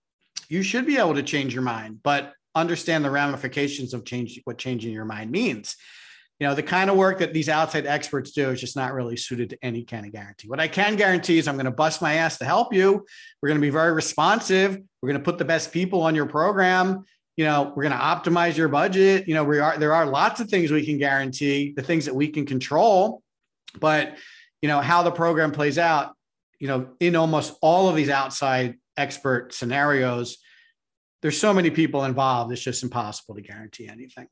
you 0.48 0.62
should 0.62 0.86
be 0.86 0.98
able 0.98 1.14
to 1.14 1.22
change 1.22 1.54
your 1.54 1.62
mind, 1.62 2.00
but 2.02 2.34
understand 2.54 3.04
the 3.04 3.10
ramifications 3.10 3.94
of 3.94 4.04
change, 4.04 4.40
what 4.44 4.58
changing 4.58 4.92
your 4.92 5.04
mind 5.04 5.30
means 5.30 5.76
you 6.40 6.46
know 6.46 6.54
the 6.54 6.62
kind 6.62 6.90
of 6.90 6.96
work 6.96 7.18
that 7.18 7.32
these 7.32 7.48
outside 7.48 7.86
experts 7.86 8.32
do 8.32 8.50
is 8.50 8.60
just 8.60 8.74
not 8.74 8.94
really 8.94 9.16
suited 9.16 9.50
to 9.50 9.58
any 9.62 9.84
kind 9.84 10.06
of 10.06 10.12
guarantee. 10.12 10.48
What 10.48 10.58
i 10.58 10.66
can 10.68 10.96
guarantee 10.96 11.38
is 11.38 11.46
i'm 11.46 11.56
going 11.56 11.66
to 11.66 11.70
bust 11.70 12.02
my 12.02 12.14
ass 12.14 12.38
to 12.38 12.44
help 12.44 12.72
you. 12.72 13.06
We're 13.40 13.48
going 13.48 13.60
to 13.60 13.66
be 13.66 13.70
very 13.70 13.92
responsive. 13.92 14.78
We're 15.00 15.08
going 15.08 15.20
to 15.20 15.24
put 15.24 15.38
the 15.38 15.44
best 15.44 15.72
people 15.72 16.02
on 16.02 16.14
your 16.14 16.26
program. 16.26 17.04
You 17.36 17.44
know 17.44 17.72
we're 17.76 17.84
going 17.84 17.92
to 17.92 17.98
optimize 17.98 18.56
your 18.56 18.68
budget. 18.68 19.28
You 19.28 19.34
know 19.34 19.44
we 19.44 19.60
are 19.60 19.78
there 19.78 19.92
are 19.92 20.06
lots 20.06 20.40
of 20.40 20.48
things 20.48 20.72
we 20.72 20.84
can 20.84 20.98
guarantee 20.98 21.72
the 21.76 21.82
things 21.82 22.06
that 22.06 22.14
we 22.14 22.28
can 22.28 22.46
control. 22.46 23.22
But 23.78 24.16
you 24.62 24.68
know 24.68 24.80
how 24.80 25.02
the 25.02 25.12
program 25.12 25.52
plays 25.52 25.78
out 25.78 26.14
you 26.58 26.68
know 26.68 26.88
in 27.00 27.16
almost 27.16 27.54
all 27.62 27.88
of 27.88 27.96
these 27.96 28.10
outside 28.10 28.76
expert 28.96 29.52
scenarios 29.52 30.38
there's 31.22 31.38
so 31.38 31.52
many 31.52 31.70
people 31.70 32.04
involved 32.04 32.52
it's 32.52 32.62
just 32.62 32.82
impossible 32.82 33.34
to 33.34 33.40
guarantee 33.40 33.88
anything 33.88 34.26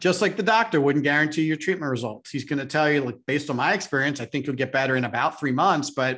just 0.00 0.20
like 0.20 0.36
the 0.36 0.42
doctor 0.42 0.80
wouldn't 0.80 1.04
guarantee 1.04 1.42
your 1.42 1.56
treatment 1.56 1.90
results. 1.90 2.30
He's 2.30 2.44
going 2.44 2.58
to 2.58 2.66
tell 2.66 2.90
you, 2.90 3.00
like, 3.00 3.18
based 3.26 3.48
on 3.48 3.56
my 3.56 3.72
experience, 3.72 4.20
I 4.20 4.26
think 4.26 4.46
you'll 4.46 4.56
get 4.56 4.72
better 4.72 4.96
in 4.96 5.04
about 5.04 5.40
three 5.40 5.52
months. 5.52 5.90
But, 5.90 6.16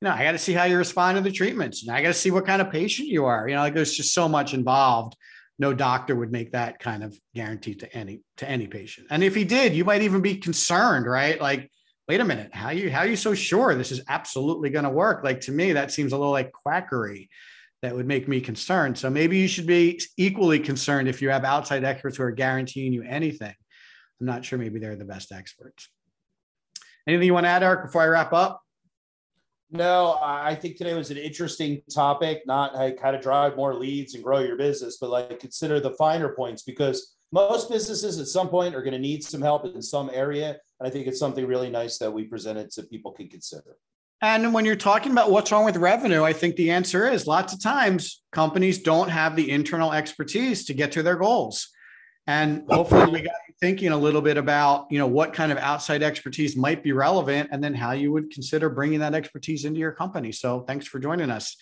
you 0.00 0.08
know, 0.08 0.12
I 0.12 0.24
got 0.24 0.32
to 0.32 0.38
see 0.38 0.52
how 0.52 0.64
you 0.64 0.78
respond 0.78 1.16
to 1.16 1.22
the 1.22 1.30
treatments. 1.30 1.82
And 1.82 1.94
I 1.94 2.00
got 2.00 2.08
to 2.08 2.14
see 2.14 2.30
what 2.30 2.46
kind 2.46 2.62
of 2.62 2.70
patient 2.70 3.08
you 3.08 3.26
are. 3.26 3.46
You 3.48 3.54
know, 3.54 3.60
like 3.60 3.74
there's 3.74 3.94
just 3.94 4.14
so 4.14 4.28
much 4.28 4.54
involved. 4.54 5.16
No 5.58 5.74
doctor 5.74 6.16
would 6.16 6.32
make 6.32 6.52
that 6.52 6.78
kind 6.78 7.04
of 7.04 7.16
guarantee 7.34 7.74
to 7.76 7.94
any 7.94 8.22
to 8.38 8.48
any 8.48 8.66
patient. 8.66 9.08
And 9.10 9.22
if 9.22 9.34
he 9.34 9.44
did, 9.44 9.74
you 9.74 9.84
might 9.84 10.02
even 10.02 10.22
be 10.22 10.36
concerned, 10.36 11.06
right? 11.06 11.40
Like, 11.40 11.70
wait 12.08 12.20
a 12.20 12.24
minute, 12.24 12.54
how 12.54 12.70
you 12.70 12.90
how 12.90 13.00
are 13.00 13.06
you 13.06 13.16
so 13.16 13.34
sure 13.34 13.74
this 13.74 13.92
is 13.92 14.02
absolutely 14.08 14.70
going 14.70 14.84
to 14.84 14.90
work? 14.90 15.22
Like 15.22 15.42
to 15.42 15.52
me, 15.52 15.74
that 15.74 15.92
seems 15.92 16.12
a 16.12 16.16
little 16.16 16.32
like 16.32 16.50
quackery 16.50 17.28
that 17.82 17.94
would 17.94 18.06
make 18.06 18.28
me 18.28 18.40
concerned. 18.40 18.96
So 18.96 19.10
maybe 19.10 19.36
you 19.38 19.48
should 19.48 19.66
be 19.66 20.00
equally 20.16 20.60
concerned 20.60 21.08
if 21.08 21.20
you 21.20 21.30
have 21.30 21.44
outside 21.44 21.84
experts 21.84 22.16
who 22.16 22.22
are 22.22 22.30
guaranteeing 22.30 22.92
you 22.92 23.02
anything. 23.02 23.54
I'm 24.20 24.26
not 24.26 24.44
sure 24.44 24.58
maybe 24.58 24.78
they're 24.78 24.96
the 24.96 25.04
best 25.04 25.32
experts. 25.32 25.88
Anything 27.08 27.26
you 27.26 27.34
want 27.34 27.44
to 27.44 27.50
add, 27.50 27.64
Eric, 27.64 27.86
before 27.86 28.02
I 28.02 28.06
wrap 28.06 28.32
up? 28.32 28.62
No, 29.72 30.18
I 30.22 30.54
think 30.54 30.76
today 30.76 30.94
was 30.94 31.10
an 31.10 31.16
interesting 31.16 31.82
topic, 31.92 32.42
not 32.46 32.74
like 32.74 33.00
how 33.00 33.10
to 33.10 33.18
drive 33.18 33.56
more 33.56 33.74
leads 33.74 34.14
and 34.14 34.22
grow 34.22 34.40
your 34.40 34.56
business, 34.56 34.98
but 35.00 35.10
like 35.10 35.40
consider 35.40 35.80
the 35.80 35.92
finer 35.92 36.28
points 36.28 36.62
because 36.62 37.16
most 37.32 37.70
businesses 37.70 38.20
at 38.20 38.26
some 38.26 38.48
point 38.48 38.74
are 38.76 38.82
going 38.82 38.92
to 38.92 38.98
need 38.98 39.24
some 39.24 39.40
help 39.40 39.64
in 39.64 39.80
some 39.82 40.10
area. 40.12 40.50
And 40.78 40.86
I 40.86 40.90
think 40.90 41.06
it's 41.06 41.18
something 41.18 41.46
really 41.46 41.70
nice 41.70 41.98
that 41.98 42.12
we 42.12 42.24
presented 42.24 42.72
so 42.72 42.82
people 42.82 43.12
can 43.12 43.28
consider. 43.28 43.76
And 44.22 44.54
when 44.54 44.64
you're 44.64 44.76
talking 44.76 45.10
about 45.10 45.32
what's 45.32 45.50
wrong 45.50 45.64
with 45.64 45.76
revenue, 45.76 46.22
I 46.22 46.32
think 46.32 46.54
the 46.54 46.70
answer 46.70 47.10
is 47.10 47.26
lots 47.26 47.52
of 47.52 47.60
times 47.60 48.22
companies 48.30 48.78
don't 48.78 49.08
have 49.08 49.34
the 49.34 49.50
internal 49.50 49.92
expertise 49.92 50.64
to 50.66 50.74
get 50.74 50.92
to 50.92 51.02
their 51.02 51.16
goals. 51.16 51.68
And 52.28 52.62
hopefully 52.70 53.06
we 53.06 53.18
got 53.22 53.34
you 53.48 53.54
thinking 53.60 53.88
a 53.88 53.96
little 53.96 54.22
bit 54.22 54.36
about, 54.36 54.86
you 54.90 54.98
know, 54.98 55.08
what 55.08 55.32
kind 55.32 55.50
of 55.50 55.58
outside 55.58 56.04
expertise 56.04 56.56
might 56.56 56.84
be 56.84 56.92
relevant 56.92 57.48
and 57.50 57.62
then 57.62 57.74
how 57.74 57.90
you 57.92 58.12
would 58.12 58.30
consider 58.30 58.70
bringing 58.70 59.00
that 59.00 59.12
expertise 59.12 59.64
into 59.64 59.80
your 59.80 59.90
company. 59.90 60.30
So 60.30 60.60
thanks 60.68 60.86
for 60.86 61.00
joining 61.00 61.28
us. 61.28 61.56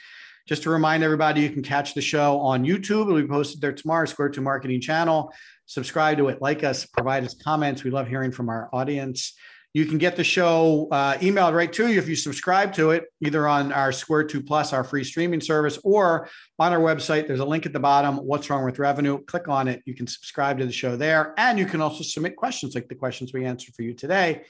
Just 0.46 0.62
to 0.64 0.70
remind 0.70 1.02
everybody, 1.02 1.40
you 1.40 1.50
can 1.50 1.62
catch 1.62 1.94
the 1.94 2.02
show 2.02 2.40
on 2.40 2.66
YouTube. 2.66 3.06
It'll 3.06 3.22
be 3.22 3.26
posted 3.26 3.62
there 3.62 3.72
tomorrow, 3.72 4.04
Square 4.04 4.30
Two 4.30 4.42
Marketing 4.42 4.82
channel. 4.82 5.32
Subscribe 5.64 6.18
to 6.18 6.28
it, 6.28 6.42
like 6.42 6.62
us, 6.62 6.84
provide 6.84 7.24
us 7.24 7.34
comments. 7.34 7.84
We 7.84 7.90
love 7.90 8.06
hearing 8.06 8.32
from 8.32 8.50
our 8.50 8.68
audience. 8.70 9.34
You 9.72 9.86
can 9.86 9.98
get 9.98 10.16
the 10.16 10.24
show 10.24 10.88
uh, 10.90 11.16
emailed 11.18 11.54
right 11.54 11.72
to 11.74 11.86
you 11.86 11.96
if 11.98 12.08
you 12.08 12.16
subscribe 12.16 12.72
to 12.74 12.90
it, 12.90 13.04
either 13.20 13.46
on 13.46 13.72
our 13.72 13.92
Square 13.92 14.24
2 14.24 14.42
Plus, 14.42 14.72
our 14.72 14.82
free 14.82 15.04
streaming 15.04 15.40
service, 15.40 15.78
or 15.84 16.28
on 16.58 16.72
our 16.72 16.80
website. 16.80 17.28
There's 17.28 17.38
a 17.38 17.44
link 17.44 17.66
at 17.66 17.72
the 17.72 17.78
bottom. 17.78 18.16
What's 18.16 18.50
wrong 18.50 18.64
with 18.64 18.80
revenue? 18.80 19.22
Click 19.26 19.46
on 19.46 19.68
it. 19.68 19.80
You 19.86 19.94
can 19.94 20.08
subscribe 20.08 20.58
to 20.58 20.66
the 20.66 20.72
show 20.72 20.96
there. 20.96 21.34
And 21.36 21.56
you 21.56 21.66
can 21.66 21.80
also 21.80 22.02
submit 22.02 22.34
questions 22.34 22.74
like 22.74 22.88
the 22.88 22.96
questions 22.96 23.32
we 23.32 23.44
answered 23.44 23.74
for 23.76 23.82
you 23.82 23.94
today. 23.94 24.42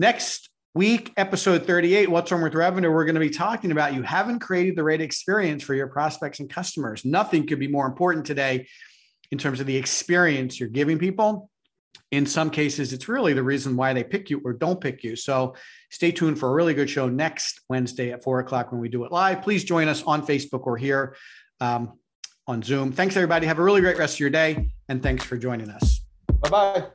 Next 0.00 0.50
week, 0.74 1.12
episode 1.16 1.64
38, 1.64 2.10
What's 2.10 2.32
Wrong 2.32 2.42
with 2.42 2.54
Revenue? 2.56 2.90
We're 2.90 3.04
going 3.04 3.14
to 3.14 3.20
be 3.20 3.30
talking 3.30 3.70
about 3.70 3.94
you 3.94 4.02
haven't 4.02 4.40
created 4.40 4.74
the 4.74 4.82
right 4.82 5.00
experience 5.00 5.62
for 5.62 5.74
your 5.74 5.86
prospects 5.86 6.40
and 6.40 6.50
customers. 6.50 7.04
Nothing 7.04 7.46
could 7.46 7.60
be 7.60 7.68
more 7.68 7.86
important 7.86 8.26
today 8.26 8.66
in 9.30 9.38
terms 9.38 9.60
of 9.60 9.66
the 9.66 9.76
experience 9.76 10.58
you're 10.58 10.68
giving 10.68 10.98
people 10.98 11.50
in 12.12 12.26
some 12.26 12.50
cases, 12.50 12.92
it's 12.92 13.08
really 13.08 13.32
the 13.32 13.42
reason 13.42 13.76
why 13.76 13.92
they 13.92 14.04
pick 14.04 14.30
you 14.30 14.40
or 14.44 14.52
don't 14.52 14.80
pick 14.80 15.02
you. 15.02 15.16
So 15.16 15.54
stay 15.90 16.12
tuned 16.12 16.38
for 16.38 16.48
a 16.48 16.52
really 16.52 16.74
good 16.74 16.88
show 16.88 17.08
next 17.08 17.60
Wednesday 17.68 18.12
at 18.12 18.22
four 18.22 18.38
o'clock 18.40 18.72
when 18.72 18.80
we 18.80 18.88
do 18.88 19.04
it 19.04 19.12
live. 19.12 19.42
Please 19.42 19.64
join 19.64 19.88
us 19.88 20.02
on 20.04 20.24
Facebook 20.24 20.66
or 20.66 20.76
here 20.76 21.16
um, 21.60 21.98
on 22.46 22.62
Zoom. 22.62 22.92
Thanks, 22.92 23.16
everybody. 23.16 23.46
Have 23.46 23.58
a 23.58 23.64
really 23.64 23.80
great 23.80 23.98
rest 23.98 24.14
of 24.14 24.20
your 24.20 24.30
day. 24.30 24.68
And 24.88 25.02
thanks 25.02 25.24
for 25.24 25.36
joining 25.36 25.70
us. 25.70 26.00
Bye 26.40 26.50
bye. 26.50 26.86